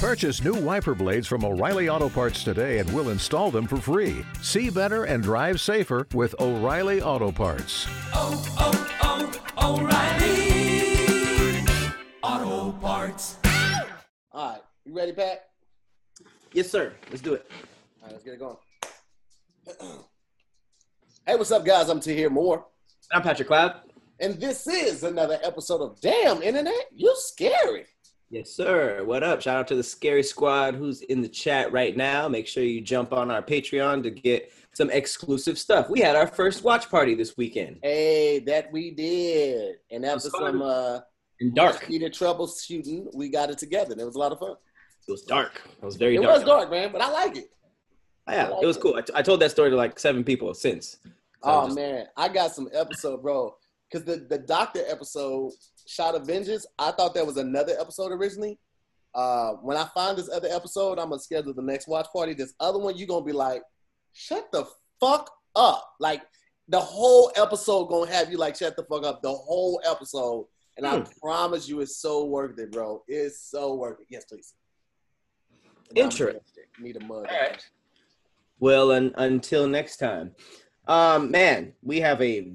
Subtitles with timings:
[0.00, 4.24] Purchase new wiper blades from O'Reilly Auto Parts today and we'll install them for free.
[4.40, 7.86] See better and drive safer with O'Reilly Auto Parts.
[8.14, 11.66] oh, oh, oh, O'Reilly
[12.22, 13.36] Auto Parts.
[14.32, 15.50] All right, you ready, Pat?
[16.54, 16.94] Yes, sir.
[17.10, 17.50] Let's do it.
[18.00, 18.56] All right, let's get it going.
[21.26, 21.90] hey, what's up, guys?
[21.90, 22.64] I'm Tahir Moore,
[23.12, 23.74] I'm Patrick Cloud.
[24.18, 26.86] and this is another episode of Damn Internet.
[26.90, 27.84] You're scary.
[28.30, 29.02] Yes, sir.
[29.04, 29.42] What up?
[29.42, 32.28] Shout out to the Scary Squad who's in the chat right now.
[32.28, 35.90] Make sure you jump on our Patreon to get some exclusive stuff.
[35.90, 37.78] We had our first watch party this weekend.
[37.82, 40.52] Hey, that we did, and after It was fun.
[40.52, 41.00] some uh,
[41.40, 41.82] In dark.
[41.84, 43.92] heated troubleshooting, we got it together.
[43.92, 44.54] and It was a lot of fun.
[45.08, 45.60] It was dark.
[45.82, 46.36] It was very It dark.
[46.36, 47.50] It was dark, man, but I like it.
[48.28, 48.94] Oh, yeah, it was cool.
[48.94, 50.98] I, t- I told that story to like seven people since.
[51.02, 51.10] So
[51.42, 53.56] Oh just- man, I got some episode, bro.
[53.90, 55.50] Because the the doctor episode,
[55.90, 58.60] Shot of Vengeance, I thought that was another episode originally.
[59.12, 62.32] Uh, when I find this other episode, I'm gonna schedule the next watch party.
[62.32, 63.62] This other one, you're gonna be like,
[64.12, 64.66] shut the
[65.00, 65.84] fuck up.
[65.98, 66.22] Like
[66.68, 69.20] the whole episode gonna have you like shut the fuck up.
[69.20, 70.46] The whole episode.
[70.76, 71.10] And I Hmm.
[71.20, 73.02] promise you it's so worth it, bro.
[73.08, 74.06] It's so worth it.
[74.10, 74.54] Yes, please.
[75.96, 76.40] Interesting.
[76.80, 77.26] Need a mug.
[77.28, 77.68] All right.
[78.60, 80.36] Well, un- until next time,
[80.86, 82.52] um, man, we have a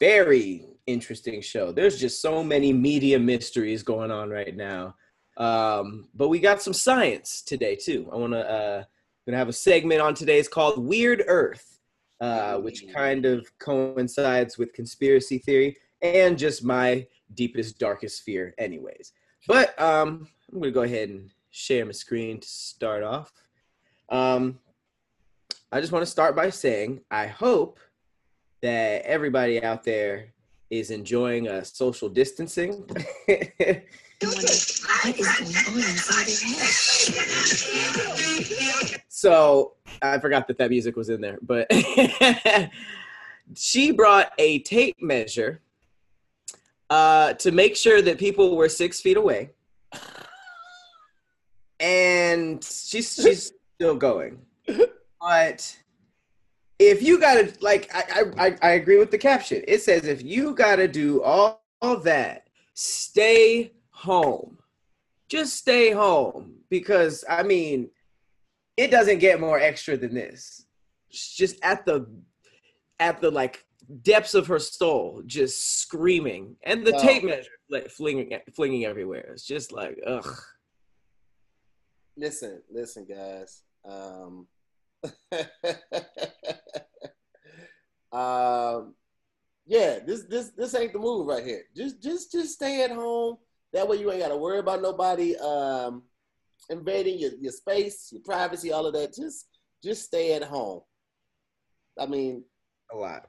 [0.00, 1.72] very interesting show.
[1.72, 4.94] There's just so many media mysteries going on right now,
[5.36, 8.08] um, but we got some science today too.
[8.12, 8.84] I want to uh,
[9.26, 11.80] gonna have a segment on today's called Weird Earth,
[12.20, 19.12] uh, which kind of coincides with conspiracy theory and just my deepest, darkest fear, anyways.
[19.48, 23.32] But um, I'm gonna go ahead and share my screen to start off.
[24.10, 24.60] Um,
[25.72, 27.80] I just want to start by saying I hope
[28.62, 30.28] that everybody out there
[30.70, 32.84] is enjoying uh, social distancing.
[34.22, 36.48] wonder what is going on inside their
[38.88, 39.02] head.
[39.08, 41.70] so I forgot that that music was in there, but
[43.54, 45.60] she brought a tape measure
[46.90, 49.50] uh, to make sure that people were six feet away,
[51.80, 54.40] and she's she's still going.
[55.18, 55.76] But
[56.78, 59.62] if you gotta like, I I I- agree with the caption.
[59.66, 64.58] It says if you gotta do all, all that, stay home.
[65.28, 67.90] Just stay home because I mean,
[68.76, 70.66] it doesn't get more extra than this.
[71.10, 72.06] Just at the
[73.00, 73.64] at the like
[74.02, 76.98] depths of her soul, just screaming, and the Wow.
[76.98, 79.30] tape measure like flinging flinging everywhere.
[79.32, 80.28] It's just like ugh.
[82.16, 83.62] listen, listen, guys.
[83.84, 84.46] Um,
[88.12, 88.94] um,
[89.66, 91.62] yeah, this this this ain't the move right here.
[91.76, 93.36] Just just just stay at home.
[93.72, 96.02] That way you ain't got to worry about nobody um,
[96.70, 99.14] invading your, your space, your privacy, all of that.
[99.14, 99.48] Just
[99.82, 100.80] just stay at home.
[101.98, 102.44] I mean,
[102.92, 103.28] A lot.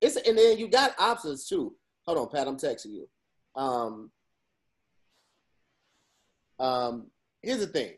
[0.00, 1.74] it's and then you got options too.
[2.06, 3.08] Hold on, Pat, I'm texting you.
[3.54, 4.10] Um,
[6.58, 7.10] um,
[7.42, 7.94] here's the thing.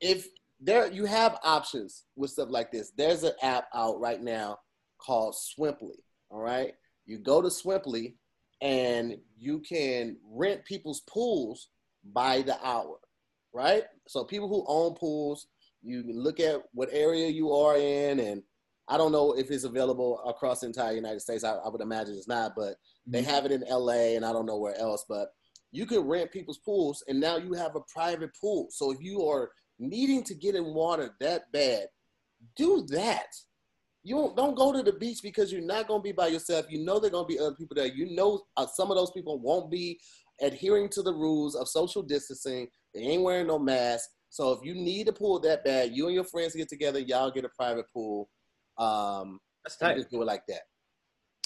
[0.00, 0.28] If
[0.60, 4.58] there you have options with stuff like this, there's an app out right now
[4.98, 6.00] called Swimply.
[6.30, 6.72] All right.
[7.06, 8.14] You go to Swimply
[8.60, 11.68] and you can rent people's pools
[12.12, 12.98] by the hour.
[13.52, 13.84] Right?
[14.06, 15.46] So people who own pools,
[15.82, 18.42] you can look at what area you are in and
[18.90, 21.44] I don't know if it's available across the entire United States.
[21.44, 22.76] I, I would imagine it's not, but
[23.06, 23.30] they mm-hmm.
[23.30, 25.04] have it in LA and I don't know where else.
[25.06, 25.28] But
[25.72, 28.68] you can rent people's pools and now you have a private pool.
[28.70, 31.86] So if you are needing to get in water that bad,
[32.56, 33.26] do that.
[34.04, 36.66] You don't, don't go to the beach because you're not going to be by yourself.
[36.70, 37.86] You know there are going to be other people there.
[37.86, 39.98] You know uh, some of those people won't be
[40.40, 42.68] adhering to the rules of social distancing.
[42.94, 44.08] They ain't wearing no mask.
[44.30, 47.30] So if you need a pool that bad, you and your friends get together, y'all
[47.30, 48.28] get a private pool.
[48.76, 49.96] Um, That's tight.
[49.96, 50.62] just do it like that.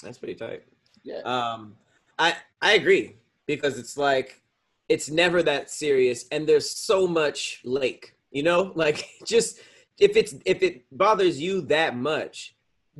[0.03, 0.63] That's pretty tight.
[1.03, 1.19] Yeah.
[1.19, 1.75] Um,
[2.19, 3.15] I I agree
[3.45, 4.41] because it's like
[4.89, 8.15] it's never that serious, and there's so much lake.
[8.33, 9.59] You know, like just
[9.99, 12.55] if it's if it bothers you that much,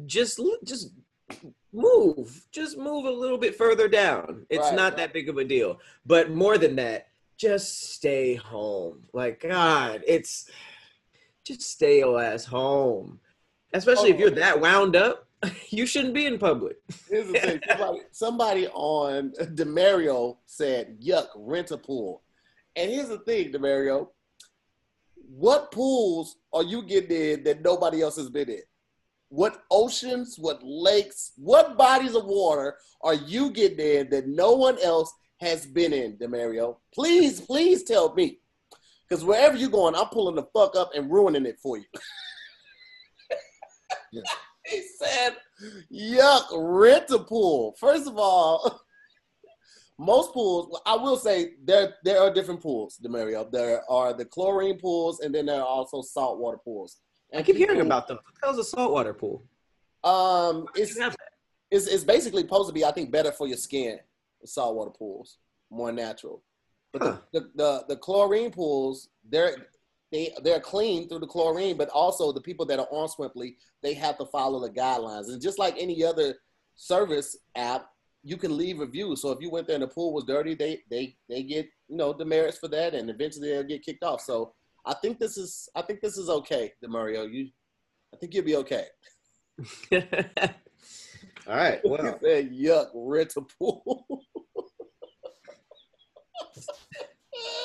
[0.05, 0.91] just just
[1.73, 4.45] move, just move a little bit further down.
[4.49, 4.97] It's Right, not right.
[4.97, 5.79] that big of a deal.
[6.05, 9.03] But more than that, just stay home.
[9.11, 10.49] Like God, it's
[11.43, 13.19] just stay your ass home.
[13.73, 14.19] Especially if Oh.
[14.19, 15.27] you're that wound up,
[15.69, 16.77] you shouldn't be in public.
[17.09, 17.59] Here's the thing.
[17.67, 22.21] Somebody, somebody on Demario said, "Yuck, rent a pool."
[22.75, 24.09] And here's the thing, Demario.
[25.29, 28.61] What pools are you getting in that nobody else has been in?
[29.29, 34.77] What oceans, what lakes, what bodies of water are you getting in that no one
[34.79, 36.77] else has been in, Demario?
[36.93, 38.39] Please, please tell me.
[39.07, 41.85] Because wherever you're going, I'm pulling the fuck up and ruining it for you.
[44.11, 44.21] Yeah.
[44.67, 45.35] he said,
[45.91, 47.75] yuck, rent a pool.
[47.79, 48.79] First of all,
[49.99, 53.49] most pools, I will say there there are different pools, Demario.
[53.51, 56.97] There are the chlorine pools, and then there are also saltwater pools.
[57.33, 58.17] I keep hearing about them.
[58.17, 59.43] What the hell's a saltwater pool?
[60.03, 61.29] Um, it's, You have that.
[61.71, 63.99] it's it's basically supposed to be, I think, better for your skin.
[64.41, 65.37] The saltwater pools,
[65.69, 66.43] more natural.
[66.91, 67.17] But Huh.
[67.31, 69.55] the, the, the the chlorine pools, they're
[70.11, 73.93] they they're clean through the chlorine, but also the people that are on Swimply, they
[73.95, 75.29] have to follow the guidelines.
[75.29, 76.35] And just like any other
[76.75, 77.87] service app,
[78.23, 79.21] you can leave reviews.
[79.21, 81.97] So if you went there and the pool was dirty, they they they get you
[81.97, 84.21] know demerits for that, and eventually they'll get kicked off.
[84.21, 84.53] So
[84.85, 87.31] I think this is I think this is okay, Demario.
[87.31, 87.49] You,
[88.13, 88.85] I think you'll be okay.
[91.47, 91.81] All right.
[91.83, 94.05] Well, said, "Yuck, rent a pool."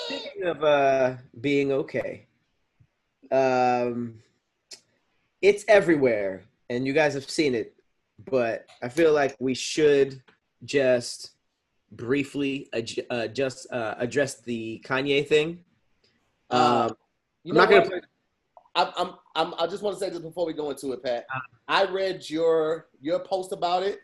[0.06, 2.26] speaking of uh, being okay,
[3.30, 4.14] um,
[5.40, 7.74] it's everywhere, and you guys have seen it.
[8.28, 10.20] But I feel like we should
[10.64, 11.32] just
[11.92, 15.64] briefly adj- uh, just uh, address the Kanye thing.
[16.50, 16.94] Um,
[17.44, 18.04] You I'm not gonna what?
[18.74, 21.26] I'm, I'm, I'm, I just want to say this before we go into it, Pat.
[21.66, 24.00] I read your your post about it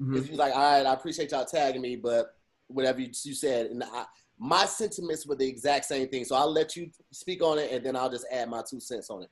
[0.00, 0.12] Mhm.
[0.12, 2.34] because you was like, all right, I appreciate y'all tagging me, but
[2.68, 4.04] whatever you, you said, and I,
[4.38, 6.24] my sentiments were the exact same thing.
[6.24, 9.10] So I'll let you speak on it, and then I'll just add my two cents
[9.10, 9.30] on it.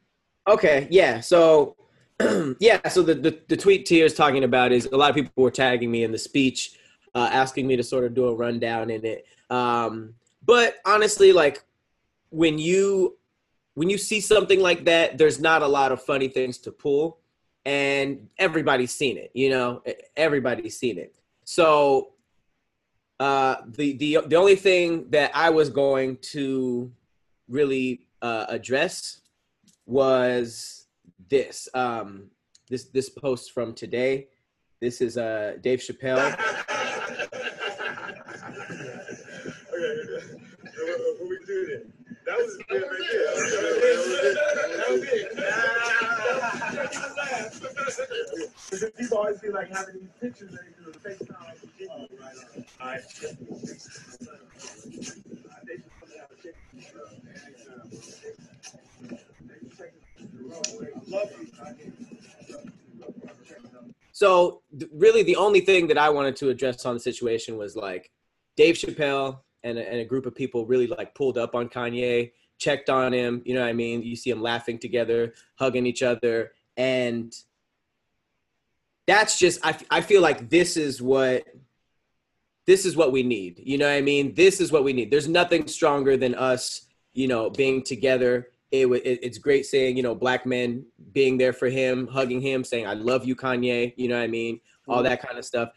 [0.49, 1.21] Okay, yeah.
[1.21, 1.77] So,
[2.61, 2.89] yeah.
[2.89, 5.51] So the, the the tweet Tahir is talking about is a lot of people were
[5.51, 6.79] tagging me in the speech,
[7.15, 9.27] uh, asking me to sort of do a rundown in it.
[9.51, 10.15] Um,
[10.45, 11.63] but honestly, like
[12.31, 13.19] when you
[13.75, 17.19] when you see something like that, there's not a lot of funny things to pull,
[17.65, 19.31] and everybody's seen it.
[19.35, 19.83] You know,
[20.17, 21.15] everybody's seen it.
[21.45, 22.13] So
[23.21, 26.91] uh, the the the only thing that I was going to
[27.49, 29.21] really uh, address
[29.87, 30.76] was
[31.29, 32.31] this um
[32.69, 34.29] this this post from today
[34.81, 36.37] this is uh dave chappelle
[40.77, 41.93] What we do then?
[42.27, 42.81] That was it right
[43.11, 43.25] there.
[44.77, 45.37] That was it.
[48.81, 51.93] That was always feel like having these pictures that they do FaceTime like the video.
[51.93, 53.01] All right.
[55.67, 56.55] They just put out a check.
[56.95, 57.13] Love
[60.33, 60.46] you.
[64.13, 67.77] So th- really the only thing that i wanted to address on the situation was
[67.77, 68.11] like
[68.57, 72.31] dave chappelle and a, and a group of people really like pulled up on kanye
[72.59, 74.03] checked on him you know what i mean?
[74.03, 77.35] You see them laughing together hugging each other and
[79.07, 81.45] that's just I, I feel like this is what
[82.67, 84.35] this is what we need you know what i mean?
[84.35, 85.11] This is what we need.
[85.11, 88.49] There's nothing stronger than us you know being together
[88.83, 92.65] it, it it's great saying you know black men being there for him hugging him
[92.65, 94.61] saying i love you kanye you know what i mean?
[94.89, 95.05] All mm-hmm.
[95.05, 95.71] that kind of stuff.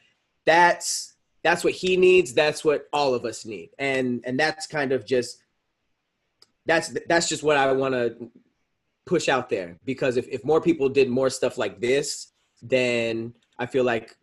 [0.46, 3.70] That's that's what he needs that's what all of us need.
[3.80, 5.44] And and that's kind of just
[6.66, 8.30] that's that's just what i want to
[9.06, 9.78] push out there.
[9.86, 14.18] Because if, if more people did more stuff like this then i feel like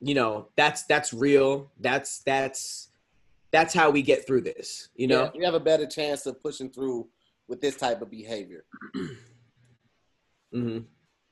[0.00, 1.70] you know that's that's real.
[1.80, 2.88] That's that's
[3.50, 5.24] that's how we get through this you know?
[5.24, 7.08] Yeah, you have a better chance of pushing through
[7.50, 8.64] with this type of behavior.
[10.54, 10.78] hmm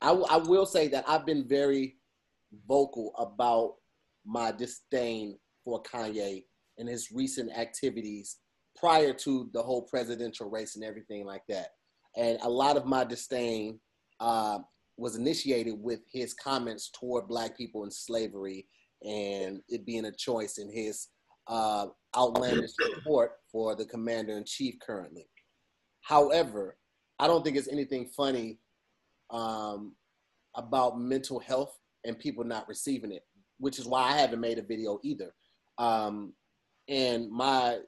[0.00, 1.96] I, I will say that I've been very
[2.68, 3.76] vocal about
[4.24, 6.44] my disdain for Kanye
[6.76, 8.36] and his recent activities
[8.76, 11.70] prior to the whole presidential race and everything like that.
[12.16, 13.80] And a lot of my disdain
[14.20, 14.58] uh,
[14.96, 18.68] was initiated with his comments toward Black people in slavery
[19.02, 21.08] and it being a choice in his
[21.48, 25.26] uh, outlandish support for the commander in chief currently.
[26.08, 26.78] However,
[27.18, 28.60] I don't think it's anything funny
[29.28, 29.94] um,
[30.54, 33.26] about mental health and people not receiving it,
[33.58, 35.34] which is why I haven't made a video either.
[35.76, 36.32] Um,
[36.88, 37.80] and my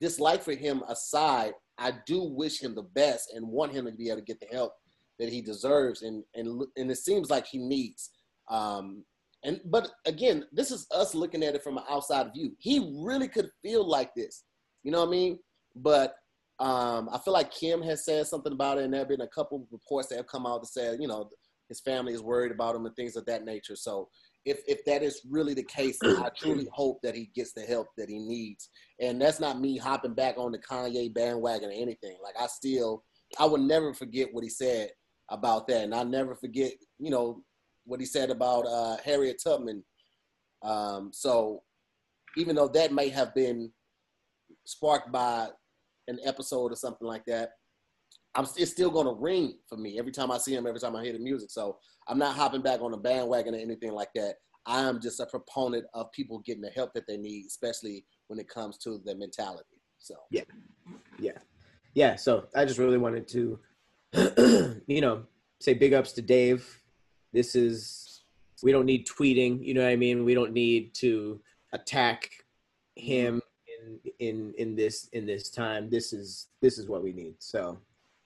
[0.00, 4.08] dislike for him aside, I do wish him the best and want him to be
[4.08, 4.72] able to get the help
[5.20, 8.10] that he deserves and and and it seems like he needs.
[8.48, 9.04] Um,
[9.44, 12.50] and but again, this is us looking at it from an outside view.
[12.58, 14.42] He really could feel like this,
[14.82, 15.38] you know what I mean?
[15.76, 16.16] But
[16.60, 19.28] um, I feel like Kim has said something about it, and there have been a
[19.28, 21.30] couple reports that have come out that said, you know,
[21.70, 23.76] his family is worried about him and things of that nature.
[23.76, 24.08] So
[24.44, 27.86] if if that is really the case, I truly hope that he gets the help
[27.96, 28.68] that he needs.
[29.00, 32.18] And that's not me hopping back on the Kanye bandwagon or anything.
[32.22, 33.04] Like I still,
[33.38, 34.90] I will never forget what he said
[35.30, 37.42] about that, and I'll never forget, you know,
[37.84, 39.82] what he said about uh, Harriet Tubman.
[40.62, 41.62] Um, so
[42.36, 43.72] even though that may have been
[44.66, 45.48] sparked by
[46.10, 47.52] an episode or something like that,
[48.34, 51.02] I'm it's still gonna ring for me every time I see him, every time I
[51.02, 51.50] hear the music.
[51.50, 54.36] So I'm not hopping back on the bandwagon or anything like that.
[54.66, 58.38] I am just a proponent of people getting the help that they need, especially when
[58.38, 59.80] it comes to their mentality.
[59.98, 60.42] So Yeah.
[61.18, 61.38] Yeah.
[61.94, 62.16] Yeah.
[62.16, 63.58] So I just really wanted to,
[64.86, 65.24] you know,
[65.60, 66.82] say big ups to Dave.
[67.32, 68.22] This is,
[68.62, 69.64] we don't need tweeting.
[69.64, 70.24] You know what I mean?
[70.24, 71.40] We don't need to
[71.72, 72.30] attack
[72.96, 73.40] him
[73.80, 75.90] in, in, in this, in this time.
[75.90, 77.34] This is, this is what we need.
[77.38, 77.78] So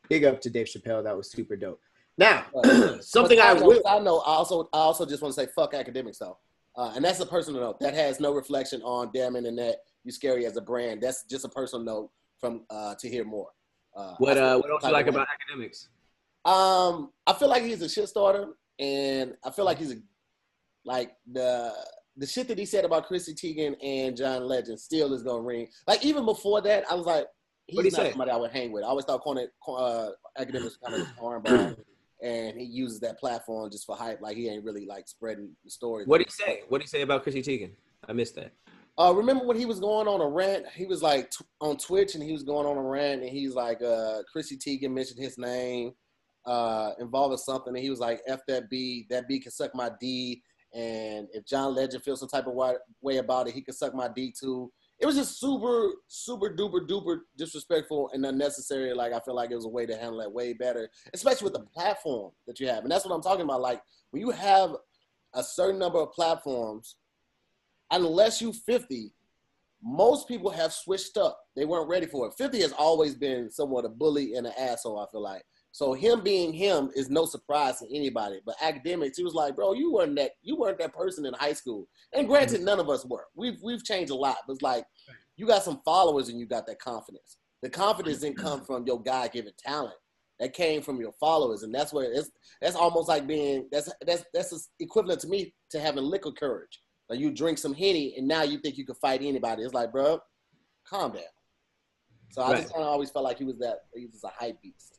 [0.09, 1.03] big up to Dave Chappelle.
[1.05, 1.81] That was super dope.
[2.17, 2.45] Now,
[3.01, 5.41] something But I side note- will, side note, I also I also just want to
[5.41, 6.39] say fuck Akademiks though,
[6.77, 9.83] uh, and that's a personal note that has no reflection on damn internet.
[10.05, 11.03] You scary as a brand.
[11.03, 13.51] That's just a personal note from uh, Tahir Moore.
[13.97, 15.23] Uh, what, I uh, what don't you like of way.
[15.23, 15.89] about Akademiks?
[16.45, 19.97] Um, I feel like he's a shit starter, and I feel like he's a
[20.85, 21.73] like the
[22.17, 25.69] the shit that he said about Chrissy Teigen and John Legend still is gonna ring.
[25.87, 27.27] Like even before that, I was like,
[27.67, 28.11] he's he not say?
[28.11, 28.85] somebody I would hang with.
[28.85, 31.77] I always thought Cornet, uh, Akademiks kind of armball,
[32.23, 34.21] and he uses that platform just for hype.
[34.21, 36.05] Like he ain't really like spreading the story.
[36.05, 36.63] What did he say?
[36.69, 37.73] What did he say about Chrissy Teigen?
[38.09, 38.53] I missed that.
[38.97, 40.67] Uh, remember when he was going on a rant?
[40.73, 43.55] He was like t- on Twitch and he was going on a rant and he's
[43.55, 45.93] like, uh, Chrissy Teigen mentioned his name,
[46.47, 47.75] uh, involving something.
[47.75, 50.43] And he was like, F that B, that B can suck my D.
[50.75, 54.09] And if John Legend feels some type of way about it, he could suck my
[54.09, 54.73] D too.
[54.99, 58.93] It was just super, super duper duper disrespectful and unnecessary.
[58.95, 61.55] Like, I feel like it was a way to handle that way better, especially with
[61.55, 62.83] the platform that you have.
[62.83, 63.61] And that's what I'm talking about.
[63.61, 64.77] Like, when you have
[65.35, 66.97] a certain number of platforms,
[67.91, 69.13] unless you 50,
[69.83, 71.39] most people have switched up.
[71.55, 72.35] They weren't ready for it.
[72.39, 75.43] 50 has always been somewhat a bully and an asshole, I feel like.
[75.75, 78.39] So him being him is no surprise to anybody.
[78.47, 81.53] But Akademiks, he was like, bro, you weren't that you weren't that person in high
[81.53, 81.89] school.
[82.13, 82.67] And granted, mm-hmm.
[82.67, 83.25] none of us were.
[83.35, 84.37] We've we've changed a lot.
[84.47, 84.85] But it's like
[85.37, 87.39] you got some followers and you got that confidence.
[87.61, 88.67] The confidence didn't come mm-hmm.
[88.67, 89.97] from your God given talent.
[90.39, 91.65] That came from your followers.
[91.65, 95.81] And that's where it's that's almost like being that's that's that's equivalent to me to
[95.81, 96.79] having liquor courage.
[97.09, 99.65] Like you drink some henny and now you think you can fight anybody.
[99.65, 100.21] It's like, bro,
[100.89, 101.23] calm down.
[102.31, 102.61] So I Right.
[102.63, 104.94] just kind of always felt like he was that he was a hype beast.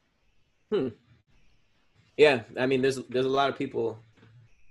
[2.17, 3.99] Yeah, I mean, there's there's a lot of people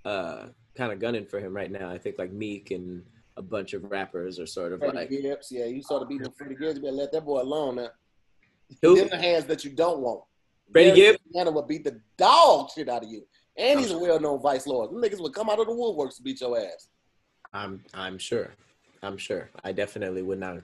[0.03, 1.89] uh, kind of gunning for him right now.
[1.89, 3.03] I think like Meek and
[3.37, 6.19] a bunch of rappers are sort of Freddie like Gibbs, yeah, you sort of beat
[6.19, 6.75] beating Freddie Gibbs.
[6.75, 7.89] You better let that boy alone now.
[8.81, 8.95] who?
[8.97, 10.21] In the hands that you don't want.
[10.71, 11.19] Freddie Gibbs?
[11.31, 13.25] Santana will beat the dog shit out of you.
[13.57, 14.91] And he's a well-known vice lord.
[14.91, 16.89] Them niggas would come out of the woodworks to beat your ass.
[17.53, 18.53] I'm I'm sure.
[19.01, 19.49] I'm sure.
[19.63, 20.57] I definitely would not.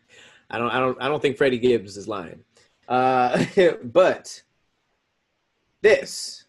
[0.50, 2.42] I don't I don't I don't think Freddie Gibbs is lying.
[2.88, 3.44] Uh,
[3.84, 4.42] but
[5.82, 6.44] this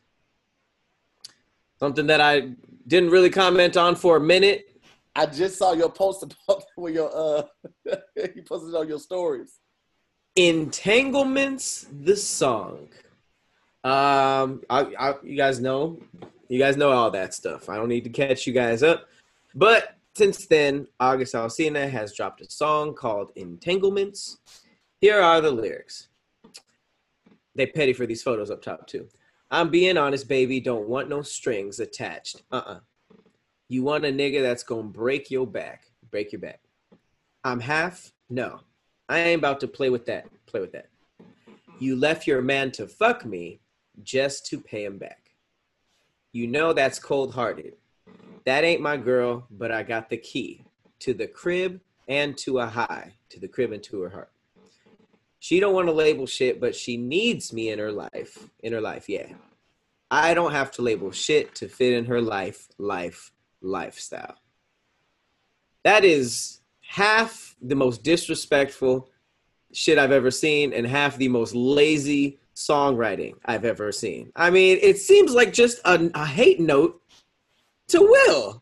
[1.80, 2.52] something that I
[2.88, 4.66] didn't really comment on for a minute.
[5.16, 7.44] I just saw your post about where your uh
[8.36, 9.60] you posted on your stories.
[10.36, 12.90] Entanglements, the song.
[13.84, 16.00] Um, I, I, you guys know,
[16.50, 17.70] you guys know all that stuff.
[17.70, 19.08] I don't need to catch you guys up.
[19.56, 24.38] But since then, August Alsina has dropped a song called Entanglements.
[25.02, 26.10] Here are the lyrics.
[27.56, 29.08] They petty for these photos up top too.
[29.52, 30.60] I'm being honest, baby.
[30.60, 32.44] Don't want no strings attached.
[32.52, 32.80] Uh-uh.
[33.68, 35.84] You want a nigga that's gonna break your back.
[36.12, 36.62] Break your back.
[37.44, 38.12] I'm half.
[38.30, 38.60] No,
[39.08, 40.28] I ain't about to play with that.
[40.46, 40.90] Play with that.
[41.80, 43.62] You left your man to fuck me
[44.04, 45.32] just to pay him back.
[46.32, 47.76] You know that's cold hearted.
[48.46, 50.64] That ain't my girl, but I got the key
[51.00, 54.32] to the crib and to a high, to the crib and to her heart.
[55.40, 58.50] She don't want to label shit, but she needs me in her life.
[58.60, 59.34] In her life, yeah.
[60.12, 63.32] I don't have to label shit to fit in her life, life,
[63.62, 64.36] lifestyle.
[65.84, 69.10] That is half the most disrespectful
[69.72, 74.32] shit I've ever seen and half the most lazy songwriting I've ever seen.
[74.36, 77.02] I mean, it seems like just a, a hate note
[77.90, 78.62] to Will.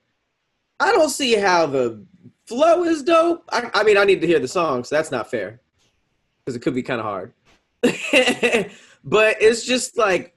[0.79, 2.05] I don't see how the
[2.45, 3.45] flow is dope.
[3.51, 5.61] I, I mean, I need to hear the song, so that's not fair
[6.47, 7.33] because it could be kind of hard.
[9.03, 10.33] but it's just like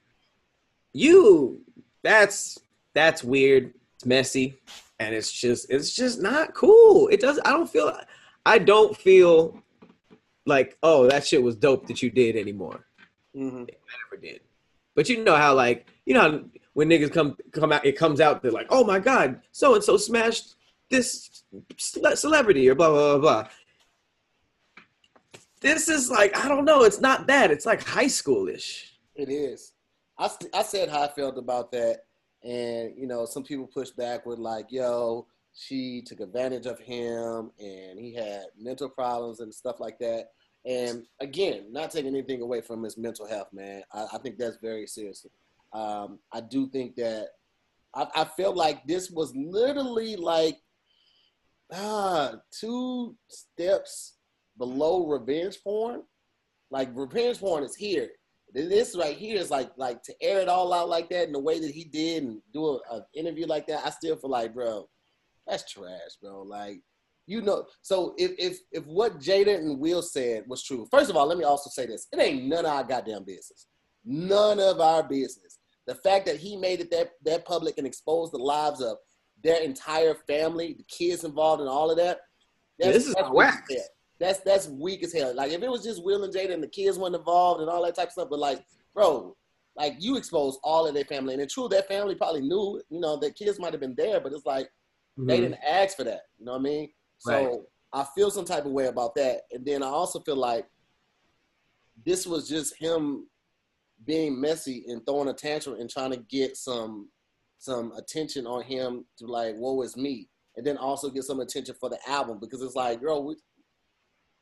[0.93, 1.61] you.
[2.03, 2.59] That's
[2.95, 3.73] that's weird.
[3.95, 4.59] It's messy,
[4.99, 7.07] and it's just it's just not cool.
[7.13, 7.39] It does.
[7.45, 7.97] I don't feel.
[8.45, 9.63] I don't feel
[10.47, 12.87] like oh that shit was dope that you did anymore.
[13.37, 13.59] Mm-hmm.
[13.59, 14.41] Never did.
[14.97, 16.41] But you know how like you know how
[16.73, 19.85] when niggas come come out, it comes out they're like, oh my god, so and
[19.85, 20.57] so smashed
[20.91, 21.45] this
[21.77, 23.49] celebrity or blah blah blah blah.
[25.61, 26.85] This is like I don't know.
[26.85, 27.51] It's not that.
[27.51, 28.85] It's like high schoolish.
[29.15, 29.73] It is.
[30.19, 32.01] I, I said how I felt about that,
[32.43, 37.51] and you know, some people pushed back with like, "Yo, she took advantage of him,
[37.59, 40.29] and he had mental problems and stuff like that."
[40.65, 43.83] And again, not taking anything away from his mental health, man.
[43.93, 45.27] I, I think that's very serious.
[45.73, 47.29] Um, I do think that
[47.95, 50.57] I, I felt like this was literally like
[51.73, 54.15] ah two steps
[54.61, 56.03] below revenge porn.
[56.71, 58.11] Like revenge porn is here.
[58.53, 61.41] This right here is like like to air it all out like that in the
[61.41, 63.85] way that he did and do an interview like that.
[63.85, 64.89] I still feel like, bro,
[65.47, 66.43] that's trash, bro.
[66.43, 66.81] Like
[67.27, 67.65] you know.
[67.83, 71.39] So if if if what Jada and Will said was true, first of all, let
[71.39, 73.67] me also say this: it ain't none of our goddamn business.
[74.05, 75.59] None of our business.
[75.87, 78.97] The fact that he made it that that public and exposed the lives of
[79.43, 82.19] their entire family, the kids involved, and all of that.
[82.79, 83.65] Yeah, this is that's whack.
[84.21, 84.45] Weak as hell.
[84.45, 85.35] That's that's weak as hell.
[85.35, 87.85] Like if it was just Will and Jada and the kids weren't involved and all
[87.85, 89.37] that type of stuff, but like, bro,
[89.77, 93.01] like you exposed all of their family, and it's true their family probably knew, you
[93.01, 94.71] know, their kids might have been there, but it's like
[95.19, 95.41] they Mhm.
[95.43, 96.23] didn't ask for that.
[96.39, 96.93] You know what I mean?
[97.19, 97.61] So Right.
[97.93, 100.67] I feel some type of way about that, and then I also feel like
[102.05, 103.29] this was just him
[104.07, 107.11] being messy and throwing a tantrum and trying to get some
[107.59, 111.75] some attention on him to like, woe is me, and then also get some attention
[111.79, 113.37] for the album because it's like, girl, we,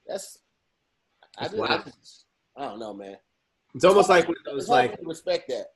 [0.09, 0.39] that's
[1.39, 1.85] I, That's I, wild.
[1.85, 2.25] just-
[2.57, 3.17] I don't know, man.
[3.75, 5.67] It's almost like when those like respect that.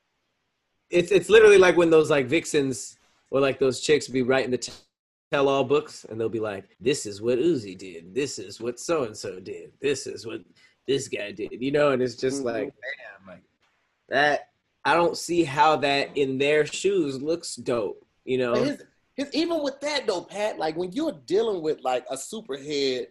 [0.91, 2.97] it's it's literally like when those like vixens
[3.31, 4.73] or like those chicks be writing the t-
[5.31, 8.15] tell all books and they'll be like, "This is what Uzi did.
[8.15, 9.73] This is what so and so did.
[9.81, 10.41] This is what
[10.89, 12.47] this guy did." You know, and it's just Mhm.
[12.47, 13.45] like, damn, like
[14.09, 14.49] that.
[14.85, 18.05] I don't see how that in their shoes looks dope.
[18.25, 18.83] You know, his,
[19.15, 23.07] his, even with that though, Pat, like when you're dealing with like a superhead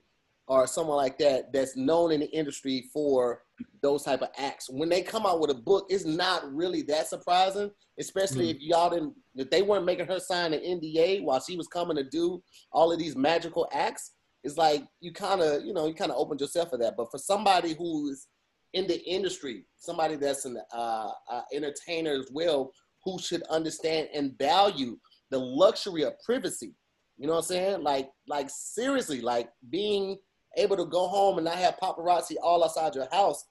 [0.52, 3.42] or someone like that that's known in the industry for
[3.82, 7.08] those type of acts, when they come out with a book, it's not really that
[7.08, 7.72] surprising.
[7.98, 11.68] Especially if y'all didn't, if they weren't making her sign an NDA while she was
[11.68, 12.44] coming to do
[12.74, 14.12] all of these magical acts.
[14.44, 16.98] It's like you kind of, you know, you kind of opened yourself for that.
[16.98, 18.28] But for somebody who's
[18.74, 22.74] in the industry, somebody that's an uh, uh, entertainer as well,
[23.06, 24.98] who should understand and value
[25.30, 26.76] the luxury of privacy.
[27.18, 27.84] You know what I'm saying?
[27.84, 30.18] Like, like seriously, like being
[30.58, 33.46] able to go home and not have paparazzi all outside your house.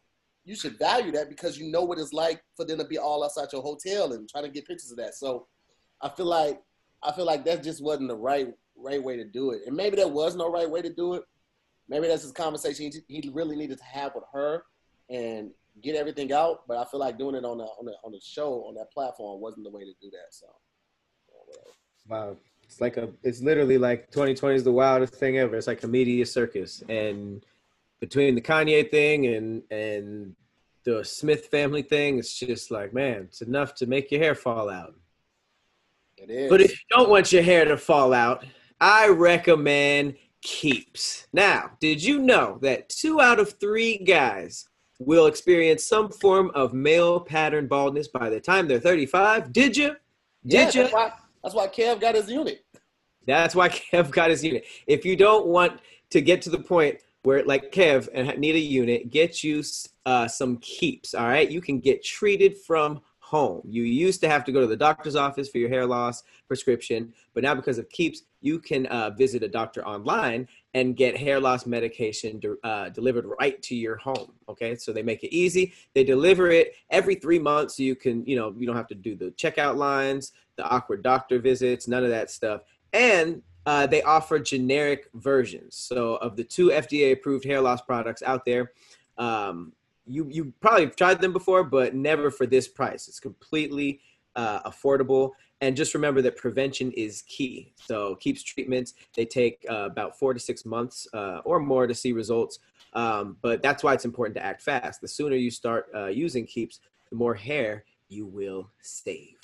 [0.45, 3.25] You should value that because you know what it's like for them to be all
[3.25, 5.15] outside your hotel and trying to get pictures of that.
[5.15, 5.47] So,
[6.03, 6.61] I feel like
[7.03, 9.63] I feel like that just wasn't the right right way to do it.
[9.67, 11.23] And maybe there was no right way to do it.
[11.89, 14.63] Maybe that's his conversation he, really needed to have with her
[15.11, 15.51] and
[15.83, 16.61] get everything out.
[16.69, 18.93] But I feel like doing it on the on the on the show on that
[18.93, 20.33] platform wasn't the way to do that.
[20.33, 20.47] So.
[22.09, 22.37] Wow.
[22.71, 25.57] It's like a it's literally like 2020 is the wildest thing ever.
[25.57, 26.85] It's like a media circus.
[26.89, 27.45] And
[27.99, 30.37] between the Kanye thing and and
[30.85, 34.71] the Smith family thing, it's just like, man, it's enough to make your hair fall
[34.71, 34.95] out.
[36.17, 36.49] It is.
[36.49, 38.47] But if you don't want your hair to fall out,
[38.81, 41.27] I recommend Keeps.
[41.33, 44.69] Now, did you know that two out of three guys
[45.01, 49.53] will experience some form of male pattern baldness by the time they're 35?
[49.53, 49.97] Did you?
[50.45, 50.83] yeah, Did you?
[50.83, 52.65] that's why that's why Kev got his unit.
[53.27, 54.65] That's why Kev got his unit.
[54.87, 58.61] If you don't want to get to the point where, like Kev, and need a
[58.61, 59.63] unit, get you
[60.07, 61.15] uh, some keeps.
[61.15, 63.01] All right, you can get treated from
[63.31, 63.63] home.
[63.65, 67.13] You used to have to go to the doctor's office for your hair loss prescription,
[67.33, 71.39] but now because of keeps, you can uh, visit a doctor online and get hair
[71.39, 74.33] loss medication de- uh, delivered right to your home.
[74.49, 75.73] Okay, so they make it easy.
[75.95, 78.97] They deliver it every three months, so you can, you know, you don't have to
[78.97, 84.03] do the checkout lines, the awkward doctor visits, none of that stuff and uh, they
[84.03, 85.77] offer generic versions.
[85.77, 88.73] So of the two FDA-approved hair loss products out there,
[89.19, 89.73] um,
[90.07, 93.07] you you probably have tried them before, but never for this price.
[93.07, 94.01] It's completely
[94.35, 95.31] uh, affordable.
[95.61, 97.75] And just remember that prevention is key.
[97.77, 98.95] So keeps treatments.
[99.15, 102.61] They take uh, about four to six months uh, or more to see results.
[102.95, 105.03] Um, but that's why it's important to act fast.
[105.03, 109.40] The sooner you start uh, using keeps, the more hair you will save.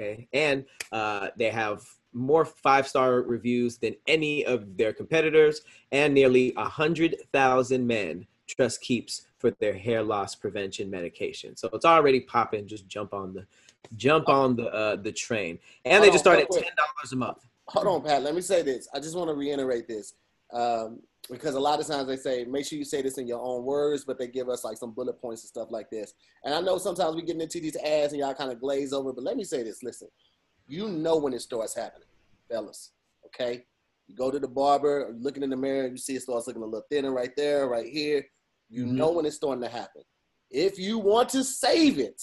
[0.00, 1.82] Okay, and uh, they have
[2.12, 5.60] more five star reviews than any of their competitors,
[5.92, 11.56] and nearly a hundred thousand men trust Keeps for their hair loss prevention medication.
[11.56, 12.66] So it's already popping.
[12.66, 13.46] Just jump on the
[13.96, 17.12] jump on the uh, the train, and they Oh, just start real at ten dollars
[17.12, 17.38] a month.
[17.68, 18.22] Hold on, Pat.
[18.22, 18.88] Let me say this.
[18.94, 20.14] I just want to reiterate this
[20.52, 23.40] um, because a lot of times they say make sure you say this in your
[23.40, 26.12] own words, but they give us like some bullet points and stuff like this.
[26.44, 29.12] And I know sometimes we get into these ads and y'all kind of glaze over,
[29.12, 29.82] but let me say this.
[29.82, 30.08] Listen,
[30.66, 32.08] you know when it starts happening,
[32.50, 32.92] fellas.
[33.26, 33.64] Okay,
[34.08, 36.66] you go to the barber, looking in the mirror, you see it starts looking a
[36.66, 38.26] little thinner right there, right here.
[38.68, 38.94] You Mhm.
[38.94, 40.02] know when it's starting to happen.
[40.50, 42.20] If you want to save it,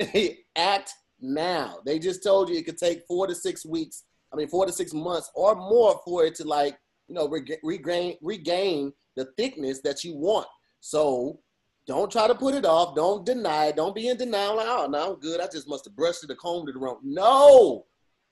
[0.56, 1.78] act now.
[1.86, 4.04] They just told you it could take four to six weeks.
[4.32, 6.76] I mean, four to six months or more for it to like,
[7.08, 10.46] you know, reg- regain regain the thickness that you want.
[10.80, 11.40] So
[11.86, 12.94] don't try to put it off.
[12.96, 13.76] Don't deny it.
[13.76, 14.56] Don't be in denial.
[14.56, 15.40] Like, oh, no, I'm good.
[15.40, 16.98] I just must have brushed it or combed it wrong.
[17.02, 17.84] No,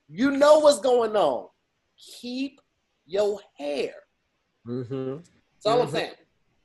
[0.08, 1.48] you know what's going on.
[2.20, 2.60] Keep
[3.06, 3.92] your hair.
[4.66, 5.16] Mm-hmm.
[5.16, 5.92] That's all I'm Mhm.
[5.92, 6.12] saying.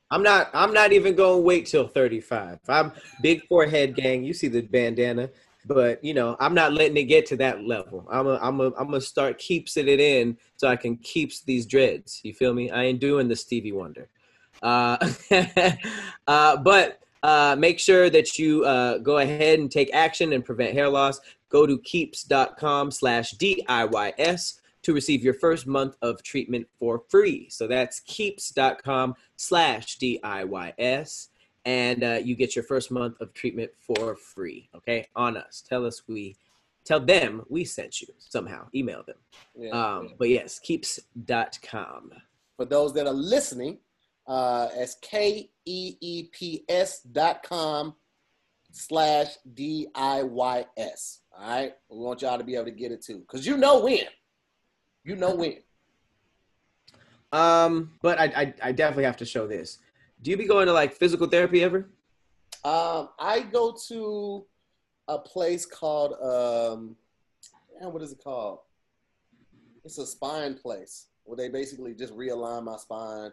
[0.10, 0.50] I'm not.
[0.54, 2.60] I'm not even going to wait till 35.
[2.70, 4.24] I'm big forehead gang.
[4.24, 5.30] You see the bandana,
[5.68, 8.08] but you know I'm not letting it get to that level.
[8.10, 8.40] I'm a.
[8.42, 8.68] I'm a.
[8.78, 12.22] I'm gonna start keepsing it in so I can keeps these dreads.
[12.24, 12.72] You feel me?
[12.72, 14.10] I ain't doing the Stevie Wonder.
[14.62, 14.98] Uh,
[16.28, 20.74] uh, but uh, make sure that you uh, go ahead and take action and prevent
[20.74, 21.20] hair loss.
[21.50, 27.50] Go to keeps.com slash DIYS to receive your first month of treatment for free.
[27.50, 31.28] So that's keeps.com slash DIYS.
[31.68, 34.70] And uh, you get your first month of treatment for free.
[34.74, 35.06] Okay.
[35.18, 35.62] On us.
[35.68, 36.38] Tell us we,
[36.86, 38.70] tell them we sent you somehow.
[38.74, 39.18] Email them.
[39.54, 39.72] Yeah.
[39.72, 42.14] Um, but yes, keeps.com.
[42.56, 43.80] For those that are listening,
[44.28, 47.96] uh, as K E E P S dot com
[48.72, 51.20] slash D I Y S.
[51.38, 51.74] All right.
[51.90, 53.20] We want y'all to be able to get it too.
[53.20, 54.06] Because you know when.
[55.04, 55.58] You know when.
[57.34, 59.80] Um, but I, I, I definitely have to show this.
[60.22, 61.90] Do you be going to like physical therapy ever?
[62.64, 64.46] Um, I go to
[65.08, 66.96] a place called um,
[67.80, 68.60] man, what is it called?
[69.86, 73.32] It's a spine place where they basically just realign my spine.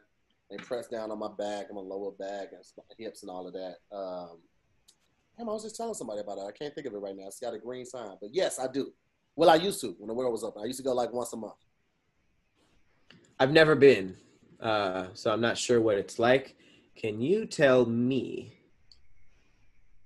[0.50, 2.62] They press down on my back and my lower back and
[2.98, 3.76] hips and all of that.
[3.90, 4.38] Um,
[5.36, 6.44] damn, I was just telling somebody about it.
[6.46, 7.26] I can't think of it right now.
[7.26, 8.92] It's got a green sign, but yes, I do.
[9.36, 10.62] Well, I used to when the world was open.
[10.62, 11.54] I used to go like once a month.
[13.40, 14.16] I've never been,
[14.60, 16.56] uh, so I'm not sure what it's like.
[16.96, 18.52] Can you tell me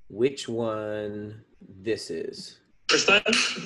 [0.09, 2.59] which one this is?
[2.89, 3.23] First time?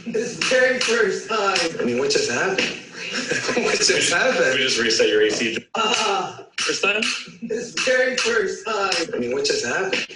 [0.09, 1.57] This very first time.
[1.81, 2.59] I mean, what just happened?
[3.65, 4.55] what just happened?
[4.55, 5.65] We just reset your AC.
[5.77, 7.03] Ah, First time?
[7.43, 8.91] this very first time.
[9.15, 10.07] I mean, what just happened?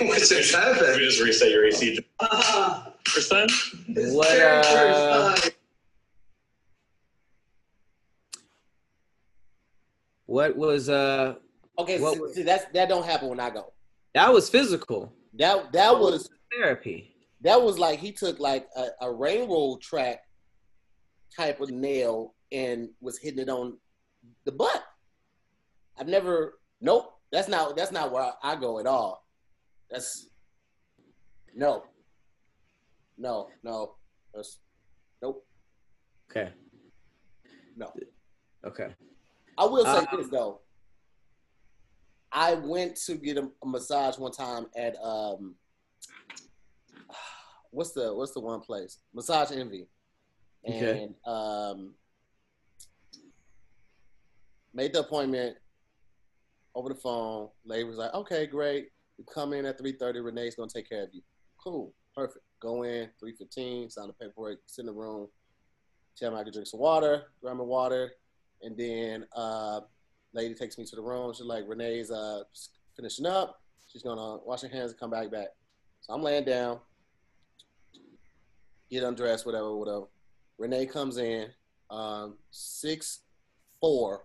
[0.08, 0.96] what just happened?
[0.96, 1.98] We just reset your AC.
[2.20, 3.48] Ah, First time?
[3.88, 5.52] this What, very uh, first time.
[10.26, 11.36] What was uh
[11.78, 13.72] Okay, What see, was- see, that's that don't happen when I go.
[14.14, 15.12] that was physical.
[15.34, 17.14] That that was therapy.
[17.42, 20.20] that was like he took like a, a railroad track
[21.36, 23.78] type of nail and was hitting it on
[24.44, 24.82] the butt.
[25.98, 27.14] I've never nope.
[27.30, 29.24] That's not that's not where I, go at all.
[29.90, 30.28] That's
[31.54, 31.84] no.
[33.18, 33.94] No, no.
[34.34, 34.58] That's
[35.22, 35.44] nope.
[36.30, 36.50] Okay.
[37.76, 37.92] No.
[38.64, 38.88] Okay.
[39.58, 40.60] I will say Um, this though.
[42.32, 45.54] I went to get a, massage one time at um
[47.70, 48.98] what's the what's the one place?
[49.14, 49.86] Massage Envy.
[50.64, 51.08] And Okay.
[51.26, 51.94] um
[54.74, 55.56] made the appointment
[56.74, 57.48] over the phone.
[57.64, 58.88] Lady was like, okay, great.
[59.16, 61.22] You come in at 3.30, Renee's gonna take care of you.
[61.62, 62.44] Cool, perfect.
[62.60, 65.26] Go in, 3.15, sign the paperwork, sit in the room,
[66.16, 68.12] tell me I can drink some water, grab my water,
[68.62, 69.80] and then uh
[70.32, 71.32] lady takes me to the room.
[71.32, 72.42] She's like, Renee's uh
[72.96, 73.60] finishing up.
[73.88, 75.48] She's gonna wash her hands and come back back.
[76.00, 76.78] So I'm laying down,
[78.90, 80.06] get undressed, whatever, whatever.
[80.58, 81.48] Renee comes in,
[81.90, 83.20] um, six
[83.80, 84.24] four,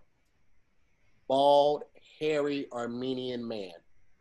[1.28, 1.84] bald,
[2.20, 3.72] hairy Armenian man.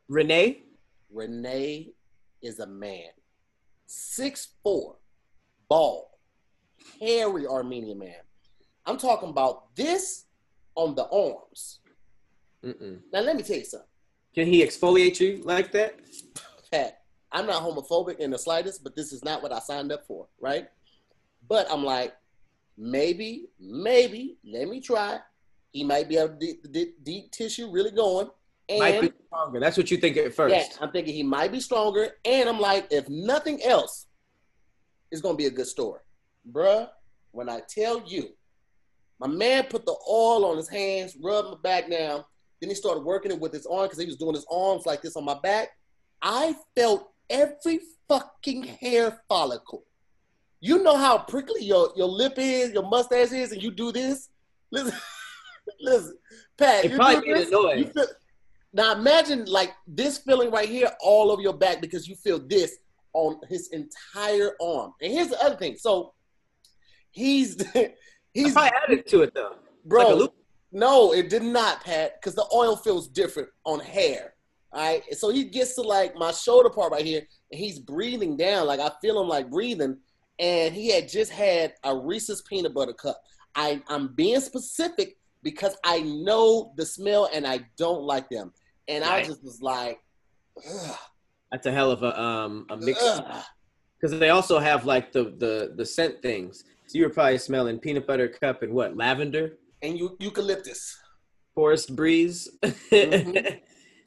[0.08, 0.64] Renee?
[1.12, 1.90] Renee
[2.42, 3.10] is a man.
[3.86, 4.98] Six four,
[5.70, 6.06] bald,
[7.00, 8.16] hairy Armenian man.
[8.86, 10.26] I'm talking about this
[10.76, 11.80] on the arms.
[12.64, 13.00] Mm-mm.
[13.12, 13.88] Now let me tell you something.
[14.34, 16.00] Can he exfoliate you like that?
[16.72, 20.06] Pat, I'm not homophobic in the slightest, but this is not what I signed up
[20.08, 20.68] for, right?
[21.48, 22.16] But I'm like,
[22.78, 25.20] maybe, maybe, let me try.
[25.72, 28.30] He might be able to deep, deep, deep tissue really going.
[28.70, 29.60] And Might be stronger.
[29.60, 30.56] That's what you think at first.
[30.56, 32.12] yeah, I'm thinking he might be stronger.
[32.24, 34.08] And I'm like, if nothing else,
[35.12, 36.00] it's gonna be a good story.
[36.50, 36.90] Bruh,
[37.32, 38.30] when I tell you,
[39.24, 42.26] my man put the oil on his hands, rubbed my back down,
[42.60, 45.02] then he started working it with his arm because he was doing his arms like
[45.02, 45.70] this on my back.
[46.22, 49.86] I felt every fucking hair follicle.
[50.60, 54.28] You know how prickly your, your lip is, your mustache is, and you do this?
[54.72, 54.98] Listen,
[55.80, 56.18] listen,
[56.58, 58.08] Pat, It you probably do this, you feel,
[58.74, 62.78] now imagine like this feeling right here all over your back because you feel this
[63.14, 64.94] on his entire arm.
[65.02, 65.78] And here's the other thing.
[65.78, 66.14] So
[67.12, 67.56] he's
[68.34, 69.56] He he's probably added to it though.
[69.86, 70.16] bro.
[70.16, 70.32] like
[70.72, 74.34] no, it did not, Pat, because the oil feels different on hair.
[74.72, 75.04] All right.
[75.16, 78.66] So he gets to like my shoulder part right here, and he's breathing down.
[78.66, 79.98] Like I feel him like breathing.
[80.40, 83.22] And he had just had a Reese's peanut butter cup.
[83.54, 88.52] I, I'm being specific because I know the smell and I don't like them.
[88.88, 90.00] and I just was like,
[90.58, 90.98] ugh,
[91.52, 93.00] That's a hell of a um a mix
[94.02, 96.64] because they also have like the the the scent things.
[96.94, 100.96] So you were probably smelling peanut butter cup and what lavender, and you eucalyptus.
[101.56, 102.48] forest breeze.
[102.92, 103.34] Mhm.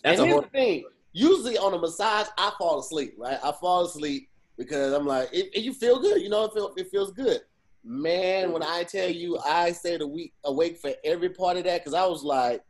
[0.04, 0.84] That's and a here's the thing.
[1.12, 3.14] Usually on a massage, I fall asleep.
[3.18, 6.22] Right, I fall asleep because I'm like, it, it- you feel good.
[6.22, 7.40] You know, it, feel, it feels good.
[7.82, 11.80] Man, when I tell you, I stayed a week awake for every part of that
[11.80, 12.62] because I was like,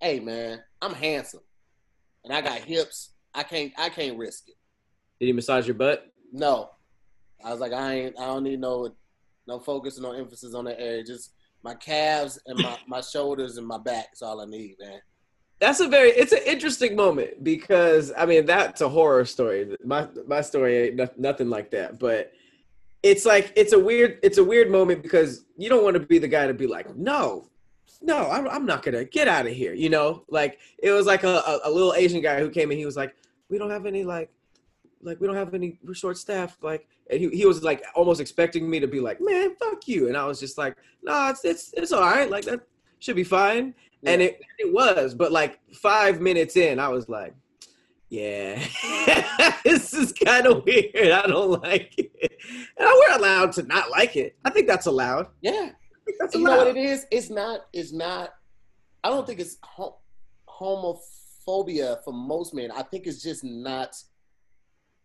[0.00, 1.42] hey man, I'm handsome,
[2.24, 3.10] and I got hips.
[3.34, 4.54] I can't, I can't risk it.
[5.20, 6.06] Did he massage your butt?
[6.32, 6.70] No,
[7.44, 8.94] I was like, I ain't, I don't need no,
[9.46, 11.04] no focus, no emphasis on that area.
[11.04, 14.06] Just my calves and my, my shoulders and my back.
[14.10, 15.00] That's all I need, man.
[15.60, 19.76] That's a very it's an interesting moment because I mean that's a horror story.
[19.84, 22.32] My my story ain't nothing like that, but
[23.02, 26.18] it's like it's a weird it's a weird moment because you don't want to be
[26.18, 27.48] the guy to be like no
[28.00, 31.24] no I'm, I'm not gonna get out of here you know like it was like
[31.24, 33.14] a, a, a little asian guy who came in he was like
[33.48, 34.30] we don't have any like
[35.02, 38.68] like we don't have any short staffed like and he, he was like almost expecting
[38.68, 41.72] me to be like man fuck you and i was just like no it's it's,
[41.76, 42.60] it's all right like that
[42.98, 47.34] should be fine and it, it was but like five minutes in i was like
[48.08, 48.60] yeah
[49.64, 52.32] this is kind of weird i don't like it
[52.78, 55.70] and we're allowed to not like it i think that's allowed Yeah.
[55.70, 57.06] I that's you know what it is?
[57.10, 57.66] It's not.
[57.72, 58.30] It's not.
[59.04, 59.98] I don't think it's ho-
[60.48, 62.70] homophobia for most men.
[62.72, 63.94] I think it's just not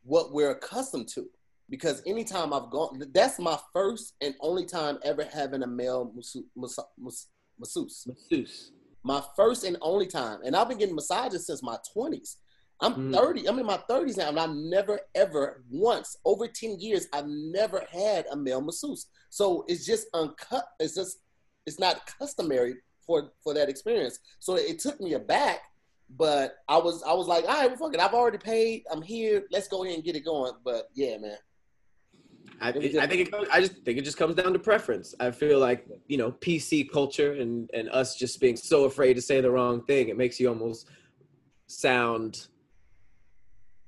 [0.04, 1.28] what we're accustomed to.
[1.69, 6.45] Because anytime I've gone, that's my first and only time ever having a male masseuse.
[6.56, 7.27] masseuse,
[7.60, 8.71] masseuse.
[9.03, 12.38] My first and only time, and I've been getting massages since my twenties.
[12.80, 13.13] I'm Mhm.
[13.15, 13.47] 30.
[13.47, 17.08] I'm in my 30s now, and I've never ever once over 10 years.
[17.12, 19.08] I've never had a male masseuse.
[19.30, 20.65] So it's just uncut.
[20.80, 21.17] It's just
[21.65, 22.75] it's not customary
[23.06, 24.19] for for that experience.
[24.39, 25.62] So it took me aback,
[26.10, 27.99] but I was I was like, all right, well, fuck it.
[27.99, 28.86] I've already paid.
[28.91, 29.47] I'm here.
[29.51, 30.53] Let's go ahead and get it going.
[30.63, 31.38] But yeah, man.
[32.60, 35.13] I, It I think it I just think it just comes down to preference.
[35.20, 39.22] I feel like you know PC culture and and us just being so afraid to
[39.22, 40.10] say the wrong thing.
[40.10, 40.88] It makes you almost
[41.67, 42.48] sound.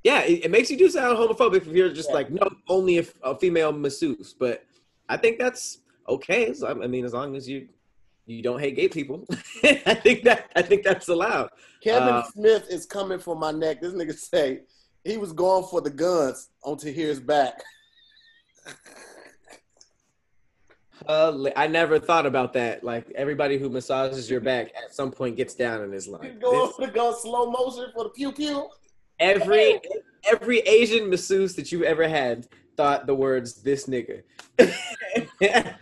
[0.04, 2.16] Yeah, it, it makes you do sound homophobic if you're just Yeah.
[2.16, 4.34] like no, only if a female masseuse.
[4.38, 4.64] But
[5.10, 6.46] I think that's okay.
[6.48, 7.68] As- I mean, as long as you
[8.26, 9.26] you don't hate gay people,
[9.64, 11.50] I think that I think that's allowed.
[11.84, 13.82] Kevin Uh, Smith is coming for my neck.
[13.82, 14.62] This nigga say
[15.04, 17.64] he was going for the guns on Tahir's back.
[21.08, 22.84] Uh, I never thought about that.
[22.84, 26.40] Like everybody who massages your back at some point gets down and is He's like,
[26.42, 28.68] going this- for the gun slow motion for the pew pew.
[29.20, 29.80] every
[30.30, 34.24] every Asian masseuse that you ever had thought the words "this nigga,"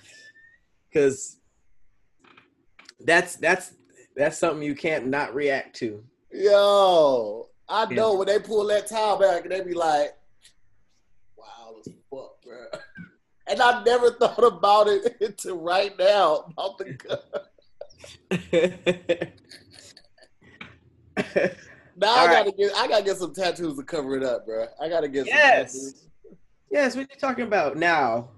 [0.91, 1.38] because
[3.00, 3.73] that's that's
[4.15, 6.04] that's something you can't not react to.
[6.32, 7.95] Yo, I Yeah.
[7.95, 10.16] know when they pull that towel back and they be like, "Wow, as fuck,
[12.47, 12.79] bro."
[13.49, 17.19] And I never thought about it until right now about the gun.
[21.99, 24.67] Now I gotta get, I gotta get some tattoos to cover it up, bro.
[24.79, 26.03] I gotta get some yes, tattoos.
[26.69, 26.95] yes.
[26.95, 28.29] What you talking about now?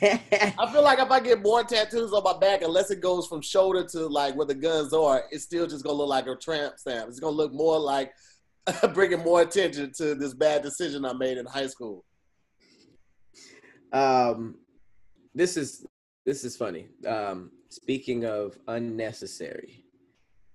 [0.00, 3.42] I feel like if I get more tattoos on my back, unless it goes from
[3.42, 6.78] shoulder to like where the guns are, it's still just gonna look like a tramp
[6.78, 7.08] stamp.
[7.08, 8.12] It's gonna look more like
[8.94, 12.04] bringing more attention to this bad decision I made in high school.
[13.92, 14.56] Um,
[15.34, 15.86] this is
[16.26, 16.88] this is funny.
[17.06, 19.84] Um, speaking of unnecessary,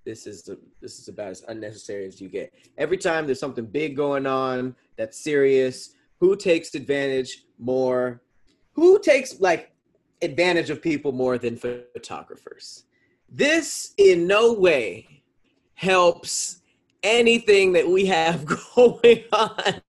[0.05, 2.53] this is the this is about as unnecessary as you get.
[2.77, 8.21] Every time there's something big going on that's serious, who takes advantage more?
[8.73, 9.71] Who takes like
[10.21, 12.83] advantage of people more than photographers?
[13.29, 15.23] This in no way
[15.75, 16.61] helps
[17.01, 19.81] anything that we have going on.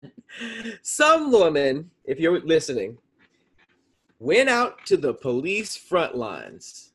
[0.82, 2.98] Some woman, if you're listening,
[4.24, 6.92] went out to the police front lines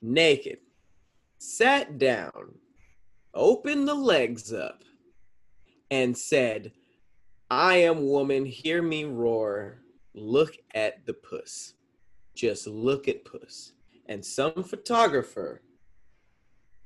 [0.00, 0.58] naked,
[1.36, 2.54] sat down,
[3.34, 4.84] opened the legs up,
[5.90, 6.70] and said,
[7.50, 9.80] I am woman, hear me roar,
[10.14, 11.74] look at the puss.
[12.36, 13.72] Just look at puss.
[14.06, 15.62] And some photographer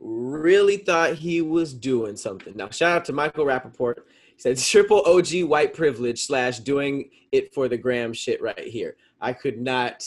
[0.00, 2.56] really thought he was doing something.
[2.56, 3.98] Now, shout out to Michael Rapaport.
[4.36, 8.96] He said, triple OG white privilege slash doing it for the gram shit right here.
[9.20, 10.04] I could not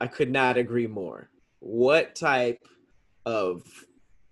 [0.00, 1.30] I could not agree more.
[1.60, 2.66] What type
[3.24, 3.62] of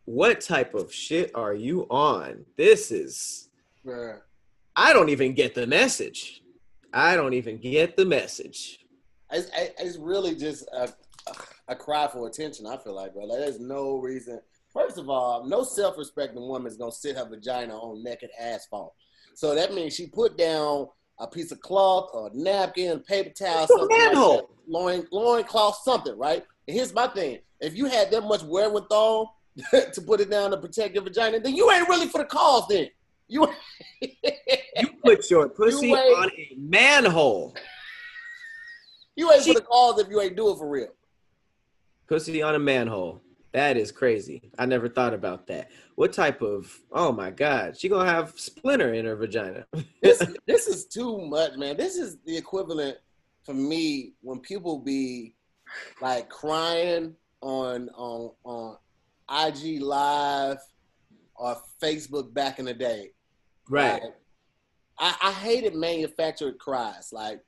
[0.05, 2.45] what type of shit are you on?
[2.57, 3.49] This is
[3.87, 4.18] Bruh.
[4.77, 6.42] I don't even get the message.
[6.92, 8.81] I don't even get the message.
[9.31, 10.92] It's, it's really just a,
[11.68, 12.66] a cry for attention.
[12.66, 13.25] I feel like, bro.
[13.25, 14.40] Like, there's no reason
[14.73, 18.95] First of all, no self-respecting woman is gonna sit her vagina on naked asphalt.
[19.35, 23.65] So that means she put down a piece of cloth or a napkin, paper towel,
[23.65, 24.47] It's something like that.
[24.67, 26.45] loin, loin cloth, something, right?
[26.67, 29.37] And here's my thing: if you had that much wherewithal
[29.73, 32.67] to put it down to protect your vagina, then you ain't really for the cause.
[32.69, 32.89] Then
[33.29, 33.47] you
[34.01, 37.55] You put your pussy You on a manhole.
[39.17, 40.89] you ain't She- for the cause if you ain't do it for real.
[42.09, 43.23] Pussy on a manhole.
[43.53, 44.51] That is crazy.
[44.59, 45.71] I never thought about that.
[45.97, 46.75] What type of?
[46.91, 49.67] Oh my God, she gonna have splinter in her vagina.
[50.03, 51.77] this this is too much, man.
[51.77, 52.97] This is the equivalent
[53.45, 55.35] for me when people be
[56.01, 58.77] like crying on on on
[59.31, 60.59] IG live
[61.37, 63.11] or Facebook back in the day.
[63.69, 64.03] right.
[64.03, 64.15] Like,
[64.99, 67.12] I, I hated manufactured cries.
[67.12, 67.41] Like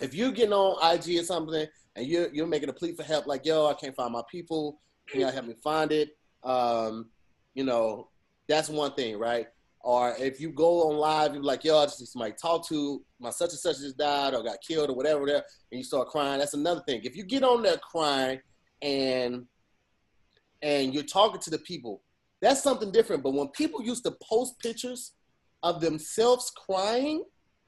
[0.00, 3.26] if you're getting on IG or something and you're you're making a plea for help,
[3.26, 4.80] like yo, I can't find my people.
[5.08, 6.16] Can y'all help me find it?
[6.42, 7.10] Um,
[7.54, 8.08] you know,
[8.48, 9.46] that's one thing, right?
[9.80, 12.66] Or if you go on live, you're like, yo, I just need somebody to talk
[12.68, 13.04] to.
[13.20, 16.08] My such and such just died or got killed or whatever there, and you start
[16.08, 16.40] crying.
[16.40, 17.02] That's another thing.
[17.04, 18.40] If you get on there crying
[18.82, 19.46] and
[20.62, 22.02] and you're talking to the people,
[22.40, 23.22] that's something different.
[23.22, 25.12] But when people used to post pictures
[25.62, 27.24] of themselves crying,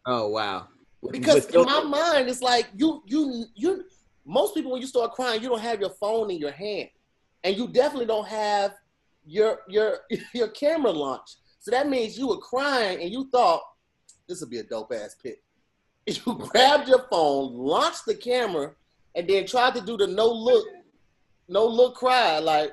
[0.06, 0.68] Oh wow.
[1.12, 3.84] because in my mind, it's like you you you.
[4.26, 6.88] Most people, when you start crying, you don't have your phone in your hand,
[7.44, 8.74] and you definitely don't have
[9.26, 9.98] your your
[10.34, 11.36] your camera launch.
[11.60, 13.62] So that means you were crying and you thought
[14.28, 15.42] this would be a dope ass pic.
[16.06, 18.72] You grabbed your phone, launched the camera,
[19.14, 20.66] and then tried to do the no look,
[21.48, 22.72] no look cry, like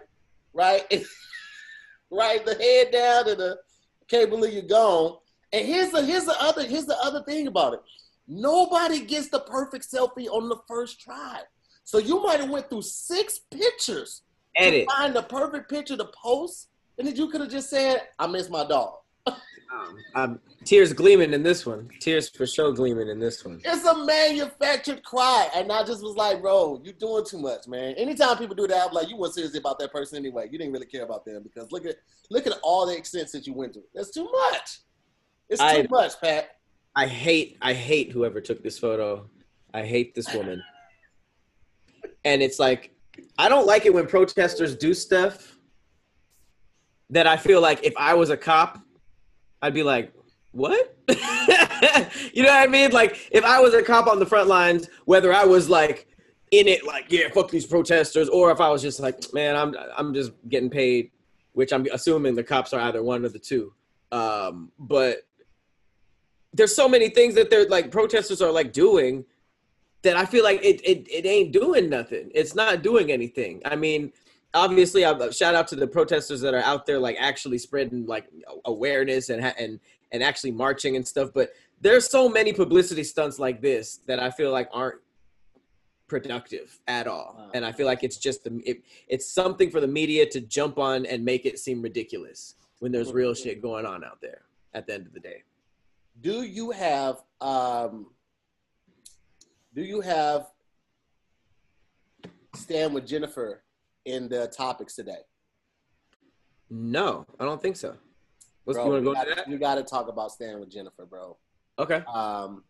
[0.53, 0.83] right,
[2.11, 3.57] right, the head down and the
[4.07, 5.17] can't believe you're gone.
[5.51, 7.81] And here's the here's the other here's the other thing about it.
[8.27, 11.41] Nobody gets the perfect selfie on the first try.
[11.83, 14.23] So you might have went through six pictures
[14.57, 14.87] Edit.
[14.87, 18.27] to find the perfect picture to post, and then you could have just said, "I
[18.27, 18.95] miss my dog."
[19.27, 21.89] Um, um, tears gleaming in this one.
[21.99, 23.59] Tears for sure gleaming in this one.
[23.65, 27.93] It's a manufactured cry, and I just was like, "Bro, you're doing too much, man."
[27.95, 30.47] Anytime people do that, I'm like, "You weren't serious about that person anyway.
[30.49, 31.95] You didn't really care about them because look at
[32.29, 33.83] look at all the extents that you went through.
[33.93, 34.79] That's too much.
[35.49, 36.51] It's too I- much, Pat."
[36.95, 39.29] I hate I hate whoever took this photo.
[39.73, 40.63] I hate this woman.
[42.23, 42.94] And it's like
[43.37, 45.57] I don't like it when protesters do stuff
[47.09, 48.79] that I feel like if I was a cop,
[49.61, 50.13] I'd be like,
[50.51, 52.91] "What?" you know what I mean?
[52.91, 56.07] Like if I was a cop on the front lines, whether I was like
[56.51, 59.75] in it like, "Yeah, fuck these protesters," or if I was just like, "Man, I'm
[59.97, 61.11] I'm just getting paid,"
[61.53, 63.73] which I'm assuming the cops are either one of the two.
[64.11, 65.27] Um, but
[66.53, 69.25] there's so many things that they're like protesters are like doing
[70.05, 72.31] that I feel like it it, it ain't doing nothing.
[72.33, 73.61] It's not doing anything.
[73.65, 74.13] I mean,
[74.53, 78.27] obviously, I shout out to the protesters that are out there like actually spreading like
[78.65, 79.79] awareness and and
[80.11, 81.31] and actually marching and stuff.
[81.33, 81.49] But
[81.81, 85.01] there's so many publicity stunts like this that I feel like aren't
[86.07, 87.35] productive at all.
[87.37, 87.51] Wow.
[87.53, 90.77] And I feel like it's just the it, it's something for the media to jump
[90.77, 94.41] on and make it seem ridiculous when there's real shit going on out there.
[94.73, 95.41] At the end of the day.
[96.19, 98.07] do you have um
[99.75, 100.47] do you have
[102.55, 103.61] stand with jennifer
[104.05, 105.19] in the topics today
[106.69, 107.95] No, I don't think so.
[108.63, 109.47] What's, bro, you want to go got, to that?
[109.49, 111.37] you got to talk about stand with jennifer bro
[111.77, 112.01] Okay.
[112.11, 112.63] um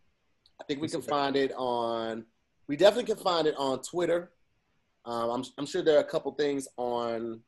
[0.59, 2.25] i think we can find it on
[2.67, 4.31] we definitely can find it on twitter
[5.05, 7.41] um i'm, I'm sure there are a couple things on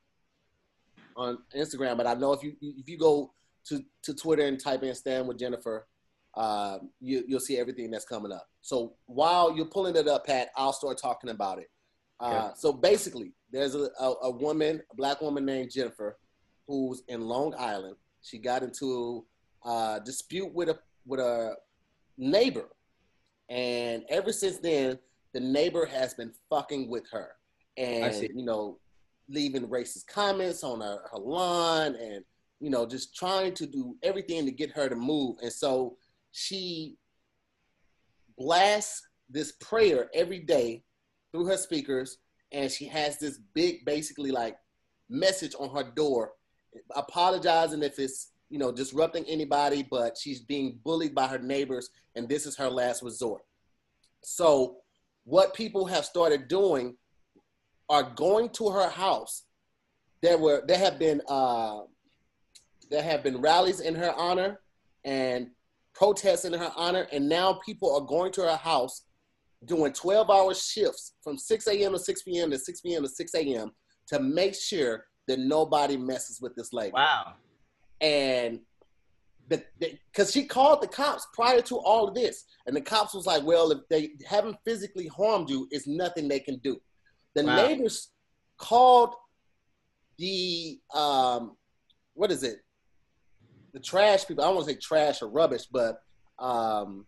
[1.15, 3.33] on instagram but i know if you if you go
[3.65, 5.87] to to twitter and type in stand with jennifer
[6.37, 8.47] uh, you, you'll see everything that's coming up.
[8.67, 11.69] So while you're pulling it up, Pat, I'll start talking about it.
[12.19, 16.17] Uh, So basically, there's a, a, a woman, a black woman named Jennifer,
[16.67, 17.95] who's in Long Island.
[18.21, 19.25] She got into
[19.63, 21.55] a dispute with a with a
[22.17, 22.67] neighbor,
[23.47, 24.99] and ever since then,
[25.33, 27.29] the neighbor has been fucking with her,
[27.77, 28.03] and
[28.35, 28.79] you know,
[29.29, 32.25] leaving racist comments on her, her lawn, and
[32.59, 35.37] you know, just trying to do everything to get her to move.
[35.41, 35.95] And so
[36.33, 36.97] she
[38.37, 40.83] blasts this prayer every day
[41.31, 42.17] through her speakers,
[42.51, 44.57] and she has this big, basically like
[45.09, 46.33] message on her door,
[46.95, 52.29] apologizing if it's you know disrupting anybody, but she's being bullied by her neighbors, and
[52.29, 53.41] this is her last resort.
[54.23, 54.77] So,
[55.25, 56.95] what people have started doing
[57.89, 59.43] are going to her house.
[60.21, 61.81] There were there have been uh,
[62.89, 64.59] there have been rallies in her honor
[65.03, 65.49] and
[65.97, 69.03] protests in her honor, and now people are going to her house
[69.65, 71.93] doing 12 hour shifts from 6 a.m.
[71.93, 72.51] to 6 p.m.
[72.51, 73.01] to 6 p.m.
[73.01, 73.71] to 6 a.m.
[74.07, 76.93] to make sure that nobody messes with this lady.
[76.93, 77.33] Wow.
[77.99, 78.59] And
[79.49, 83.25] the because she called the cops prior to all of this, and the cops was
[83.25, 86.79] like, "Well, if they haven't physically harmed you, it's nothing they can do."
[87.33, 87.55] The Wow.
[87.55, 88.09] neighbors
[88.57, 89.15] called
[90.17, 91.55] the um,
[92.13, 92.59] what is it?
[93.77, 94.43] The trash people.
[94.43, 96.01] I don't want to say trash or rubbish, but
[96.39, 97.05] um,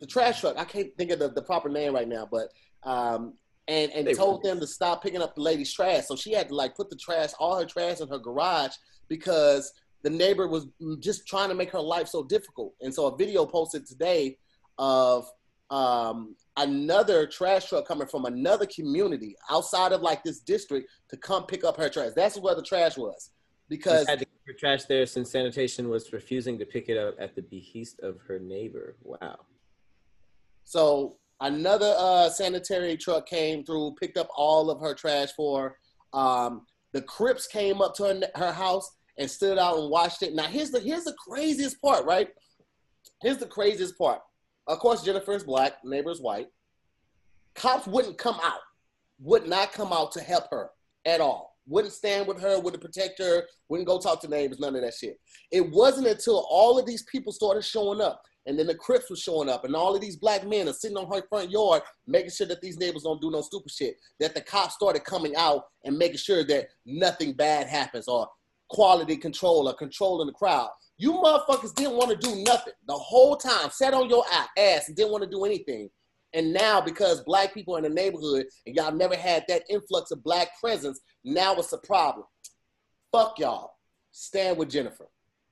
[0.00, 0.56] the trash truck.
[0.56, 2.48] I can't think of the, the proper name right now, but
[2.84, 3.34] um,
[3.68, 6.06] and and They- told them to stop picking up the lady's trash.
[6.06, 8.72] So she had to like put the trash, all her trash, in her garage
[9.08, 9.70] because
[10.04, 10.68] the neighbor was
[11.00, 12.72] just trying to make her life so difficult.
[12.80, 14.38] And so a video posted today
[14.78, 15.26] of
[15.68, 21.44] um, another trash truck coming from another community outside of like this district to come
[21.44, 22.12] pick up her trash.
[22.16, 23.32] That's where the trash was
[23.68, 24.06] because
[24.54, 28.38] Trash there since sanitation was refusing to pick it up at the behest of her
[28.38, 28.96] neighbor.
[29.02, 29.38] Wow.
[30.64, 35.76] So another uh, sanitary truck came through, picked up all of her trash for.
[36.12, 36.18] her.
[36.18, 40.34] Um, the Crips came up to her, her house and stood out and watched it.
[40.34, 42.28] Now here's the here's the craziest part, right?
[43.22, 44.20] Here's the craziest part.
[44.66, 46.48] Of course, Jennifer is black, neighbor's white.
[47.54, 48.60] Cops wouldn't come out,
[49.20, 50.70] would not come out to help her
[51.04, 51.55] at all.
[51.68, 54.94] Wouldn't stand with her, wouldn't protect her, wouldn't go talk to neighbors, none of that
[54.94, 55.18] shit.
[55.50, 59.16] It wasn't until all of these people started showing up, and then the Crips were
[59.16, 62.30] showing up, and all of these black men are sitting on her front yard, making
[62.30, 63.96] sure that these neighbors don't do no stupid shit.
[64.20, 68.28] That the cops started coming out and making sure that nothing bad happens, or
[68.68, 70.70] quality control, or controlling the crowd.
[70.98, 74.24] You motherfuckers didn't want to do nothing the whole time, sat on your
[74.56, 75.90] ass and didn't want to do anything.
[76.32, 80.22] And now, because black people in the neighborhood and y'all never had that influx of
[80.22, 82.24] black presence, now it's a problem.
[83.12, 83.74] Fuck y'all.
[84.12, 85.08] Stand with Jennifer.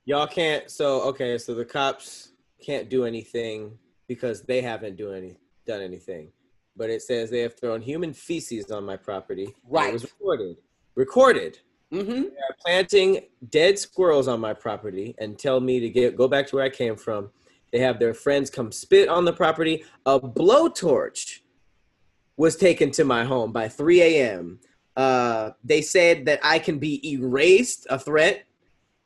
[0.06, 0.70] Y'all can't.
[0.70, 2.30] So okay, so the cops
[2.64, 6.30] can't do anything because they haven't do any done anything.
[6.76, 9.54] But it says they have thrown human feces on my property.
[9.68, 9.90] Right.
[9.90, 10.56] It was recorded.
[10.94, 11.58] Recorded.
[11.92, 12.22] Mm-hmm.
[12.22, 13.20] They are planting
[13.50, 16.70] dead squirrels on my property and tell me to get go back to where I
[16.70, 17.30] came from.
[17.72, 19.84] They have their friends come spit on the property.
[20.06, 21.40] A blowtorch
[22.36, 24.60] was taken to my home by 3 a.m.
[24.96, 28.44] Uh, they said that I can be erased, a threat.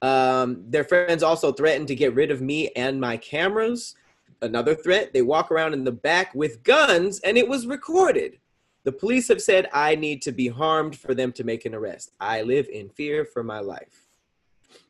[0.02, 3.94] Um, their friends also threatened to get rid of me and my cameras.
[4.42, 5.12] Another threat.
[5.12, 8.38] They walk around in the back with guns, and it was recorded.
[8.84, 12.12] The police have said I need to be harmed for them to make an arrest.
[12.20, 14.06] I live in fear for my life.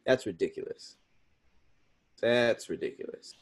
[0.05, 0.97] That's ridiculous.
[2.21, 3.35] That's ridiculous.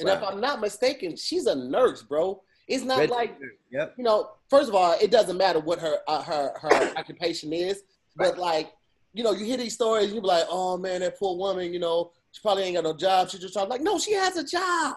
[0.00, 2.42] And if I'm not mistaken, she's a nurse, bro.
[2.68, 3.38] It's not Red- like
[3.70, 3.94] Yep.
[3.98, 4.30] you know.
[4.48, 7.82] First of all, it doesn't matter what her uh, her her occupation is,
[8.16, 8.72] but like
[9.14, 11.72] you know, you hear these stories, and you be like, oh man, that poor woman.
[11.72, 13.30] You know, she probably ain't got no job.
[13.30, 14.96] She just trying like, no, she has a job.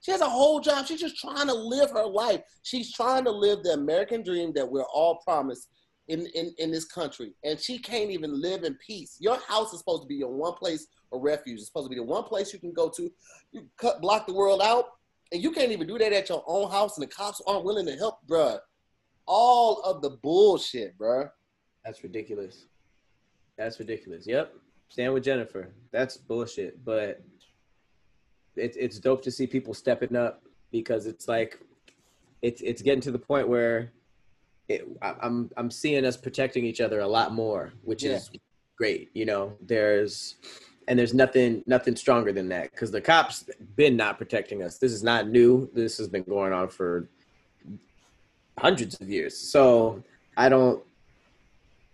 [0.00, 0.86] She has a whole job.
[0.86, 2.42] She's just trying to live her life.
[2.62, 5.68] She's trying to live the American dream that we're all promised
[6.08, 7.32] in, in, in this country.
[7.42, 9.16] And she can't even live in peace.
[9.18, 11.58] Your house is supposed to be your one place of refuge.
[11.58, 13.10] It's supposed to be the one place you can go to.
[13.52, 14.84] You cut block the world out,
[15.34, 17.84] and you can't even do that at your own house, and the cops aren't willing
[17.86, 18.58] to help, bruh.
[19.26, 21.28] All of the bullshit, bruh.
[21.84, 22.66] That's ridiculous.
[23.58, 24.26] That's ridiculous.
[24.26, 24.54] Yep.
[24.88, 25.74] Stand with Jennifer.
[25.92, 26.84] That's bullshit.
[26.84, 27.20] But
[28.56, 31.58] it's it's dope to see people stepping up because it's like
[32.42, 33.92] it's it's getting to the point where
[34.68, 38.30] it, I- I'm I'm seeing us protecting each other a lot more, which is
[38.78, 39.10] great.
[39.14, 40.36] You know, there's
[40.88, 44.78] and there's nothing nothing stronger than that because the cops been not protecting us.
[44.78, 45.68] This is not new.
[45.74, 47.08] This has been going on for
[48.58, 49.36] hundreds of years.
[49.36, 50.02] So
[50.36, 50.82] I don't.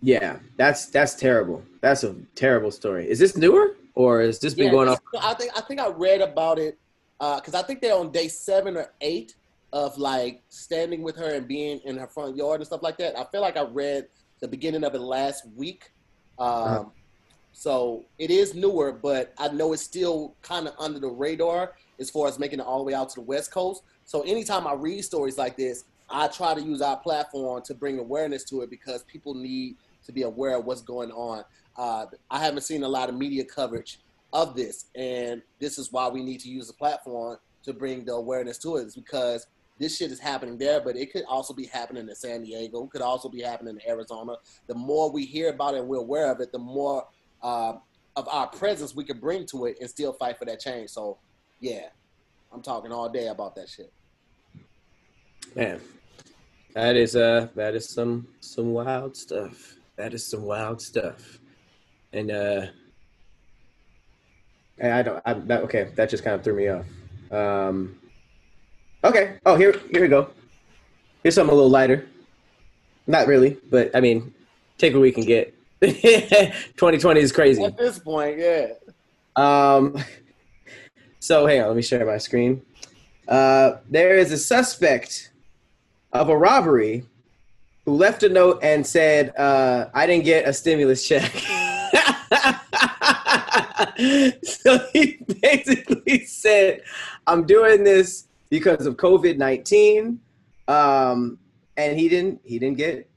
[0.02, 1.62] Yeah, that's that's terrible.
[1.80, 3.08] That's a terrible story.
[3.08, 4.96] Is this newer or has this been Yeah, going on?
[5.20, 6.78] I think I think I read about it
[7.18, 9.34] because I think they're on day seven or eight
[9.72, 13.16] of like standing with her and being in her front yard and stuff like that.
[13.18, 14.08] I feel like I read
[14.40, 15.92] the beginning of it last week.
[16.38, 16.84] Um, Uh-huh.
[17.52, 22.10] So it is newer, but I know it's still kind of under the radar as
[22.10, 23.82] far as making it all the way out to the West Coast.
[24.04, 27.98] So anytime I read stories like this, I try to use our platform to bring
[27.98, 31.44] awareness to it because people need to be aware of what's going on.
[31.76, 34.00] Uh, I haven't seen a lot of media coverage
[34.32, 38.12] of this, and this is why we need to use the platform to bring the
[38.12, 38.86] awareness to it.
[38.86, 39.46] Is because
[39.78, 42.84] this shit is happening there, but it could also be happening in San Diego.
[42.84, 44.34] It could also be happening in Arizona.
[44.66, 47.06] The more we hear about it and we're aware of it, the more
[47.42, 47.74] uh,
[48.16, 50.90] of our presence we can bring to it and still fight for that change.
[50.90, 51.18] So,
[51.60, 51.86] yeah,
[52.52, 53.92] I'm talking all day about that shit.
[55.54, 55.80] Man,
[56.74, 59.74] that is uh that is some some wild stuff.
[59.96, 61.38] That is some wild stuff.
[62.12, 62.66] And uh
[64.82, 66.86] I don't I that okay, that just kind of threw me off.
[67.32, 67.98] Um
[69.02, 69.38] Okay.
[69.46, 70.30] Oh here here we go.
[71.22, 72.06] Here's something a little lighter.
[73.06, 74.32] Not really, but I mean,
[74.78, 75.54] take what we can get.
[75.82, 77.64] 2020 is crazy.
[77.64, 78.74] At this point, yeah.
[79.36, 79.96] Um,
[81.20, 82.62] so hang on, let me share my screen.
[83.26, 85.32] Uh, there is a suspect
[86.12, 87.04] of a robbery
[87.84, 91.32] who left a note and said, uh, "I didn't get a stimulus check."
[94.42, 96.82] so he basically said,
[97.26, 100.20] "I'm doing this because of COVID nineteen,"
[100.68, 101.38] um,
[101.76, 102.40] and he didn't.
[102.44, 103.09] He didn't get.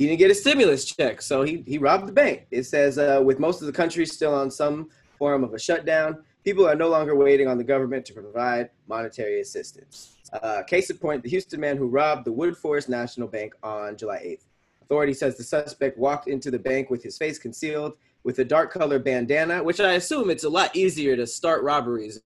[0.00, 2.46] He didn't get a stimulus check, so he he robbed the bank.
[2.50, 4.88] It says, uh, with most of the country still on some
[5.18, 9.42] form of a shutdown, people are no longer waiting on the government to provide monetary
[9.42, 10.16] assistance.
[10.32, 14.22] Uh, case in point, the Houston man who robbed the Woodforest National Bank on July
[14.24, 14.46] 8th.
[14.80, 17.92] Authority says the suspect walked into the bank with his face concealed
[18.24, 22.22] with a dark colored bandana, which I assume it's a lot easier to start robberies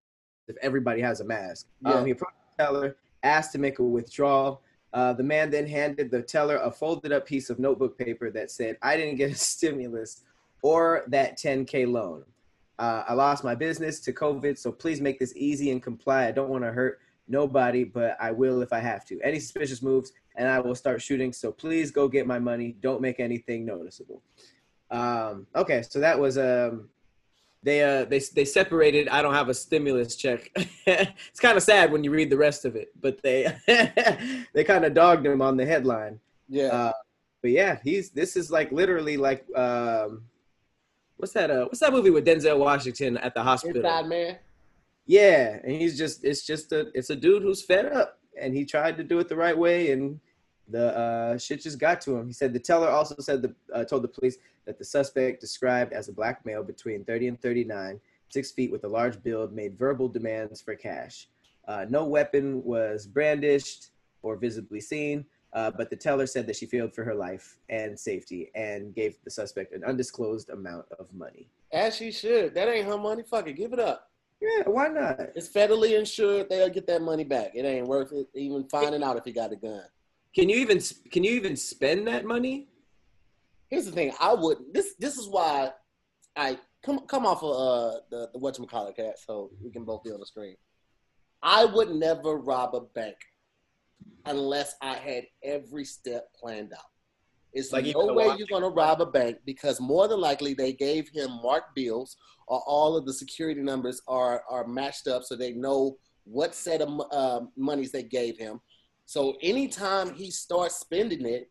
[0.46, 1.66] if everybody has a mask.
[1.82, 1.94] Yeah.
[1.94, 4.62] Um, he approached the teller, asked to make a withdrawal.
[4.94, 8.50] Uh, the man then handed the teller a folded up piece of notebook paper that
[8.50, 10.22] said, I didn't get a stimulus
[10.62, 12.24] or that 10K loan.
[12.78, 16.26] Uh, I lost my business to COVID, so please make this easy and comply.
[16.26, 19.20] I don't want to hurt nobody, but I will if I have to.
[19.22, 21.32] Any suspicious moves, and I will start shooting.
[21.32, 22.76] So please go get my money.
[22.80, 24.22] Don't make anything noticeable.
[24.90, 26.88] Um, okay, so that was um,
[27.64, 29.08] they uh they they separated.
[29.08, 30.50] I don't have a stimulus check.
[30.86, 33.52] it's kind of sad when you read the rest of it, but they
[34.52, 36.20] they kind of dogged him on the headline.
[36.48, 36.66] Yeah.
[36.66, 36.92] Uh,
[37.40, 40.24] but yeah, he's this is like literally like um,
[41.16, 41.50] what's that?
[41.50, 43.78] Uh, what's that movie with Denzel Washington at the hospital?
[43.78, 44.38] Inside man.
[45.06, 48.64] Yeah, and he's just it's just a it's a dude who's fed up and he
[48.64, 50.20] tried to do it the right way and
[50.68, 52.26] the uh, shit just got to him.
[52.26, 55.92] He said the teller also said the uh, told the police that the suspect described
[55.92, 58.00] as a black male between 30 and 39,
[58.30, 61.28] six feet with a large build, made verbal demands for cash.
[61.68, 63.90] Uh, no weapon was brandished
[64.22, 67.98] or visibly seen, uh, but the teller said that she feared for her life and
[67.98, 71.46] safety and gave the suspect an undisclosed amount of money.
[71.72, 72.54] As she should.
[72.54, 73.22] That ain't her money.
[73.22, 73.54] Fuck it.
[73.54, 74.10] Give it up.
[74.40, 75.20] Yeah, why not?
[75.34, 76.50] It's federally insured.
[76.50, 77.52] They'll get that money back.
[77.54, 79.84] It ain't worth it even finding out if he got a gun.
[80.34, 80.80] Can you even
[81.10, 82.68] can you even spend that money?
[83.70, 84.12] Here's the thing.
[84.20, 85.70] I would this this is why
[86.36, 90.10] I come come off of uh the, the whatchamacallit cat so we can both be
[90.10, 90.56] on the screen.
[91.42, 93.16] I would never rob a bank
[94.26, 96.90] unless I had every step planned out.
[97.52, 101.08] It's Like no way you're gonna rob a bank because more than likely they gave
[101.10, 102.16] him marked bills
[102.48, 106.80] or all of the security numbers are are matched up so they know what set
[106.80, 108.60] of uh, monies they gave him.
[109.06, 111.50] So anytime he starts spending it,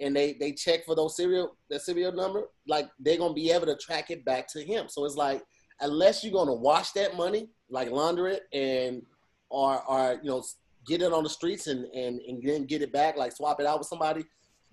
[0.00, 3.66] and they they check for those serial the serial number, like they're gonna be able
[3.66, 4.88] to track it back to him.
[4.88, 5.42] So it's like
[5.80, 9.02] unless you're gonna wash that money, like launder it and
[9.50, 10.42] or or you know
[10.86, 13.66] get it on the streets and and and then get it back, like swap it
[13.66, 14.24] out with somebody,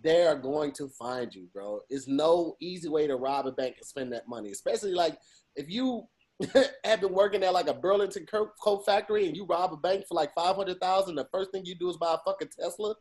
[0.01, 1.81] they are going to find you, bro.
[1.89, 5.17] It's no easy way to rob a bank and spend that money, especially like
[5.55, 6.07] if you
[6.85, 10.05] have been working at like a Burlington Co- Coat factory and you rob a bank
[10.07, 11.15] for like five hundred thousand.
[11.15, 12.95] The first thing you do is buy a fucking Tesla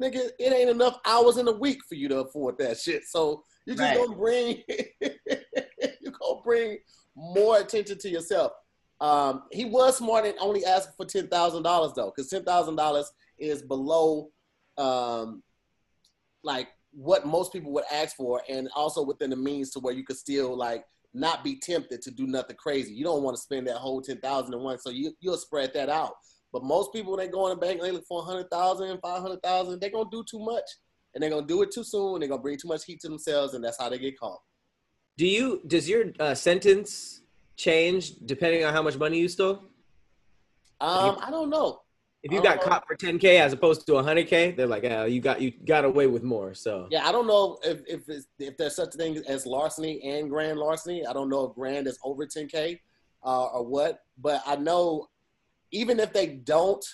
[0.00, 3.04] nigga, it ain't enough hours in a week for you to afford that shit.
[3.04, 3.96] So you just Right.
[3.96, 4.62] gonna bring
[5.00, 6.78] you gonna bring
[7.14, 8.52] more attention to yourself.
[9.00, 12.76] Um, he was smart and only asking for ten thousand dollars though, because ten thousand
[12.76, 14.30] dollars is below
[14.78, 15.42] um,
[16.42, 20.04] like what most people would ask for, and also within the means to where you
[20.04, 20.84] could still like
[21.16, 22.92] not be tempted to do nothing crazy.
[22.92, 25.72] You don't want to spend that whole ten thousand in one, so you you'll spread
[25.74, 26.12] that out.
[26.52, 29.78] But most people, when they go in the bank, they look for 100,000, 500,000.
[29.78, 30.64] They're going to do too much.
[31.12, 32.20] And they're going to do it too soon.
[32.20, 33.52] They're going to bring too much heat to themselves.
[33.52, 34.40] And that's how they get caught.
[35.18, 37.20] Do you does your uh, sentence
[37.56, 39.62] change depending on how much money you stole?
[40.80, 41.80] Um, I don't know.
[42.26, 42.62] If you got know.
[42.62, 46.08] caught for 10k as opposed to 100k, they're like, uh, you got you got away
[46.08, 46.54] with more.
[46.54, 50.02] So Yeah, I don't know if if, it's, if there's such a thing as larceny
[50.02, 51.06] and grand larceny.
[51.06, 52.80] I don't know if grand is over 10K
[53.24, 54.00] uh, or what.
[54.18, 55.06] But I know
[55.70, 56.84] even if they don't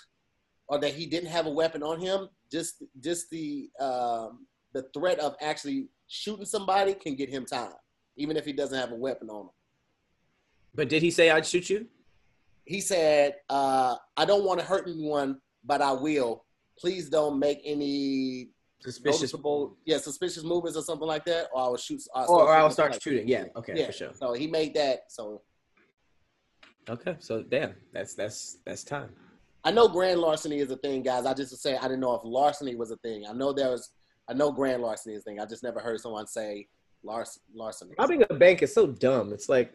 [0.69, 5.19] or that he didn't have a weapon on him, just just the um, the threat
[5.19, 7.73] of actually shooting somebody can get him time,
[8.19, 9.51] even if he doesn't have a weapon on him.
[10.75, 11.87] But did he say I'd shoot you?
[12.65, 16.45] He said, uh, I don't want to hurt anyone, but I will.
[16.79, 18.51] Please don't make any
[18.81, 19.33] Suspicious.
[19.85, 22.03] yeah, suspicious movements or something like that, or I will shoot.
[22.15, 23.29] I'll Or, or I'll start like- shooting.
[23.29, 23.45] Yeah.
[23.57, 23.75] Okay.
[23.77, 24.11] Yeah, For sure.
[24.15, 25.05] so he made that.
[25.09, 25.43] So
[26.89, 27.15] Okay.
[27.21, 29.11] So damn, that's that's that's time.
[29.65, 31.27] I know grand larceny is a thing, guys.
[31.27, 33.25] I just to say I didn't know if larceny was a thing.
[33.29, 33.91] I know there was,
[34.29, 35.39] I know grand larceny is a thing.
[35.39, 36.67] I just never heard someone say
[37.05, 37.93] larc- larceny.
[37.97, 39.33] Robbing a bank is so dumb.
[39.33, 39.73] It's like,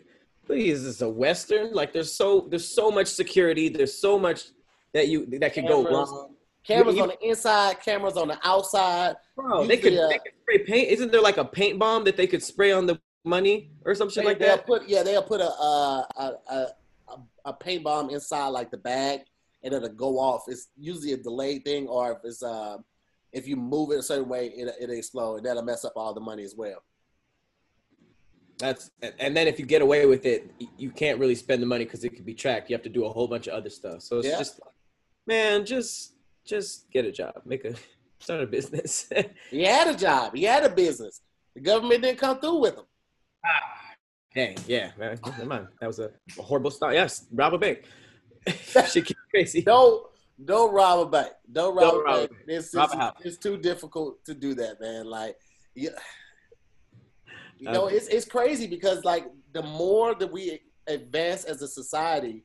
[0.50, 1.74] is this a western?
[1.74, 3.70] Like, there's so there's so much security.
[3.70, 4.46] There's so much
[4.94, 6.36] that you that could go wrong.
[6.64, 9.16] Cameras You- on the inside, cameras on the outside.
[9.36, 10.90] Bro, they could, uh, they could spray paint.
[10.90, 14.10] Isn't there like a paint bomb that they could spray on the money or some
[14.10, 14.66] shit They, like they'll that?
[14.66, 16.68] put yeah, they'll put a uh, a, a
[17.46, 19.22] a paint bomb inside like the bag,
[19.64, 20.44] and it'll go off.
[20.48, 22.78] It's usually a delayed thing, or if it's uh,
[23.32, 26.14] if you move it a certain way, it it'll explode, and that'll mess up all
[26.14, 26.84] the money as well.
[28.60, 28.90] That's
[29.20, 32.04] and then if you get away with it, you can't really spend the money because
[32.04, 32.70] it could be tracked.
[32.70, 34.02] You have to do a whole bunch of other stuff.
[34.02, 34.38] So it's Yeah.
[34.40, 34.60] just,
[35.28, 36.14] man, just
[36.46, 37.76] just get a job, make a
[38.20, 39.12] start a business.
[39.52, 41.22] He had a job, he had a business.
[41.54, 42.86] The government didn't come through with him.
[43.46, 43.50] Ah,
[44.34, 45.20] dang, yeah, man.
[45.26, 45.68] Never mind.
[45.80, 46.94] That was a, a horrible start.
[46.94, 47.84] Yes, rob a bank.
[48.48, 49.62] Shit keep crazy.
[49.62, 50.04] Don't
[50.46, 51.34] don't rob a bank.
[51.52, 52.32] Don't rob Don't a rob a bank.
[52.32, 52.44] bank.
[52.48, 52.90] It's, Rob
[53.20, 55.06] it's, it's too difficult to do that, man.
[55.06, 55.36] Like,
[55.76, 55.90] yeah,
[57.58, 62.44] you know, it's it's crazy because like the more that we advance as a society,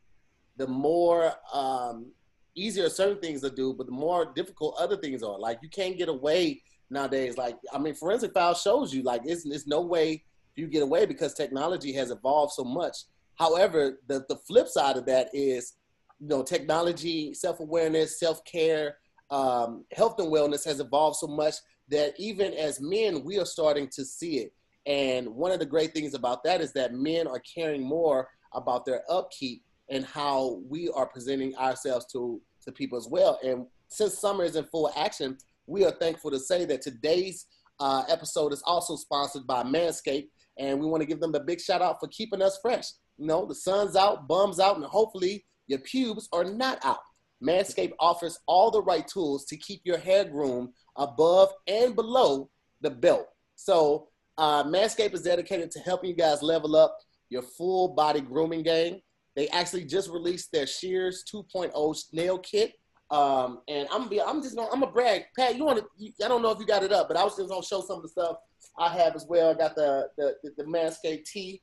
[0.57, 2.13] the more um,
[2.55, 5.39] easier certain things to do, but the more difficult other things are.
[5.39, 7.37] Like, you can't get away nowadays.
[7.37, 10.25] Like, I mean, forensic file shows you like it's, it's no way
[10.57, 12.97] you get away because technology has evolved so much.
[13.37, 15.75] However, the the flip side of that is
[16.21, 18.99] you know, technology, self awareness, self care,
[19.31, 21.55] um, health and wellness has evolved so much
[21.89, 24.53] that even as men, we are starting to see it.
[24.87, 28.85] And one of the great things about that is that men are caring more about
[28.85, 33.39] their upkeep and how we are presenting ourselves to, to people as well.
[33.45, 37.47] And since summer is in full action, we are thankful to say that today's
[37.79, 40.29] uh, episode is also sponsored by Manscaped.
[40.59, 42.87] And we want to give them a big shout out for keeping us fresh.
[43.19, 47.01] You know, the sun's out, bums out, and hopefully your pubes are not out.
[47.43, 52.91] Manscaped offers all the right tools to keep your hair groomed above and below the
[52.91, 53.27] belt.
[53.57, 54.09] So,
[54.43, 58.99] uh, Manscaped is dedicated to helping you guys level up your full body grooming game.
[59.37, 62.73] They actually just released their Shears 2.0 nail kit.
[63.13, 65.27] Um, and I'm gonna be, I'm just gonna, I'm gonna brag.
[65.39, 66.25] Pat, you want to?
[66.25, 67.99] I don't know if you got it up, but I was just gonna show some
[67.99, 68.39] of the stuff
[68.77, 69.51] I have as well.
[69.51, 71.63] I got the the, the, the Manscaped tee.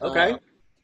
[0.00, 0.32] Okay.
[0.32, 0.38] Uh,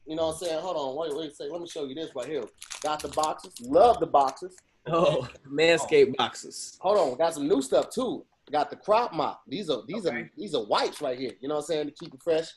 [0.06, 0.60] you know what I'm saying?
[0.60, 2.42] Hold on, wait, wait, say, let me show you this right here.
[2.82, 3.52] Got the boxes.
[3.60, 4.56] Love the boxes.
[4.86, 6.78] Oh, Manscaped boxes.
[6.80, 8.24] Hold on, got some new stuff too.
[8.50, 9.42] Got the crop mop.
[9.46, 11.32] These are these are these are wipes right here.
[11.40, 11.86] You know what I'm saying?
[11.86, 12.48] To keep it fresh,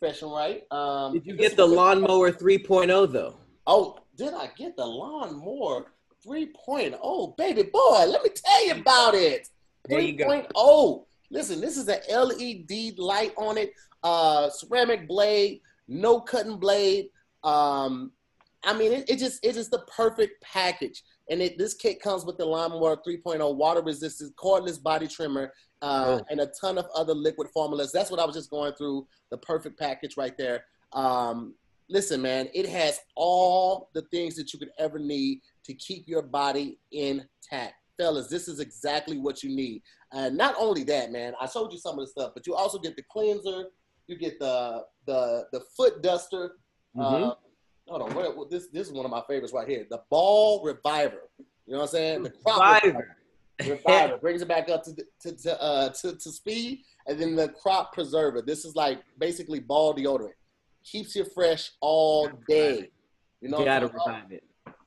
[0.00, 0.62] fresh and right.
[0.70, 3.36] Um, Did you get the lawnmower 3.0 though?
[3.66, 5.86] Oh, did I get the lawnmower
[6.26, 6.98] 3.0?
[7.02, 9.48] Oh, baby boy, let me tell you about it.
[9.88, 10.26] There you go.
[10.26, 11.04] 3.0.
[11.30, 17.08] Listen, this is an LED light on it, uh, ceramic blade, no cutting blade.
[17.42, 18.12] Um,
[18.62, 21.02] I mean, it, it just it's just the perfect package.
[21.30, 25.52] And it, this kit comes with the Lawnmower 3.0 water resistant cordless body trimmer
[25.82, 26.24] uh, Oh.
[26.30, 27.92] and a ton of other liquid formulas.
[27.92, 29.06] That's what I was just going through.
[29.30, 30.64] The perfect package right there.
[30.92, 31.54] Um,
[31.88, 36.22] listen, man, it has all the things that you could ever need to keep your
[36.22, 37.74] body intact.
[37.96, 39.82] Fellas, this is exactly what you need.
[40.12, 42.78] And not only that, man, I showed you some of the stuff, but you also
[42.78, 43.66] get the cleanser,
[44.06, 46.56] you get the the the foot duster.
[46.96, 47.30] Mhm.
[47.30, 47.34] Uh,
[47.86, 49.86] hold on, what, this this is one of my favorites right here.
[49.88, 51.22] The ball reviver.
[51.66, 52.22] You know what I'm saying?
[52.24, 53.16] The crop Reviver.
[53.66, 57.48] reviver brings it back up to to to, uh, to to speed, and then the
[57.48, 58.42] crop preserver.
[58.42, 60.32] This is like basically ball deodorant.
[60.84, 62.90] Keeps you fresh all day.
[63.40, 64.44] You know, You gotta what I'm talking revive it.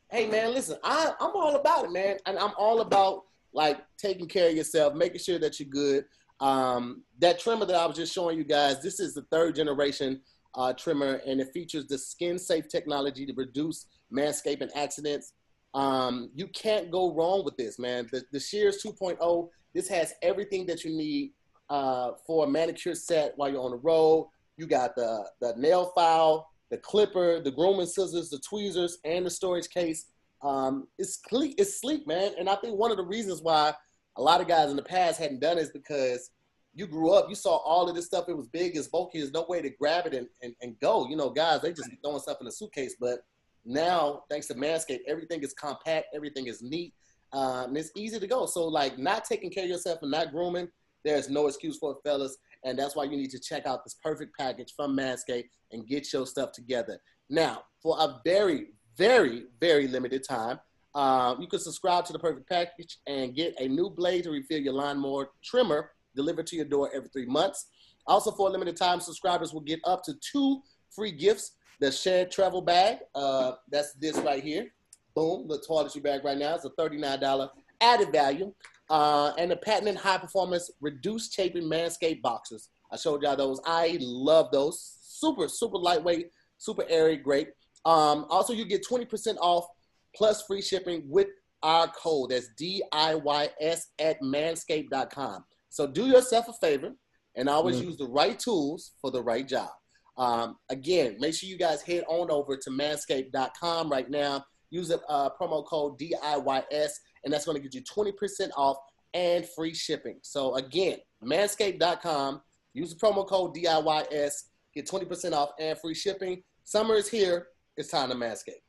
[0.10, 3.24] hey man, listen, I I'm all about it, man, and I'm all about
[3.54, 6.06] like taking care of yourself, making sure that you're good.
[6.39, 10.22] Um, that trimmer that I was just showing you guys, this is the third generation
[10.56, 15.34] uh, trimmer, and it features the skin safe technology to reduce manscaping accidents.
[15.74, 18.08] Um, you can't go wrong with this, man.
[18.12, 21.34] The, the Shears 2.0, this has everything that you need
[21.70, 24.30] uh, for a manicure set while you're on the road.
[24.58, 29.30] You got the, the nail file, the clipper, the grooming scissors, the tweezers, and the
[29.30, 30.06] storage case.
[30.41, 32.34] Um, it's sleek, it's sleek, man.
[32.39, 33.74] And I think one of the reasons why
[34.18, 36.32] a lot of guys in the past hadn't done it is because
[36.78, 38.26] you grew up, you saw all of this stuff.
[38.30, 39.18] It was big, it's bulky.
[39.18, 41.08] There's no way to grab it and, and, and go.
[41.10, 42.96] You know, guys, they just throwing stuff in a suitcase.
[43.00, 43.26] But
[43.66, 46.94] now, thanks to Manscaped, everything is compact, everything is neat,
[47.34, 48.46] uh, and it's easy to go.
[48.46, 50.70] So, like, not taking care of yourself and not grooming,
[51.04, 52.38] there's no excuse for it, fellas.
[52.64, 56.14] And that's why you need to check out this perfect package from Manscaped and get
[56.14, 57.00] your stuff together.
[57.30, 58.68] Now, for a very,
[58.98, 60.60] very, very limited time,
[60.94, 64.60] uh, you can subscribe to the perfect package and get a new blade to refill
[64.60, 67.68] your lawnmower trimmer delivered to your door every three months.
[68.05, 70.61] Also, for a limited time, subscribers will get up to two
[70.93, 71.53] free gifts.
[71.80, 74.68] The shared travel bag, uh, that's this right here.
[75.15, 77.49] Boom, the toiletry bag right now is a $39
[77.82, 78.53] added value.
[78.89, 82.70] Uh, and the patented high performance reduced chafing Manscaped boxes.
[82.91, 83.59] I showed y'all those.
[83.65, 84.97] I love those.
[85.01, 87.49] Super, super lightweight, super airy, great.
[87.86, 89.68] Um, also, you get 20% off
[90.15, 91.28] plus free shipping with
[91.63, 92.30] our code.
[92.32, 95.43] That's D I Y S at manscaped.com.
[95.78, 96.96] So do yourself a favor
[97.36, 97.84] and always Mm.
[97.84, 99.70] use the right tools for the right job.
[100.18, 104.44] Um, again, make sure you guys head on over to manscaped.com right now.
[104.72, 108.78] Use the uh, promo code DIYS, and that's going to get you 20% off
[109.14, 110.18] and free shipping.
[110.24, 112.42] So, again, manscaped.com.
[112.74, 114.32] Use the promo code DIYS,
[114.74, 116.42] get 20% off and free shipping.
[116.64, 117.50] Summer is here.
[117.78, 118.64] It's time to manscape.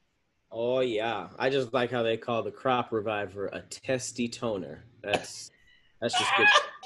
[0.52, 4.84] Oh yeah, I just like how they call the crop reviver a testy toner.
[5.02, 5.50] That's
[6.02, 6.46] that's just good.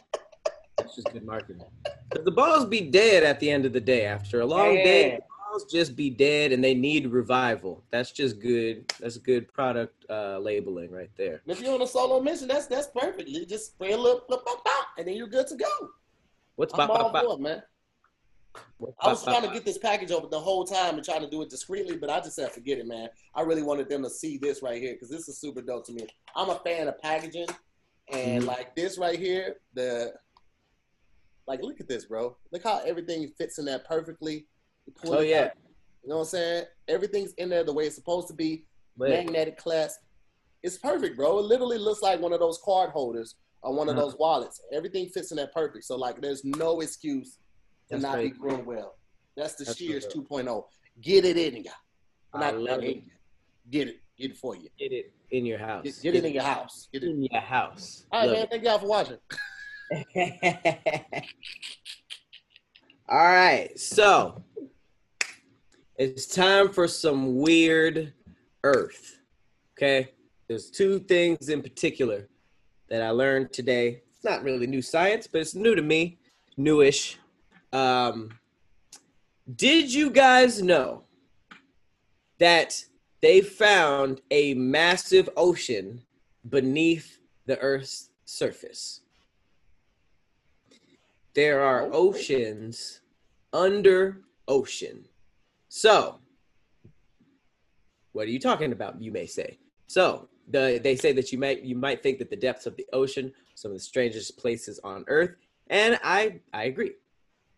[0.82, 1.62] That's just good marketing.
[2.10, 4.04] the balls be dead at the end of the day.
[4.04, 5.16] After a long day, Yeah.
[5.16, 7.84] the balls just be dead, and they need revival.
[7.90, 8.88] That's just good.
[9.00, 11.42] That's good product uh, labeling right there.
[11.46, 13.28] If you're on a solo mission, that's that's perfect.
[13.28, 14.22] You just spray a little,
[14.98, 15.90] and then you're good to go.
[16.56, 17.62] What's I'm bop, bop, man.
[18.76, 21.04] What's I was bop, bop, trying to get this package over the whole time and
[21.04, 23.08] trying to do it discreetly, but I just said forget it, man.
[23.34, 25.92] I really wanted them to see this right here because this is super dope to
[25.92, 26.06] me.
[26.36, 27.46] I'm a fan of packaging,
[28.12, 28.46] and Mhm.
[28.46, 30.14] like this right here, the
[31.46, 32.36] like look at this, bro.
[32.52, 34.46] Look how everything fits in there perfectly.
[35.06, 35.50] Oh yeah, out,
[36.02, 36.64] you know what I'm saying?
[36.88, 38.64] Everything's in there the way it's supposed to be.
[38.98, 39.10] Lit.
[39.10, 40.00] Magnetic clasp.
[40.62, 41.38] It's perfect, bro.
[41.38, 44.06] It literally looks like one of those card holders or one of Uh-huh.
[44.06, 44.60] those wallets.
[44.72, 45.84] Everything fits in there perfect.
[45.84, 47.38] So like, there's no excuse to
[47.90, 48.96] That's not very be groomed well.
[49.36, 50.64] That's the That's Shears 2.0.
[51.00, 51.72] Get it in ya.
[52.34, 53.02] I Not love it.
[53.70, 53.96] Get it.
[54.18, 54.68] Get it for you.
[54.78, 55.84] Get it in your house.
[55.84, 56.88] Get, get it in your house.
[56.92, 57.10] Get it.
[57.10, 58.04] in your house.
[58.12, 58.42] All right, Love man.
[58.44, 58.50] it.
[58.50, 59.16] Thank y'all for watching.
[63.08, 64.42] All right, so
[65.98, 68.14] it's time for some weird
[68.64, 69.18] Earth.
[69.76, 70.12] Okay,
[70.48, 72.30] there's two things in particular
[72.88, 74.02] that I learned today.
[74.14, 76.18] It's not really new science, but it's new to me,
[76.56, 77.18] newish.
[77.72, 78.30] Um,
[79.56, 81.02] did you guys know
[82.38, 82.82] that
[83.20, 86.00] they found a massive ocean
[86.48, 89.01] beneath the Earth's surface?
[91.34, 93.00] There are oceans
[93.52, 95.06] under ocean.
[95.68, 96.18] So,
[98.12, 99.00] what are you talking about?
[99.00, 99.58] You may say.
[99.86, 102.86] So, the, they say that you might you might think that the depths of the
[102.92, 105.36] ocean some of the strangest places on Earth,
[105.68, 106.92] and I I agree.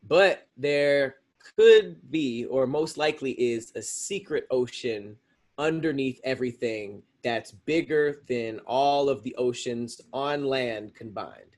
[0.06, 1.16] But there
[1.56, 5.16] could be, or most likely is, a secret ocean
[5.58, 11.56] underneath everything that's bigger than all of the oceans on land combined.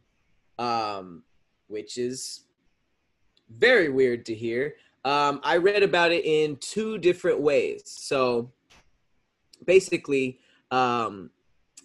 [0.59, 1.23] Um,
[1.69, 2.43] which is
[3.59, 4.75] very weird to hear.
[5.05, 7.83] Um, I read about it in two different ways.
[7.85, 8.51] So
[9.65, 10.41] basically,
[10.71, 11.31] um,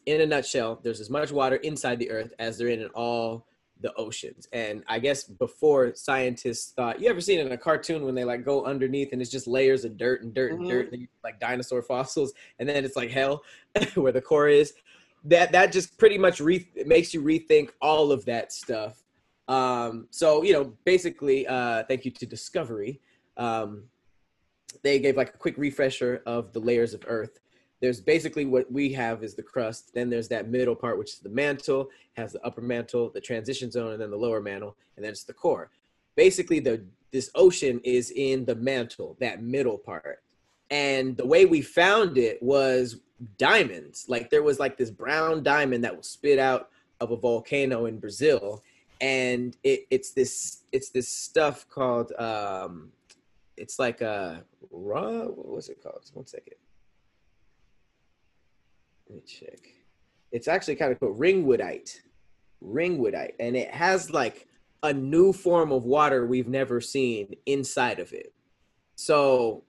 [0.06, 3.46] in a nutshell, there's as much water inside the earth as there in all
[3.82, 4.48] the oceans.
[4.52, 8.46] And I guess before scientists thought, you ever seen in a cartoon when they like
[8.46, 11.82] go underneath and it's just layers of dirt and dirt and dirt, and like dinosaur
[11.88, 13.44] fossils, and then it's like hell
[13.96, 14.74] where the core is.
[15.26, 19.04] That that just pretty much re- makes you rethink all of that stuff.
[19.52, 23.02] Um, so you know, basically, uh, thank you to Discovery.
[23.36, 23.84] Um,
[24.82, 27.39] they gave like a quick refresher of the layers of Earth.
[27.82, 29.93] There's basically what we have is the crust.
[29.93, 33.70] Then there's that middle part, which is the mantle, has the upper mantle, the transition
[33.70, 35.70] zone, and then the lower mantle, and then it's the core.
[36.16, 40.24] Basically, the this ocean is in the mantle, that middle part.
[40.70, 43.02] And the way we found it was
[43.38, 44.06] diamonds.
[44.08, 46.70] Like there was like this brown diamond that was spit out
[47.02, 48.64] of a volcano in Brazil,
[49.02, 52.91] and it, it's this it's this stuff called um,
[53.58, 55.26] it's like a raw.
[55.26, 56.10] What was it called?
[56.14, 56.56] One second.
[59.10, 59.60] Let me check.
[60.32, 61.16] It's actually kind of cool.
[61.16, 61.99] Ringwoodite.
[62.64, 63.34] Ringwoodite.
[63.39, 64.47] And it has like
[64.84, 68.34] a new form of water we've never seen inside of it.
[68.95, 69.64] So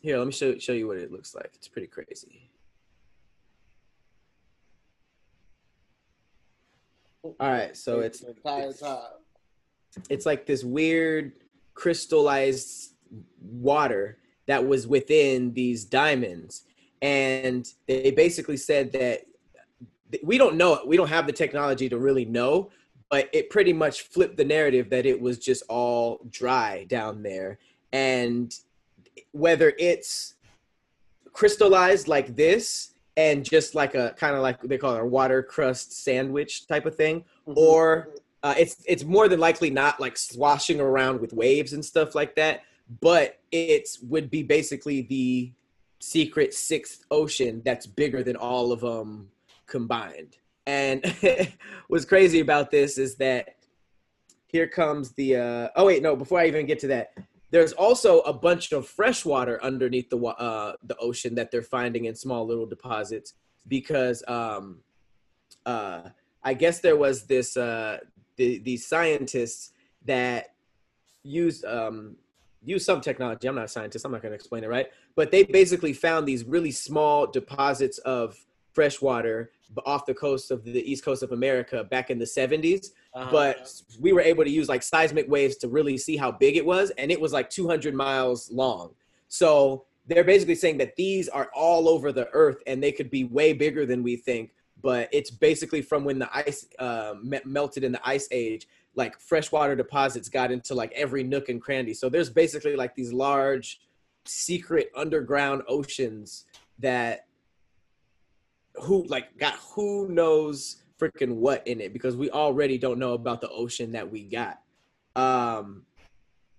[0.00, 1.52] here, let me show, show you what it looks like.
[1.54, 2.50] It's pretty crazy.
[7.40, 8.98] All right, so it's the entire time.
[10.08, 11.32] it's like this weird
[11.74, 12.92] crystallized
[13.40, 16.64] water that was within these diamonds
[17.02, 19.22] and they basically said that
[20.22, 22.70] we don't know it we don't have the technology to really know
[23.10, 27.58] but it pretty much flipped the narrative that it was just all dry down there
[27.92, 28.60] and
[29.32, 30.34] whether it's
[31.32, 35.42] crystallized like this and just like a kind of like they call it a water
[35.42, 38.10] crust sandwich type of thing or
[38.42, 42.34] uh, it's it's more than likely not like swashing around with waves and stuff like
[42.36, 42.62] that
[43.00, 45.52] but it would be basically the
[46.00, 49.28] secret sixth ocean that's bigger than all of them
[49.66, 50.36] combined.
[50.66, 51.04] And
[51.88, 53.56] what's crazy about this is that
[54.46, 57.12] here comes the uh oh wait no before i even get to that
[57.50, 62.06] there's also a bunch of fresh water underneath the uh the ocean that they're finding
[62.06, 63.34] in small little deposits
[63.68, 64.78] because um,
[65.64, 66.02] uh,
[66.42, 67.98] I guess there was this uh,
[68.36, 69.72] the, these scientists
[70.04, 70.54] that
[71.22, 72.16] used um,
[72.64, 73.48] used some technology.
[73.48, 74.04] I'm not a scientist.
[74.04, 77.98] I'm not going to explain it right, but they basically found these really small deposits
[77.98, 78.36] of
[78.72, 79.50] fresh water
[79.84, 82.88] off the coast of the east coast of America back in the 70s.
[83.16, 83.30] Uh-huh.
[83.32, 86.64] But we were able to use like seismic waves to really see how big it
[86.64, 88.94] was, and it was like 200 miles long.
[89.28, 93.24] So they're basically saying that these are all over the earth and they could be
[93.24, 94.52] way bigger than we think
[94.82, 99.18] but it's basically from when the ice uh, me- melted in the ice age like
[99.18, 103.80] freshwater deposits got into like every nook and cranny so there's basically like these large
[104.24, 106.44] secret underground oceans
[106.78, 107.26] that
[108.74, 113.40] who like got who knows freaking what in it because we already don't know about
[113.40, 114.60] the ocean that we got
[115.14, 115.82] um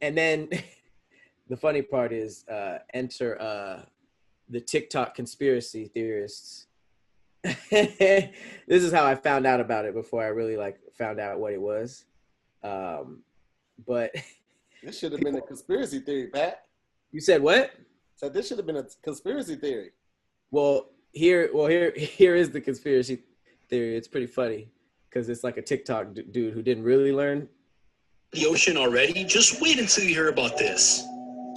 [0.01, 0.49] and then
[1.49, 3.81] the funny part is uh enter uh
[4.49, 6.67] the TikTok conspiracy theorists.
[7.43, 8.31] this
[8.69, 11.61] is how I found out about it before I really like found out what it
[11.61, 12.05] was.
[12.63, 13.23] Um
[13.85, 14.11] but
[14.83, 16.65] This should have been a conspiracy theory, Pat.
[17.11, 17.71] you said what?
[18.15, 19.91] So this should have been a conspiracy theory.
[20.51, 23.23] Well, here well here here is the conspiracy
[23.70, 23.95] theory.
[23.97, 24.70] It's pretty funny
[25.11, 27.47] cuz it's like a TikTok d- dude who didn't really learn
[28.34, 29.24] the ocean already?
[29.24, 31.03] Just wait until you hear about this.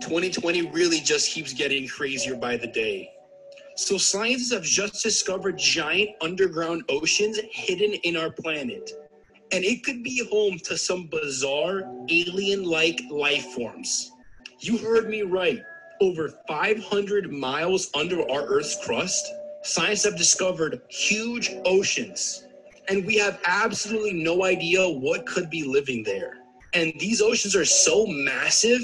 [0.03, 3.11] 2020 really just keeps getting crazier by the day.
[3.77, 8.93] So, scientists have just discovered giant underground oceans hidden in our planet.
[9.53, 14.13] And it could be home to some bizarre alien like life forms.
[14.61, 15.61] You heard me right.
[16.01, 19.27] Over 500 miles under our Earth's crust,
[19.63, 22.47] science have discovered huge oceans.
[22.89, 26.39] And we have absolutely no idea what could be living there.
[26.75, 28.83] And these oceans are so massive,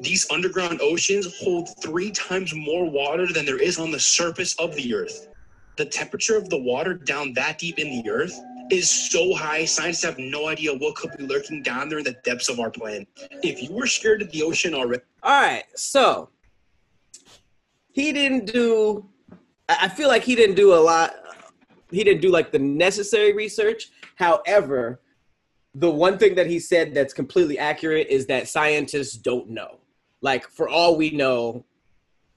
[0.00, 4.74] these underground oceans hold three times more water than there is on the surface of
[4.74, 5.28] the earth.
[5.76, 8.38] The temperature of the water down that deep in the earth
[8.70, 12.16] is so high, scientists have no idea what could be lurking down there in the
[12.24, 13.06] depths of our planet.
[13.42, 16.30] If you were scared of the ocean already, All right, so
[17.92, 19.08] he didn't do.
[19.68, 21.14] I feel like he didn't do a lot.
[21.90, 23.90] He didn't do like the necessary research.
[24.16, 25.00] However,
[25.74, 29.78] the one thing that he said that's completely accurate is that scientists don't know.
[30.20, 31.64] Like for all we know,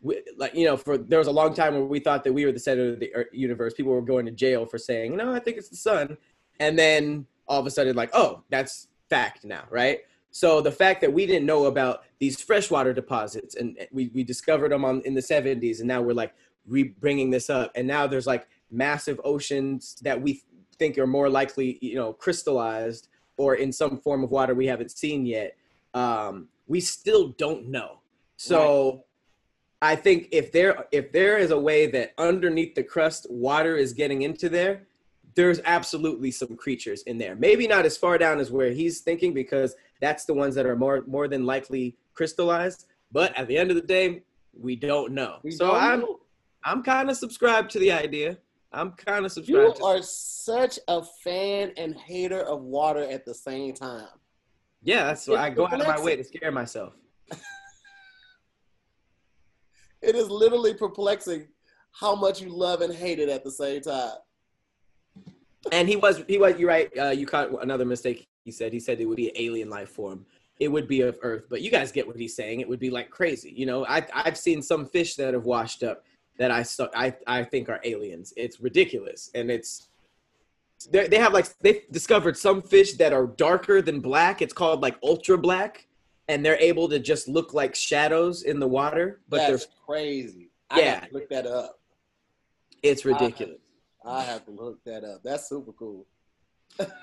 [0.02, 2.46] we, like you know, for there was a long time where we thought that we
[2.46, 3.74] were the center of the universe.
[3.74, 6.18] People were going to jail for saying, "No, I think it's the sun,"
[6.60, 10.02] and then all of a sudden, like, "Oh, that's fact now," right?
[10.36, 14.74] So the fact that we didn't know about these freshwater deposits and we, we discovered
[14.74, 16.34] them on in the 70s and now we're like
[16.68, 20.42] re bringing this up and now there's like massive oceans that we
[20.78, 23.08] think are more likely you know crystallized
[23.38, 25.56] or in some form of water we haven't seen yet
[25.94, 28.00] um, we still don't know.
[28.38, 29.06] So
[29.82, 33.92] i think if there if there is a way that underneath the crust water is
[33.92, 34.88] getting into there
[35.36, 37.36] there's absolutely some creatures in there.
[37.36, 40.78] Maybe not as far down as where he's thinking because that's the ones that are
[40.78, 44.24] more more than likely crystallized but at the end of the day
[44.58, 45.40] we don't know.
[45.44, 46.20] We so don't i'm know.
[46.66, 48.38] I'm kind of subscribed to the idea.
[48.72, 53.24] I'm kind of You subscribed to are such a fan and hater of water at
[53.26, 54.10] the same time.
[54.84, 56.94] yeah that's why i go out of my way to scare myself.
[60.02, 61.48] It is literally perplexing
[61.92, 64.12] how much you love and hate it at the same time.
[65.72, 68.72] and he was he was you're right uh, you caught another mistake he said.
[68.72, 70.24] He said it would be an alien life form.
[70.60, 71.46] It would be of earth.
[71.50, 72.60] But you guys get what he's saying.
[72.60, 73.86] It would be like crazy you know?
[73.88, 76.04] I, i've seen some fish that have washed up
[76.38, 79.88] that i saw i, I think are aliens it's ridiculous and it's
[80.92, 84.82] they they have like they've discovered some fish that are darker than black it's called
[84.82, 85.88] like ultra black
[86.28, 90.50] and they're able to just look like shadows in the water but That's they're crazy.
[90.70, 91.00] I Yeah.
[91.00, 91.80] have to look that up.
[92.84, 93.60] it's ridiculous
[94.06, 95.22] I have to look that up.
[95.24, 96.06] That's super cool.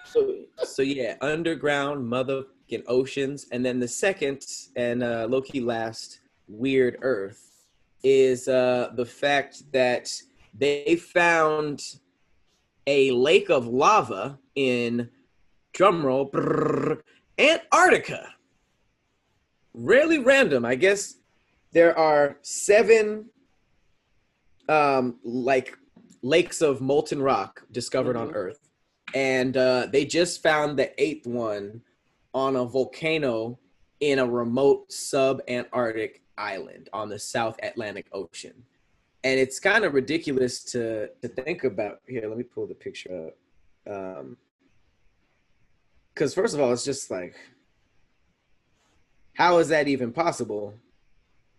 [0.04, 4.44] so, so yeah, underground motherfucking oceans, and then the second
[4.76, 7.51] and uh, low key last weird Earth
[8.02, 10.12] is uh, the fact that
[10.58, 11.82] they found
[12.86, 15.08] a lake of lava in
[15.72, 17.00] drumroll brrr,
[17.38, 18.34] Antarctica.
[19.74, 21.16] Really random, I guess.
[21.72, 23.26] There are seven
[24.68, 25.76] um, like
[26.22, 28.34] lakes of molten rock discovered on Mhm.
[28.34, 28.68] Earth
[29.14, 31.82] and uh, they just found the eighth one
[32.32, 33.58] on a volcano
[34.00, 38.54] in a remote sub-Antarctic island on the South Atlantic Ocean.
[39.24, 42.00] And it's kind of ridiculous to to think about.
[42.08, 43.94] Here, let me pull the picture up.
[43.94, 44.36] Um,
[46.14, 47.34] because first of all, it's just like,
[49.34, 50.74] how is that even possible?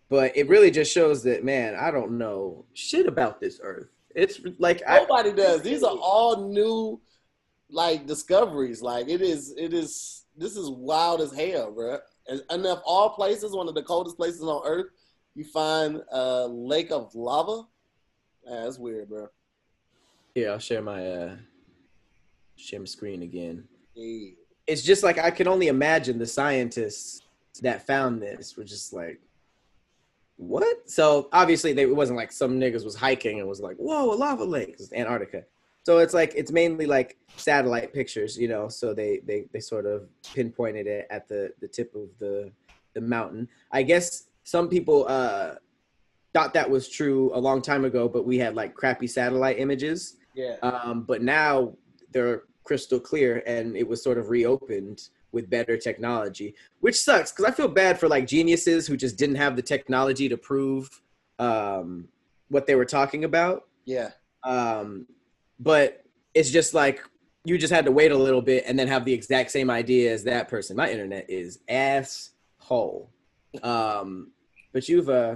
[0.10, 3.88] But it really just shows that, man, I don't know shit about this Earth.
[4.14, 5.64] It's like I, Nobody does.
[5.64, 7.02] These are all new,
[7.70, 8.82] like discoveries.
[8.82, 9.56] Like it is.
[9.58, 10.26] It is.
[10.38, 12.00] This is wild as hell, bro.
[12.28, 14.88] And, and of all places, one of the coldest places on Earth,
[15.36, 17.64] you find a lake of lava.
[18.46, 19.28] Yeah, that's weird, bro.
[20.36, 20.52] here.
[20.52, 21.36] I'll share my uh
[22.56, 23.64] share my screen again.
[24.68, 27.22] It's just like I can only imagine the scientists
[27.62, 29.20] that found this were just like,
[30.38, 30.90] what?
[30.90, 34.16] So obviously, they, it wasn't like some niggas was hiking and was like, whoa, a
[34.16, 34.76] lava lake.
[34.80, 35.44] It's Antarctica.
[35.84, 38.70] So it's like it's mainly like satellite pictures, you know.
[38.70, 42.52] So they they they sort of pinpointed it at the the tip of the
[42.94, 43.50] the mountain.
[43.72, 45.56] I guess some people uh
[46.34, 50.18] thought that was true a long time ago, but we had like crappy satellite images.
[50.34, 50.56] Yeah.
[50.64, 51.74] Um, but now
[52.12, 57.46] they're crystal clear, and it was sort of reopened with better technology, which sucks because
[57.46, 60.90] I feel bad for like geniuses who just didn't have the technology to prove
[61.40, 62.08] um,
[62.50, 63.64] what they were talking about.
[63.86, 64.12] Yeah.
[64.44, 65.08] Um,
[65.64, 66.04] but
[66.34, 67.02] it's just like
[67.46, 70.12] you just had to wait a little bit and then have the exact same idea
[70.14, 70.76] as that person.
[70.78, 73.10] My internet is asshole.
[73.62, 74.32] Um,
[74.72, 75.36] but you've uh,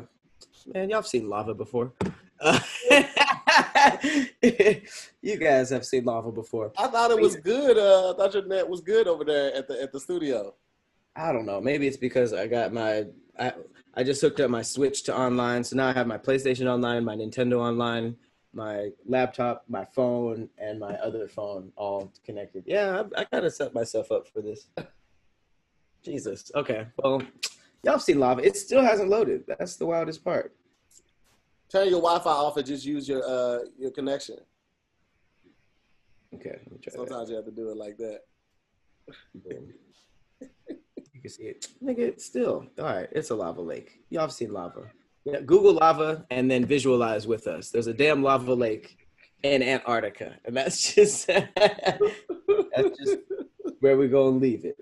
[0.74, 1.94] man, y'all have seen lava before.
[2.40, 2.60] Uh,
[5.22, 6.72] you guys have seen lava before.
[6.78, 7.78] I thought it was good.
[7.78, 10.54] Uh, I thought your net was good over there at the at the studio.
[11.16, 11.62] I don't know.
[11.62, 13.06] Maybe it's because I got my
[13.40, 13.54] I
[13.96, 17.04] I just hooked up my Switch to online, so now I have my PlayStation online,
[17.04, 18.16] my Nintendo online,
[18.54, 22.64] my laptop, my phone, and my other phone all connected.
[22.66, 24.68] Yeah, I, I kind of set myself up for this.
[26.04, 26.52] Jesus.
[26.56, 26.88] Okay.
[26.98, 27.22] Well,
[27.84, 28.42] y'all seen lava.
[28.42, 29.44] It still hasn't loaded.
[29.48, 30.56] That's the wildest part.
[31.70, 34.38] Turn your Wi-Fi off and just use your uh your connection.
[36.34, 36.60] Okay.
[36.64, 36.98] Let me try that.
[36.98, 38.22] Sometimes you have to do it like that.
[41.14, 41.68] You can see it.
[41.84, 42.68] Nigga, it's still.
[42.78, 44.02] All right, it's a lava lake.
[44.12, 44.92] Y'all have seen lava.
[45.28, 47.70] Yeah, Google lava and then visualize with us.
[47.70, 48.98] There's a damn lava lake
[49.44, 50.38] in Antarctica.
[50.46, 53.18] And that's just that's just
[53.82, 54.78] where we're gonna leave it.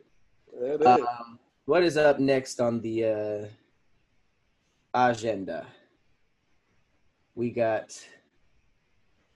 [0.85, 3.49] Um, what is up next on the
[4.93, 5.65] uh, agenda?
[7.33, 7.99] We got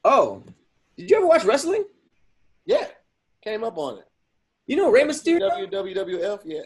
[0.06, 0.44] Oh,
[0.96, 1.86] did you ever watch wrestling?
[2.68, 2.86] yeah,
[3.44, 4.06] came up on it.
[4.68, 5.50] You know Rey Mysterio?
[5.72, 6.62] WWF, yeah.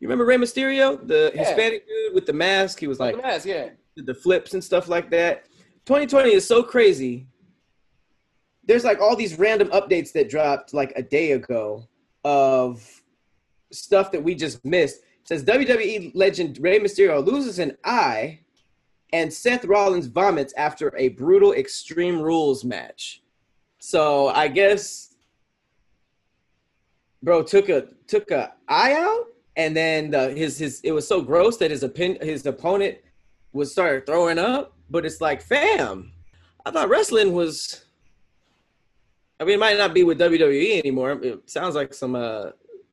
[0.00, 1.44] You remember Rey Mysterio, the Yeah.
[1.44, 2.78] Hispanic dude with the mask?
[2.78, 3.70] He was like the mask, yeah.
[3.96, 5.46] the flips and stuff like that.
[5.86, 7.26] 2020 is so crazy.
[8.64, 11.88] There's like all these random updates that dropped like a day ago
[12.24, 13.02] of
[13.72, 14.98] stuff that we just missed.
[14.98, 18.40] It says WWE legend Rey Mysterio loses an eye
[19.12, 23.22] and Seth Rollins vomits after a brutal Extreme Rules match.
[23.78, 25.14] So I guess
[27.22, 29.26] bro took a took a eye out
[29.58, 32.96] and then the, his his it was so gross that his opin- his opponent
[33.52, 34.72] would start throwing up.
[34.88, 36.12] But it's like, fam,
[36.64, 37.84] I thought wrestling was.
[39.40, 41.12] I mean, it might not be with WWE anymore.
[41.22, 42.52] It sounds like some uh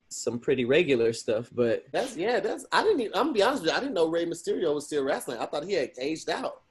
[0.10, 3.64] some pretty regular stuff, but That's yeah, that's I didn't even I'm gonna be honest
[3.64, 5.38] with you, I didn't know Rey Mysterio was still wrestling.
[5.40, 6.62] I thought he had aged out.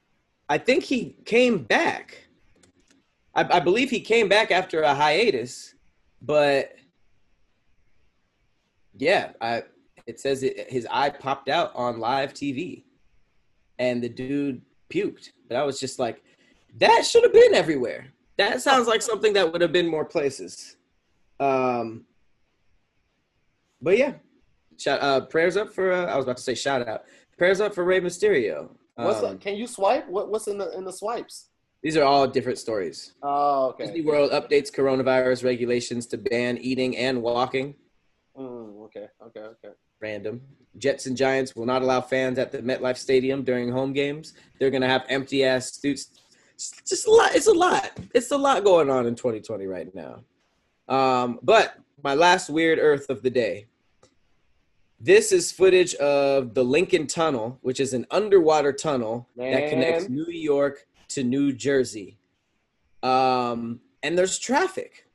[0.49, 2.27] I think he came back.
[3.33, 5.73] I, I believe he came back after a hiatus,
[6.21, 6.75] but
[8.97, 9.63] yeah, I
[10.07, 12.83] it says it, his eye popped out on live TV,
[13.79, 15.31] and the dude puked.
[15.47, 16.23] But I was just like,
[16.79, 18.07] that should have been everywhere.
[18.37, 20.75] That sounds like something that would have been more places.
[21.39, 22.05] Um,
[23.81, 24.13] but yeah,
[24.77, 25.91] shout uh, prayers up for.
[25.91, 27.03] Uh, I was about to say shout out.
[27.37, 28.69] Prayers up for Rey Mysterio.
[28.95, 30.07] What's Um, the, can you swipe?
[30.07, 31.49] What what's in the in the swipes?
[31.85, 33.13] these are all different stories.
[33.21, 33.85] Oh, okay.
[33.85, 37.75] Disney World updates coronavirus regulations to ban eating and walking.
[38.35, 39.73] Mm, okay, okay, okay.
[40.05, 40.39] Random.
[40.77, 44.33] Jets and Giants will not allow fans at the MetLife Stadium during home games.
[44.59, 46.09] They're gonna have empty ass suits.
[46.53, 47.33] It's just a lot.
[47.33, 47.91] It's a lot.
[48.13, 50.23] It's a lot going on in 2020 right now.
[50.87, 53.65] Um, but my last weird Earth of the day.
[54.99, 60.29] This is footage of the Lincoln Tunnel, which is an underwater tunnel that connects New
[60.29, 62.19] York to New Jersey.
[63.01, 65.07] Um, and there's traffic.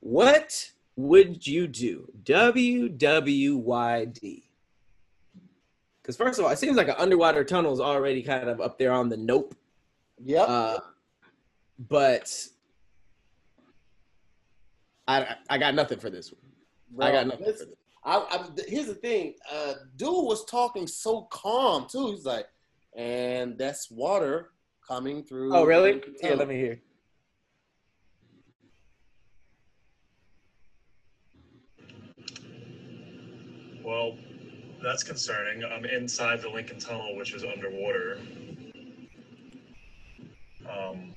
[0.00, 0.72] What
[1.02, 2.10] would you do?
[2.24, 2.92] WWYD.
[6.00, 8.78] Because first of all, it seems like an underwater tunnel is already kind of up
[8.78, 9.54] there on the nope.
[10.24, 10.48] Yep.
[10.48, 10.78] Uh,
[11.88, 12.46] but
[15.08, 17.08] I I got nothing for this one.
[17.08, 17.74] I got nothing this- for this.
[18.04, 19.34] I, I, here's the thing.
[19.52, 22.10] Uh, dude was talking so calm too.
[22.10, 22.46] He's like,
[22.96, 24.50] and that's water
[24.86, 25.54] coming through.
[25.54, 26.02] Oh, really?
[26.20, 26.80] Yeah, let me hear.
[33.84, 34.16] Well,
[34.82, 35.64] that's concerning.
[35.64, 38.18] I'm inside the Lincoln Tunnel, which is underwater.
[40.68, 41.14] Um,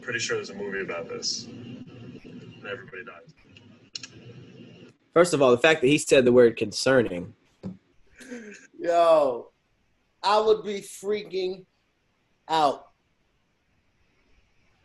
[0.00, 1.44] pretty sure there's a movie about this.
[1.44, 3.34] And everybody dies.
[5.12, 7.34] First of all, the fact that he said the word concerning.
[8.78, 9.50] Yo,
[10.22, 11.64] I would be freaking
[12.48, 12.85] out.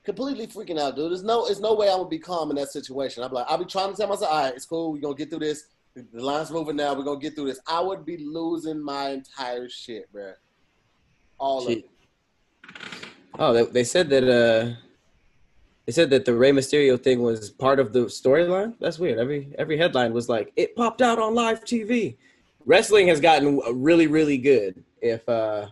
[0.04, 1.12] Completely freaking out, dude.
[1.12, 3.24] There's no, there's no way I would be calm in that situation.
[3.24, 4.92] I'd be like, I'll be trying to tell myself, all right, it's cool.
[4.92, 5.66] We're gonna get through this.
[5.96, 6.96] The line's moving now.
[6.96, 7.60] We're gonna get through this.
[7.68, 10.34] I would be losing my entire shit, bro.
[11.38, 11.90] All of it.
[13.38, 14.76] Oh, they, they said that uh
[15.86, 18.76] they said that the Rey Mysterio thing was part of the storyline.
[18.80, 19.20] That's weird.
[19.20, 22.18] Every every headline was like it popped out on live TV.
[22.66, 25.68] Wrestling has gotten really really good if uh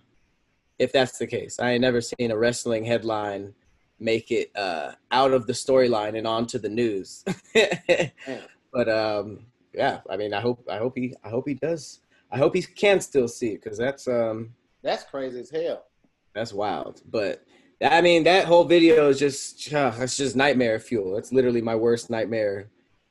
[0.77, 1.59] if that's the case.
[1.59, 3.53] I ain't never seen a wrestling headline
[3.99, 7.23] make it uh out of the storyline and onto the news.
[8.73, 11.99] but um yeah, I mean I hope I hope he I hope he does.
[12.31, 15.85] I hope he can still see it cuz that's um That's crazy as hell.
[16.33, 17.01] that's wild.
[17.09, 17.43] But
[17.81, 21.17] I mean, that whole video is just uh, it's just nightmare fuel.
[21.17, 22.69] It's literally my worst nightmare.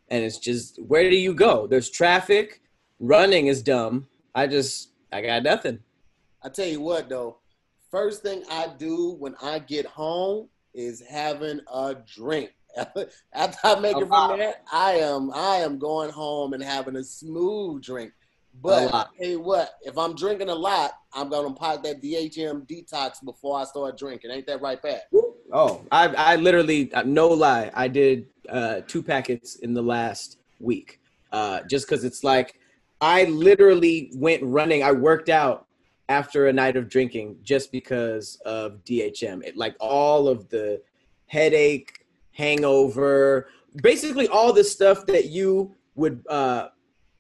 [0.09, 1.67] And it's just where do you go?
[1.67, 2.61] There's traffic.
[3.01, 4.09] Running is dumb.
[4.35, 5.79] I just I got nothing.
[6.43, 7.39] I tell you what though,
[7.91, 10.49] first thing I do when I get home
[10.79, 12.51] is having a drink.
[13.33, 14.31] After I make A it lot.
[14.31, 18.13] from there, I am I am going home and having a smooth drink.
[18.63, 19.73] But hey, what?
[19.83, 24.31] If I'm drinking a lot, I'm gonna pop that DHM detox before I start drinking.
[24.31, 25.09] Ain't that right, Pat?
[25.53, 30.39] Oh, I I literally uh, no lie, I did uh, two packets in the last
[30.61, 31.01] week.
[31.33, 32.59] Uh, just because it's like
[33.01, 34.83] I literally went running.
[34.83, 35.67] I worked out
[36.09, 39.45] after a night of drinking just because of DHM.
[39.45, 40.81] It like all of the
[41.27, 43.49] headache, hangover,
[43.83, 46.69] basically all the stuff that you would uh,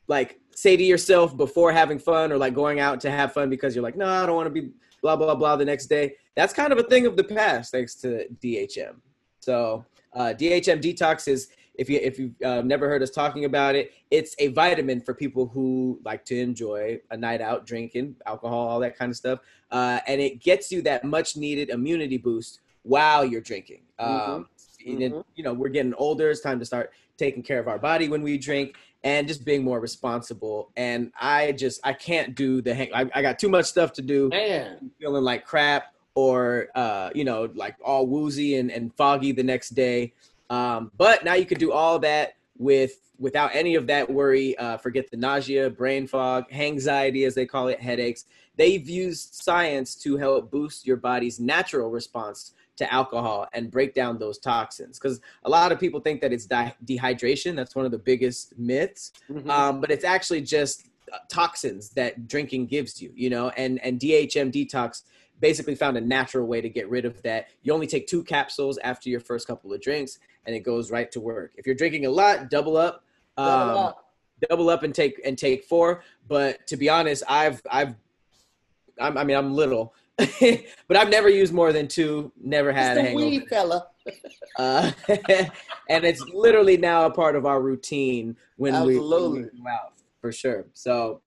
[0.06, 3.74] like say to yourself before having fun or like going out to have fun because
[3.74, 4.70] you're like, no, I don't want to be
[5.02, 6.14] blah blah blah the next day.
[6.34, 8.96] That's kind of a thing of the past thanks to DHM.
[9.40, 9.84] So
[10.14, 13.92] uh, DHM detox is if you if you've uh, never heard us talking about it,
[14.10, 18.80] it's a vitamin for people who like to enjoy a night out drinking alcohol, all
[18.80, 19.38] that kind of stuff,
[19.70, 23.82] uh, and it gets you that much needed immunity boost while you're drinking.
[23.98, 24.48] Um,
[24.86, 25.24] and it- Mhm.
[25.34, 26.30] you know, we're getting older.
[26.30, 29.62] It's time to start taking care of our body when we drink and just being
[29.62, 30.70] more responsible.
[30.76, 32.90] And I just I can't do the hang.
[32.92, 37.24] I, I got too much stuff to do Man, feeling like crap or uh, you
[37.24, 40.12] know like all woozy and, and foggy the next day
[40.50, 44.76] um, but now you can do all that with without any of that worry uh,
[44.76, 48.24] forget the nausea brain fog anxiety as they call it headaches.
[48.56, 54.18] They've used science to help boost your body's natural response to alcohol and break down
[54.18, 54.98] those toxins.
[54.98, 57.54] Because a lot of people think that it's di- dehydration.
[57.54, 59.12] That's one of the biggest myths.
[59.30, 59.48] Mhm.
[59.48, 63.50] um, but it's actually just uh, toxins that drinking gives you you know?
[63.50, 65.02] And and dhm detox
[65.40, 67.48] basically found a natural way to get rid of that.
[67.62, 70.18] You only take two capsules after your first couple of drinks
[70.48, 73.04] and it goes right to work if you're drinking a lot double up
[73.36, 74.14] um, Double up.
[74.50, 77.94] double up and take and take four but to be honest i've i've
[79.00, 83.04] I'm, i mean i'm little but i've never used more than two never had it's
[83.06, 83.86] a hangover weed fella.
[84.58, 84.90] uh,
[85.88, 89.42] and it's literally now a part of our routine when we, when Absolutely.
[89.42, 90.66] we go out for sure.
[90.74, 91.20] So,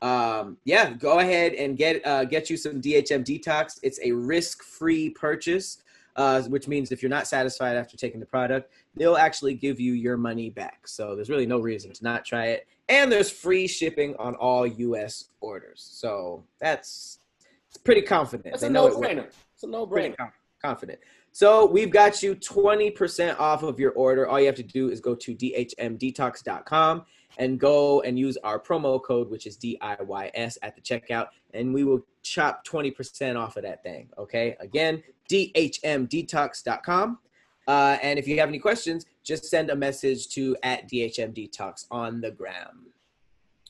[0.00, 3.78] um, yeah, go ahead and get uh, get you some DHM detox.
[3.82, 5.82] It's a risk free purchase,
[6.18, 9.92] uh, which means if you're not satisfied after taking the product, they'll actually give you
[9.94, 10.86] your money back.
[10.88, 12.66] So there's really no reason to not try it.
[12.88, 15.26] And there's free shipping on all U.S.
[15.40, 15.88] orders.
[15.90, 17.20] So that's
[17.68, 18.52] it's pretty confident.
[18.54, 19.26] It's They a know it no-brainer.
[19.54, 20.16] It's a no-brainer.
[20.16, 20.98] conf- confident.
[21.32, 24.26] So we've got you 20% off of your order.
[24.26, 27.04] All you have to do is go to dhmdetox.com
[27.36, 31.84] and go and use our promo code, which is DIYS at the checkout, and we
[31.84, 34.08] will chop 20% off of that thing.
[34.16, 34.56] Okay.
[34.60, 37.18] Again, dhmdetox.com.
[37.66, 42.20] Uh, and if you have any questions, just send a message to at DHMDetox on
[42.20, 42.86] the gram.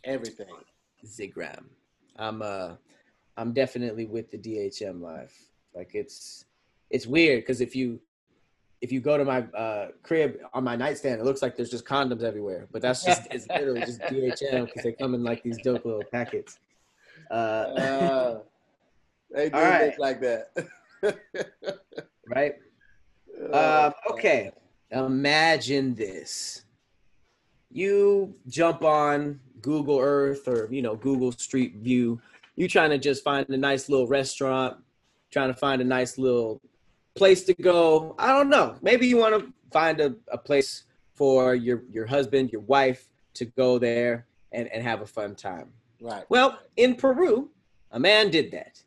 [0.05, 0.47] Everything.
[1.05, 1.65] Zigram.
[2.17, 2.75] I'm uh
[3.37, 5.37] I'm definitely with the DHM life.
[5.75, 6.45] Like it's
[6.91, 8.01] it's weird because if you
[8.81, 11.85] if you go to my uh crib on my nightstand, it looks like there's just
[11.85, 12.69] condoms everywhere.
[12.73, 16.05] But that's just it's literally just DHM because they come in like these dope little
[16.13, 16.59] packets.
[17.31, 18.39] Uh, Uh,
[19.31, 19.87] they do right.
[19.87, 20.69] look like that.
[22.27, 22.55] right?
[23.53, 24.53] Uh, Um, okay.
[24.91, 26.65] Imagine this.
[27.71, 32.21] You jump on Google Earth or you know Google Street View.
[32.57, 34.79] You trying to just find a nice little restaurant,
[35.31, 36.61] trying to find a nice little
[37.15, 38.15] place to go.
[38.19, 38.77] I don't know.
[38.83, 43.45] Maybe you want to find a, a place for your your husband, your wife to
[43.45, 45.71] go there and, and have a fun time.
[46.01, 46.25] Right.
[46.29, 47.51] Well, in Peru,
[47.91, 48.83] a man did that.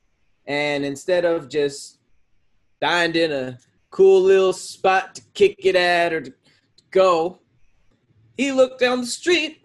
[0.45, 1.99] And instead of just
[2.79, 3.57] dined in a
[3.91, 6.33] cool little spot to kick it at or to
[6.89, 7.39] go.
[8.37, 9.63] He looked down the street,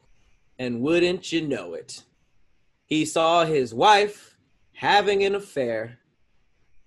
[0.58, 2.02] and wouldn't you know it,
[2.84, 4.36] he saw his wife
[4.74, 5.98] having an affair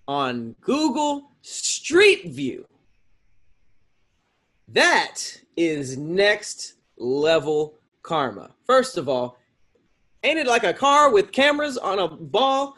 [0.07, 2.65] on Google Street View.
[4.67, 8.51] That is next level karma.
[8.65, 9.37] First of all,
[10.23, 12.77] ain't it like a car with cameras on a ball,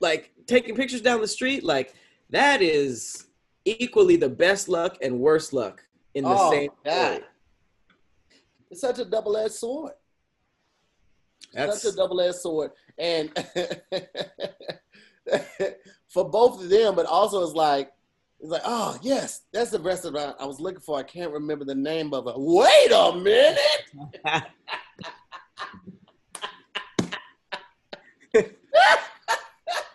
[0.00, 1.64] like taking pictures down the street?
[1.64, 1.94] Like
[2.30, 3.26] that is
[3.64, 5.84] equally the best luck and worst luck
[6.14, 6.70] in the Oh, same.
[6.84, 7.24] God.
[8.70, 9.92] It's such a double-edged sword.
[11.52, 13.30] That's such a double-edged sword, and
[16.12, 17.90] for both of them, but also it's like
[18.38, 20.98] it's like, oh yes, that's the restaurant I was looking for.
[20.98, 22.34] I can't remember the name of it.
[22.36, 23.58] Wait a minute.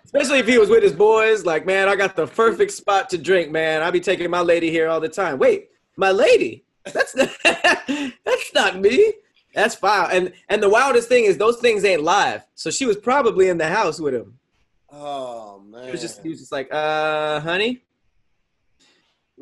[0.05, 3.17] Especially if he was with his boys, like, man, I got the perfect spot to
[3.17, 3.83] drink, man.
[3.83, 5.37] I be taking my lady here all the time.
[5.37, 6.63] Wait, my lady?
[6.85, 9.13] That's not, that's not me.
[9.53, 10.07] That's foul.
[10.07, 12.43] And and the wildest thing is those things ain't live.
[12.55, 14.39] So she was probably in the house with him.
[14.89, 17.83] Oh man, He was just he was just like, uh, honey.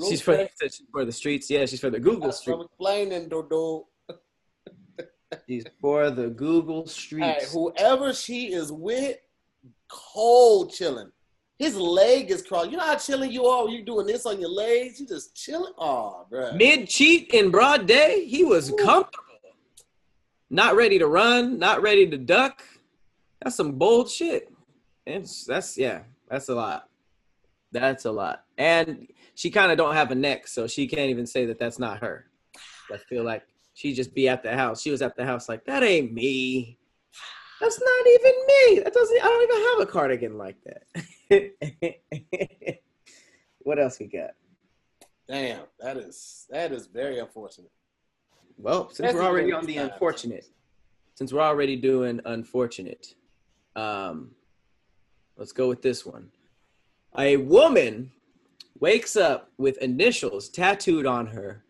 [0.09, 1.49] She's for, she's for the streets.
[1.49, 2.59] Yeah, she's for the Google That's street.
[2.61, 3.87] explaining, Dodo.
[5.47, 7.53] She's for the Google streets.
[7.53, 9.17] whoever she is with,
[9.87, 11.11] cold chilling.
[11.57, 12.71] His leg is crossed.
[12.71, 14.99] You know how chilling you are you doing this on your legs?
[14.99, 15.71] You just chilling.
[15.77, 16.53] Oh, bro.
[16.53, 19.23] Mid cheat in broad day, he was comfortable.
[20.49, 22.61] Not ready to run, not ready to duck.
[23.41, 24.51] That's some bold shit.
[25.05, 26.89] It's that's yeah, that's a lot.
[27.71, 28.43] That's a lot.
[28.57, 31.79] And she kind of don't have a neck, so she can't even say that that's
[31.79, 32.25] not her.
[32.91, 33.43] I feel like
[33.73, 34.81] she just be at the house.
[34.81, 36.77] She was at the house like that ain't me.
[37.59, 38.79] That's not even me.
[38.79, 39.17] That doesn't.
[39.21, 41.99] I don't even have a cardigan like that.
[43.59, 44.31] what else we got?
[45.27, 47.71] Damn, that is that is very unfortunate.
[48.57, 50.45] Well, since That's we're already on the unfortunate,
[51.15, 53.15] since we're already doing unfortunate,
[53.75, 54.31] um,
[55.37, 56.29] let's go with this one.
[57.17, 58.11] A woman
[58.79, 61.63] wakes up with initials tattooed on her,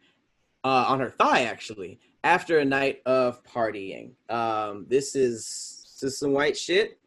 [0.64, 4.12] uh, on her thigh, actually, after a night of partying.
[4.30, 7.00] Um, this is this is some white shit.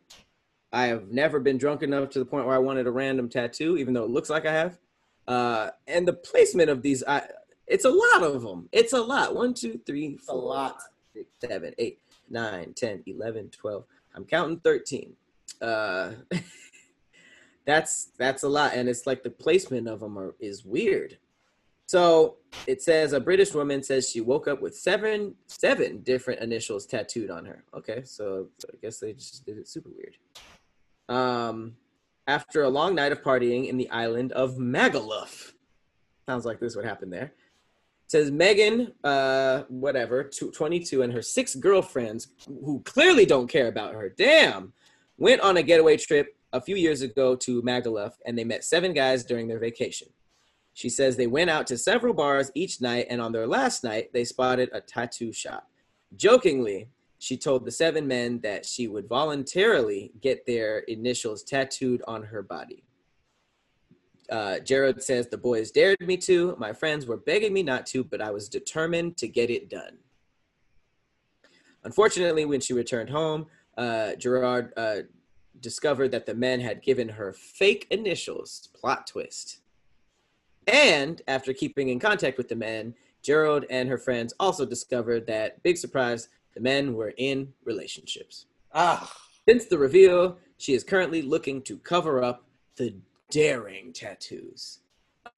[0.72, 3.76] I have never been drunk enough to the point where I wanted a random tattoo,
[3.76, 4.78] even though it looks like I have.
[5.26, 7.22] Uh, and the placement of these, I,
[7.66, 8.68] it's a lot of them.
[8.72, 9.34] It's a lot.
[9.34, 10.72] One, two, three, It's a lot.
[10.74, 11.98] five, six, seven, eight,
[12.30, 13.84] nine, 10, 11, 12.
[14.14, 15.14] I'm counting 13.
[15.60, 16.12] Uh,
[17.66, 21.18] that's that's a lot, and it's like the placement of them are, is weird.
[21.86, 22.36] So
[22.66, 27.30] it says a British woman says she woke up with seven seven different initials tattooed
[27.30, 27.64] on her.
[27.74, 30.16] Okay, so I guess they just did it super weird.
[31.08, 31.76] Um,
[32.26, 35.52] after a long night of partying in the island of Magaluf,
[36.26, 37.32] sounds like this would happen there.
[38.06, 43.94] Says Megan, uh, whatever, tw- 22, and her six girlfriends who clearly don't care about
[43.94, 44.10] her.
[44.10, 44.72] Damn,
[45.18, 48.94] went on a getaway trip a few years ago to Magaluf, and they met seven
[48.94, 50.08] guys during their vacation.
[50.72, 54.12] She says they went out to several bars each night, and on their last night,
[54.12, 55.68] they spotted a tattoo shop.
[56.16, 56.88] Jokingly,
[57.18, 62.42] she told the seven men that she would voluntarily get their initials tattooed on her
[62.42, 62.84] body.
[64.30, 66.54] Uh, Jared says the boys dared me to.
[66.58, 69.98] My friends were begging me not to, but I was determined to get it done.
[71.84, 73.46] Unfortunately, when she returned home,
[73.78, 74.96] uh, Gerard uh,
[75.60, 78.68] discovered that the men had given her fake initials.
[78.74, 79.60] Plot twist.
[80.66, 85.62] And after keeping in contact with the men, Gerald and her friends also discovered that,
[85.62, 88.46] big surprise, the men were in relationships.
[88.74, 89.10] Ah,
[89.48, 92.44] Since the reveal, she is currently looking to cover up
[92.76, 92.94] the
[93.30, 94.80] daring tattoos.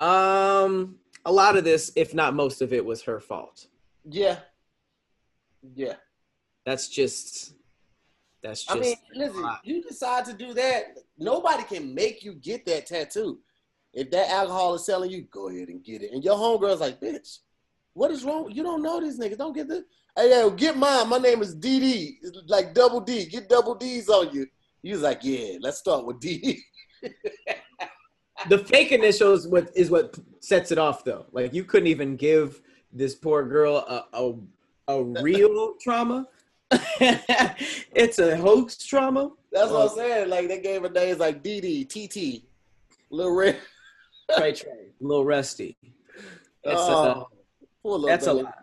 [0.01, 3.67] Um, a lot of this, if not most of it, was her fault.
[4.09, 4.39] yeah,
[5.75, 5.95] yeah.
[6.67, 7.55] That's just
[8.43, 10.99] that's just I mean, listen, you decide to do that.
[11.19, 13.39] Nobody can make you get that tattoo.
[13.93, 16.13] If that alcohol is selling you, go ahead and get it.
[16.13, 17.39] And your homegirl's like, bitch,
[17.95, 18.51] what is wrong?
[18.51, 19.39] You don't know these niggas.
[19.39, 19.83] Don't get this.
[20.17, 21.09] Hey, yo, get mine.
[21.09, 22.19] My name is DD.
[22.23, 23.27] It's like double D.
[23.27, 24.47] Get double D's on you.
[24.83, 26.63] He was like, yeah, let's start with D.
[28.49, 31.27] the fake initials what is what sets it off though.
[31.33, 32.61] Like you couldn't even give
[32.93, 34.35] this poor girl a a,
[34.89, 36.27] a real trauma.
[37.95, 39.31] it's a hoax trauma.
[39.53, 40.29] That's what I'm saying.
[40.29, 42.45] Like they gave a her names like DD, TT,
[43.11, 43.59] Lil Red.
[44.37, 45.77] Trey Trey, Little Rusty.
[46.63, 47.27] It's Oh,
[47.85, 48.55] a, little that's a lot.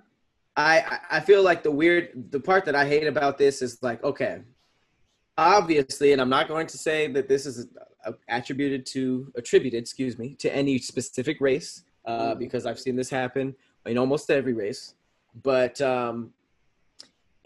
[0.55, 4.01] I I- feel like the weird the part that I hate about this is like
[4.03, 4.41] okay,
[5.37, 7.67] obviously, and I'm not going to say that this is
[8.05, 13.09] uh, attributed to attributed, excuse me, to any specific race, uh, because I've seen this
[13.09, 13.55] happen
[13.85, 14.93] in almost every race.
[15.43, 16.31] But um,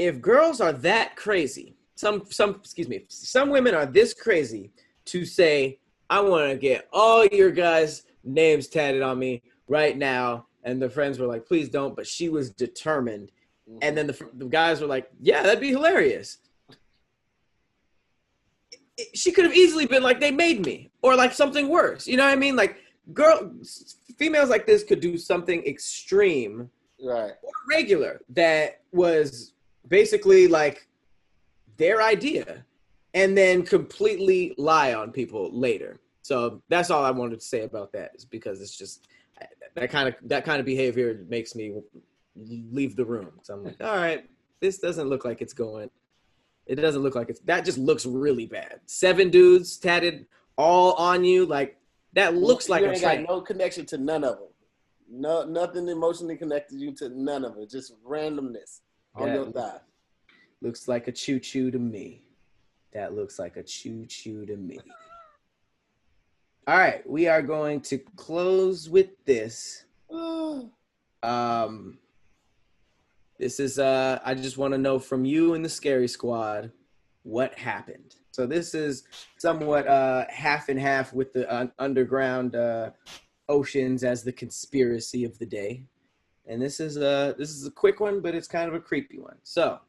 [0.02, 4.72] if girls are that crazy, some some excuse me, some women are this crazy
[5.06, 5.80] to say,
[6.10, 10.90] I want to get all your guys' names tatted on me right now, and the
[10.90, 11.96] friends were like, please don't.
[11.96, 13.32] But she was determined,
[13.82, 16.40] and then the, the guys were like, yeah, that'd be hilarious.
[19.14, 22.26] She could have easily been like they made me or like something worse you know
[22.26, 22.56] what i mean?
[22.56, 22.78] Like
[23.14, 23.52] girl
[24.20, 26.70] females like this could do something extreme
[27.04, 27.32] right.
[27.42, 29.54] or regular that was
[29.88, 30.88] basically like
[31.78, 32.66] their idea
[33.14, 37.92] and then completely lie on people later so that's all i wanted to say about
[37.92, 39.08] that is because it's just
[39.76, 41.74] that kind of that kind of behavior makes me
[42.36, 44.30] leave the room so i'm like all right
[44.60, 45.90] this doesn't look like it's going
[46.66, 48.80] it doesn't look like it's that just looks really bad.
[48.86, 50.26] Seven dudes tatted
[50.58, 51.78] all on you, like
[52.14, 53.26] that looks like you a ain't train.
[53.26, 54.48] got no connection to none of them.
[55.10, 57.70] No, nothing emotionally connected you to none of it.
[57.70, 58.80] Just randomness
[59.16, 59.34] on Yeah.
[59.36, 59.80] your thigh.
[60.62, 62.22] Looks like a choo choo to me.
[62.94, 64.80] That looks like a choo choo to me.
[66.68, 69.86] All right, we are going to close with this.
[71.24, 72.00] Um,
[73.38, 76.72] this is uh, I just want to know from you and the Scary Squad
[77.22, 78.16] what happened.
[78.32, 79.04] So this is
[79.38, 82.90] somewhat uh half and half with the uh, underground uh,
[83.50, 85.84] oceans as the conspiracy of the day,
[86.52, 89.18] and this is a this is a quick one, but it's kind of a creepy
[89.18, 89.38] one.
[89.44, 89.80] So,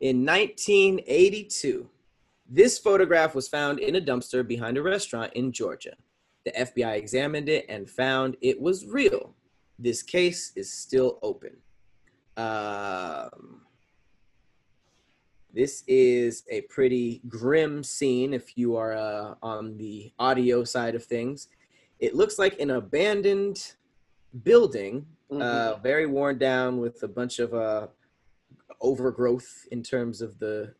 [0.00, 1.88] in 1982,
[2.46, 5.94] this photograph was found in a dumpster behind a restaurant in Georgia.
[6.44, 9.34] The FBI examined it and found it was real.
[9.78, 11.56] This case is still open.
[12.36, 13.62] Um,
[15.54, 21.04] this is a pretty grim scene if you are uh, on the audio side of
[21.04, 21.48] things.
[21.98, 23.72] It looks like an abandoned
[24.42, 27.86] building, uh, very worn down with a bunch of uh,
[28.80, 30.74] overgrowth in terms of the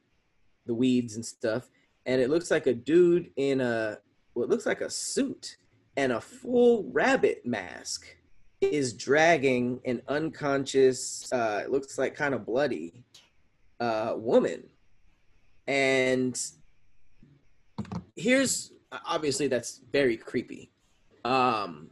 [0.66, 1.68] the weeds and stuff.
[2.06, 3.98] And it looks like a dude in a
[4.34, 5.56] what looks like a suit
[5.96, 8.06] and a full rabbit mask
[8.60, 13.04] is dragging an unconscious, uh, it looks like kind of bloody
[13.80, 14.64] uh, woman.
[15.66, 16.38] And
[18.16, 18.72] here's
[19.06, 20.70] obviously that's very creepy.
[21.24, 21.90] Um,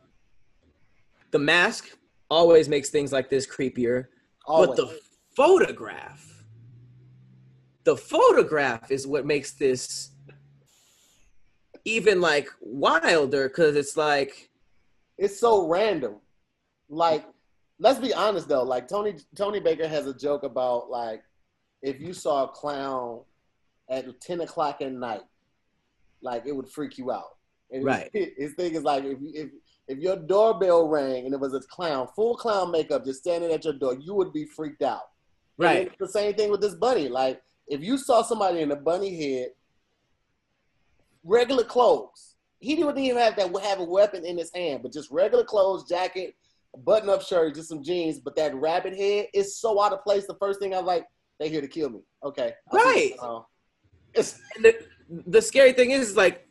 [1.32, 1.90] the mask
[2.30, 4.06] always makes things like this creepier,
[4.46, 5.00] but the
[5.34, 6.44] photograph,
[7.84, 10.10] the photograph is what makes this
[11.84, 14.50] even like wilder because it's like
[15.18, 16.16] it's so random.
[16.88, 17.24] Like,
[17.78, 18.62] let's be honest though.
[18.62, 21.22] Like Tony Tony Baker has a joke about like
[21.82, 23.20] if you saw a clown
[23.88, 25.22] at ten o'clock at night,
[26.22, 27.36] like it would freak you out.
[27.70, 28.10] And Right.
[28.12, 29.48] His, his thing is like if you- if
[29.88, 33.64] if your doorbell rang and it was a clown, full clown makeup, just standing at
[33.64, 35.08] your door, you would be freaked out.
[35.58, 35.96] Right.
[35.98, 37.08] the same thing with this bunny.
[37.08, 39.48] Like if you saw somebody in a bunny head,
[41.24, 42.36] regular clothes.
[42.60, 45.88] He didn't even have that have a weapon in his hand, but just regular clothes,
[45.88, 46.36] jacket,
[46.84, 48.20] button up shirt, just some jeans.
[48.20, 50.26] But that rabbit head is so out of place.
[50.26, 51.06] The first thing I'm like,
[51.40, 52.00] they here to kill me.
[52.22, 53.10] Okay, I'll Right.
[53.10, 53.44] what's going on.
[54.56, 54.86] And the,
[55.26, 56.46] the scary thing is like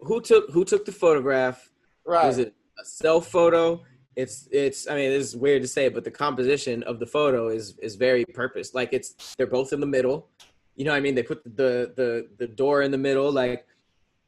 [0.00, 1.70] who took who took the photograph
[2.06, 2.28] Right.
[2.28, 2.54] Is it?
[2.80, 3.82] A self photo?
[4.14, 7.76] It's it's i mean it's weird to say but the composition of the photo is
[7.82, 10.28] is very purpose like it's they're both in the middle.
[10.74, 11.14] You know what i mean?
[11.14, 13.30] They put the the the door in the middle.
[13.30, 13.66] Like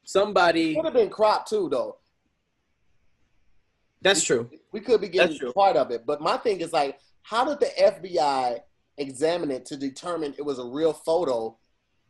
[0.03, 1.97] somebody Could have been cropped too, though.
[4.01, 4.49] that's true.
[4.71, 7.71] We could be getting part of it, but my thing is like, how did the
[7.79, 8.59] FBI
[8.97, 11.57] examine it to determine it was a real photo?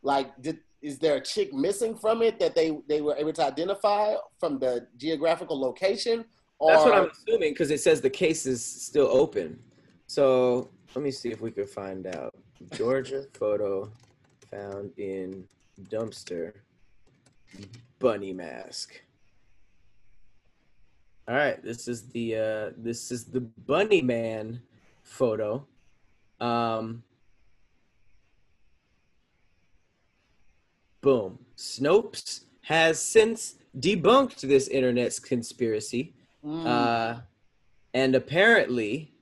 [0.02, 3.44] Like, did is there a chick missing from it that they they were able to
[3.44, 6.24] identify from the geographical location?
[6.58, 9.58] Or that's what i'm assuming because it says the case is still open.
[10.06, 12.34] So let me see if we could find out.
[12.72, 13.90] Georgia photo
[14.50, 15.46] found in
[15.84, 16.52] dumpster
[17.98, 19.00] bunny mask.
[21.28, 24.62] All right this is the uh this is the bunny man
[25.02, 25.66] photo.
[26.40, 27.02] Um
[31.00, 36.14] boom snopes has since debunked this internet's conspiracy
[36.44, 36.64] Mm.
[36.66, 37.20] uh
[37.92, 39.12] and apparently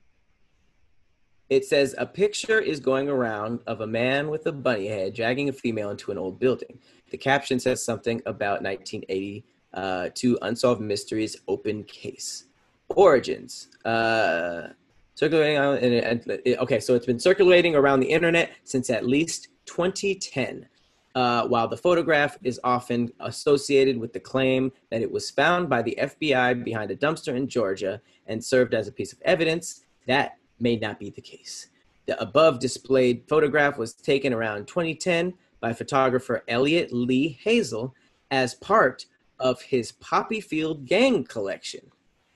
[1.49, 5.49] it says a picture is going around of a man with a bunny head dragging
[5.49, 6.79] a female into an old building.
[7.09, 9.43] The caption says something about 1980
[9.73, 12.45] uh, two unsolved mysteries open case
[12.89, 13.67] origins.
[13.83, 14.69] Uh,
[15.15, 19.49] circulating on and, and- okay, so it's been circulating around the internet since at least
[19.65, 20.67] 2010.
[21.15, 25.81] Uh, while the photograph is often associated with the claim that it was found by
[25.81, 30.37] the FBI behind a dumpster in Georgia and served as a piece of evidence, that
[30.59, 31.69] may not be the case.
[32.05, 37.95] The above displayed photograph was taken around 2010 by photographer Elliot Lee Hazel
[38.31, 39.05] as part
[39.39, 41.91] of his Poppy Field gang collection.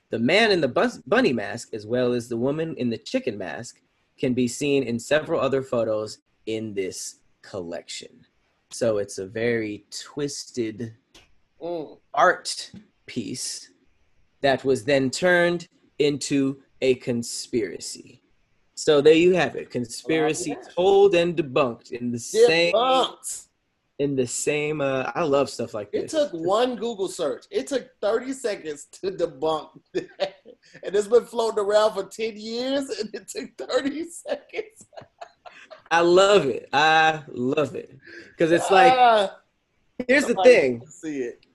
[0.10, 3.38] The man in the bus- bunny mask, as well as the woman in the chicken
[3.38, 3.82] mask,
[4.18, 8.26] can be seen in several other photos in this collection.
[8.74, 10.94] So it's a very twisted
[11.62, 11.98] Mm.
[12.14, 12.72] art
[13.06, 13.70] piece
[14.42, 15.68] that was then turned
[16.00, 18.22] into a conspiracy.
[18.76, 19.70] So there you have it.
[19.70, 22.74] Conspiracy told and debunked in the same
[24.00, 26.06] in the same uh I love stuff like this.
[26.06, 27.46] It took one Google search.
[27.52, 30.36] It took 30 seconds to debunk that.
[30.84, 34.73] And it's been floating around for 10 years and it took 30 seconds.
[35.94, 36.70] I love it.
[36.74, 37.96] I love it.
[38.40, 39.38] Cuz it's like Ah,
[40.08, 40.84] here's the thing.
[40.88, 41.46] See it.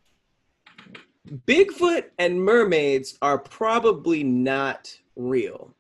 [1.44, 5.74] Bigfoot and mermaids are probably not real.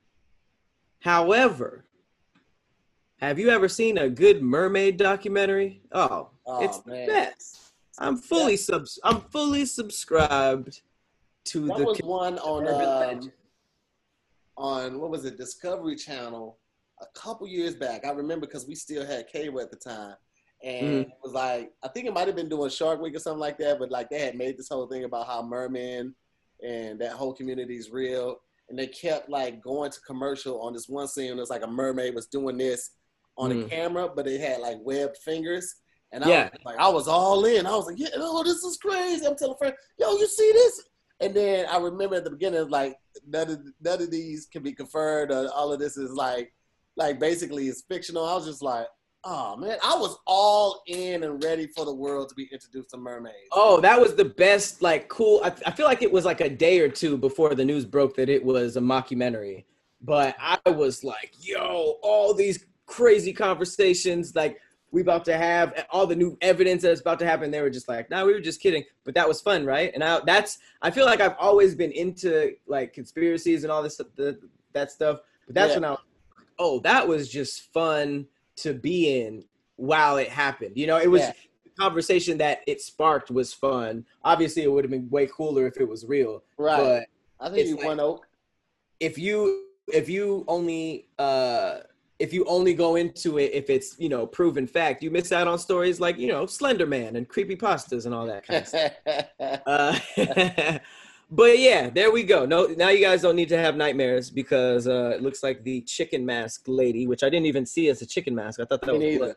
[1.02, 1.84] However,
[3.20, 5.80] have you ever seen a good mermaid documentary?
[5.92, 7.06] Oh, Oh, it's man.
[7.06, 7.72] the best.
[8.00, 10.82] I'm fully subs I'm fully subscribed
[11.44, 13.32] to That the was one on um,
[14.56, 16.58] on what was it, Discovery Channel
[17.00, 18.04] a couple years back.
[18.04, 20.14] I remember because we still had cable at the time.
[20.64, 21.00] And Mm.
[21.02, 23.58] it was like I think it might have been doing Shark Week or something like
[23.58, 26.14] that, but like they had made this whole thing about how mermen
[26.64, 28.36] and that whole community is real.
[28.68, 31.30] And they kept like going to commercial on this one scene.
[31.32, 32.90] It was like a mermaid was doing this
[33.36, 33.62] on Mm.
[33.62, 35.76] the camera, but it had like webbed fingers.
[36.10, 36.50] And I Yeah.
[36.52, 37.66] was like, I was all in.
[37.66, 39.24] I was like, yeah, oh, this is crazy.
[39.26, 40.82] I'm telling a friend, yo, you see this?
[41.20, 42.96] And then I remember at the beginning, like
[43.26, 45.30] none of none of these can be confirmed.
[45.30, 46.52] Or all of this is like,
[46.98, 48.26] like basically it's fictional.
[48.26, 48.86] I was just like,
[49.24, 52.96] oh man, I was all in and ready for the world to be introduced to
[52.98, 53.36] mermaids.
[53.52, 55.40] Oh, that was the best, like, cool.
[55.42, 58.16] I, I feel like it was like a day or two before the news broke
[58.16, 59.64] that it was a mockumentary.
[60.00, 64.60] But I was like, yo, all these crazy conversations, like,
[64.90, 67.50] we about to have all the new evidence that's about to happen.
[67.50, 68.84] They were just like, no, we were just kidding.
[69.04, 69.90] But that was fun, right?
[69.92, 73.96] And I, that's, I feel like I've always been into like conspiracies and all this,
[73.98, 74.38] the,
[74.72, 75.18] that stuff.
[75.46, 75.76] But that's Yeah.
[75.76, 76.00] when I was,
[76.58, 78.26] oh, that was just fun
[78.56, 79.44] to be in
[79.76, 80.76] while it happened.
[80.76, 81.32] You know, it was Yeah.
[81.64, 84.04] the conversation that it sparked was fun.
[84.24, 86.42] Obviously, it would have been way cooler if it was real.
[86.56, 87.06] Right.
[87.38, 88.26] But I think you like- one oak.
[89.00, 91.78] if you if you only uh
[92.18, 95.46] if you only go into it if it's you know proven fact, you miss out
[95.46, 98.68] on stories like you know Slender Man and creepy pastas and all that kind of
[98.68, 98.92] stuff.
[99.66, 99.98] Uh,
[101.30, 102.46] but yeah, there we go.
[102.46, 105.82] No, now you guys don't need to have nightmares because uh, it looks like the
[105.82, 108.60] chicken mask lady, which I didn't even see as a chicken mask.
[108.60, 109.34] I thought that Me was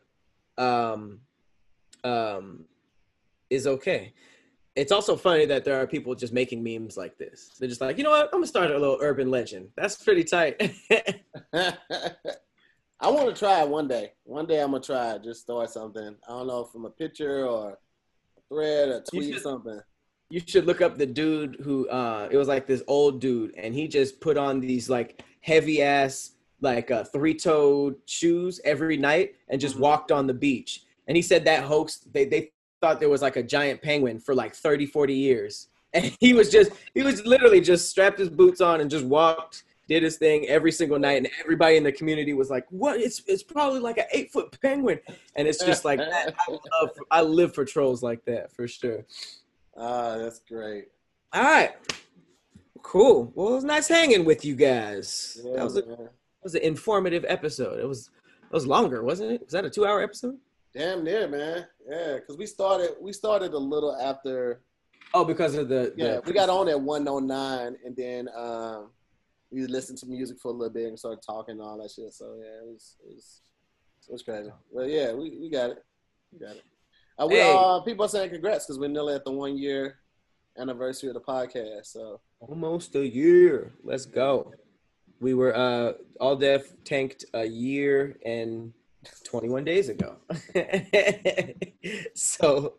[0.57, 1.19] um,
[2.03, 2.65] um,
[3.49, 4.13] is okay.
[4.75, 7.51] It's also funny that there are people just making memes like this.
[7.59, 8.25] They're just like, you know what?
[8.25, 9.69] I'm gonna start a little urban legend.
[9.75, 10.61] That's pretty tight.
[11.53, 14.13] I want to try it one day.
[14.23, 15.23] One day I'm gonna try it.
[15.23, 16.15] Just start something.
[16.25, 19.81] I don't know from a picture or a thread or tweet something.
[20.31, 23.75] You should look up the dude who uh it was like this old dude and
[23.75, 26.31] he just put on these like heavy ass
[26.61, 29.81] like uh three-toed shoes every night and just Mhm.
[29.81, 30.83] walked on the beach.
[31.07, 32.51] And he said that hoax they they
[32.81, 35.67] thought there was like a giant penguin for like 30 40 years.
[35.93, 39.63] And he was just he was literally just strapped his boots on and just walked
[39.89, 41.17] did his thing every single night.
[41.17, 43.01] And everybody in the community was like what?
[43.01, 44.99] It's it's probably like an eight foot penguin.
[45.35, 46.33] And it's just like that.
[46.47, 46.51] I,
[46.81, 49.03] love, I live for trolls like that for sure
[49.77, 50.85] Ah, that's great.
[51.33, 51.71] all right.
[52.83, 53.31] Cool.
[53.35, 55.39] Well, it was nice hanging with you guys.
[55.43, 56.09] Yeah, that was a, that
[56.43, 57.79] was an informative episode.
[57.79, 58.09] It was
[58.43, 59.41] it was longer, wasn't it?
[59.43, 60.37] Was that a two hour episode?
[60.73, 61.65] Damn near, man.
[61.87, 64.61] Yeah, because we started we started a little after.
[65.13, 68.89] Oh, because of the, the Yeah, we got on at 109, and then um,
[69.51, 72.13] we listened to music for a little bit and started talking and all that shit.
[72.13, 73.41] So yeah, it was it was,
[74.07, 74.51] it was crazy.
[74.73, 75.85] But yeah, we, we got it.
[76.31, 76.63] We got it.
[77.21, 77.55] Uh, we, Hey.
[77.55, 79.99] uh, people are saying congrats because we're nearly at the one year
[80.57, 81.85] anniversary of the podcast.
[81.87, 83.73] So almost a year.
[83.83, 84.53] Let's go.
[85.19, 88.73] We were uh all def tanked a year and
[89.23, 90.15] 21 days ago.
[92.15, 92.73] so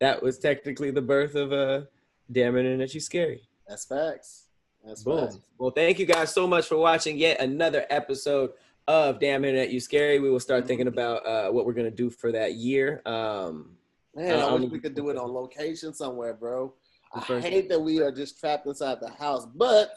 [0.00, 1.82] that was technically the birth of uh
[2.30, 3.42] Damn Internet You Scary.
[3.68, 4.44] that's facts.
[4.84, 5.24] That's Boom.
[5.26, 5.38] facts.
[5.58, 8.50] Well, thank you guys so much for watching yet another episode
[8.88, 10.18] of Damn Internet You Scary.
[10.20, 13.00] We will start thinking about uh, what we're gonna do for that year.
[13.06, 13.75] Um,
[14.16, 16.74] Man, Uh, I wish we could do it on location somewhere, bro.
[17.12, 19.90] I hate that we are just trapped inside the house, but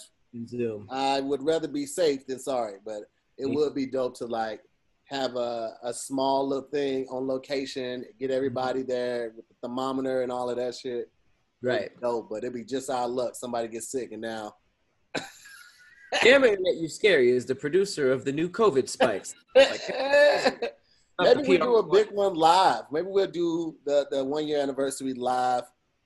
[0.45, 0.87] Zoom.
[0.91, 2.75] I would rather be safe than sorry.
[2.85, 3.03] But
[3.37, 4.61] it would be dope to like
[5.05, 10.31] have a, a small little thing on location, get everybody there with the thermometer and
[10.31, 11.09] all of that shit.
[11.61, 11.89] Right.
[12.01, 13.35] No, but it'd be just our luck.
[13.35, 14.55] Somebody gets sick, and now
[16.21, 19.35] Cameron that you scary is the producer of the new COVID spikes.
[21.19, 22.83] Maybe we do a big one live.
[22.91, 25.63] Maybe we'll do the, the one year anniversary live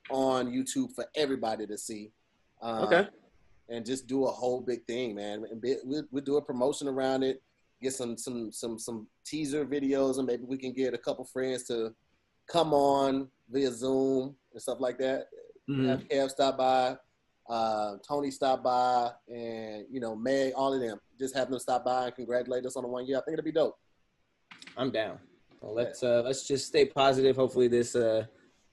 [0.10, 2.11] on YouTube for everybody to see.
[2.61, 3.07] Um, Okay.
[3.69, 5.45] And just do a whole big thing, man.
[5.49, 7.41] And be, we'll, we'll do a promotion around it.
[7.81, 11.64] Get some some some some teaser videos, and maybe we can get a couple friends
[11.64, 11.94] to
[12.48, 15.27] come on via Zoom and stuff like that.
[15.69, 15.88] Mhm.
[15.88, 16.98] Have Kev stop by,
[17.49, 20.99] uh, Tony stop by, and you know Meg, all of them.
[21.18, 23.18] Just have them stop by and congratulate us on the one year.
[23.18, 23.77] I think it'll be dope.
[24.77, 25.19] I'm down.
[25.61, 27.35] Well, let's uh, let's just stay positive.
[27.35, 28.25] Hopefully this uh,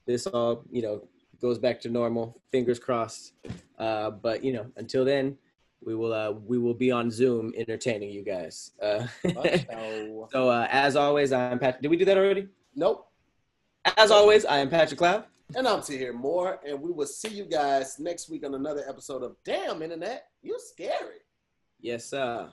[0.05, 1.07] this all you know
[1.41, 2.41] goes back to normal.
[2.51, 3.33] Fingers crossed.
[3.77, 5.37] Uh, but you know, until then,
[5.83, 8.71] we will uh, we will be on Zoom entertaining you guys.
[8.81, 11.81] Uh, So, so uh, as always, I'm Patrick.
[11.81, 12.47] Did we do that already?
[12.75, 13.07] nope.
[13.97, 15.25] As always, I am Patrick Cloud.
[15.55, 19.23] And I'm Tahir Moore, and we will see you guys next week on another episode
[19.23, 20.27] of Damn Internet.
[20.41, 21.19] You scary.
[21.81, 22.49] Yes, sir.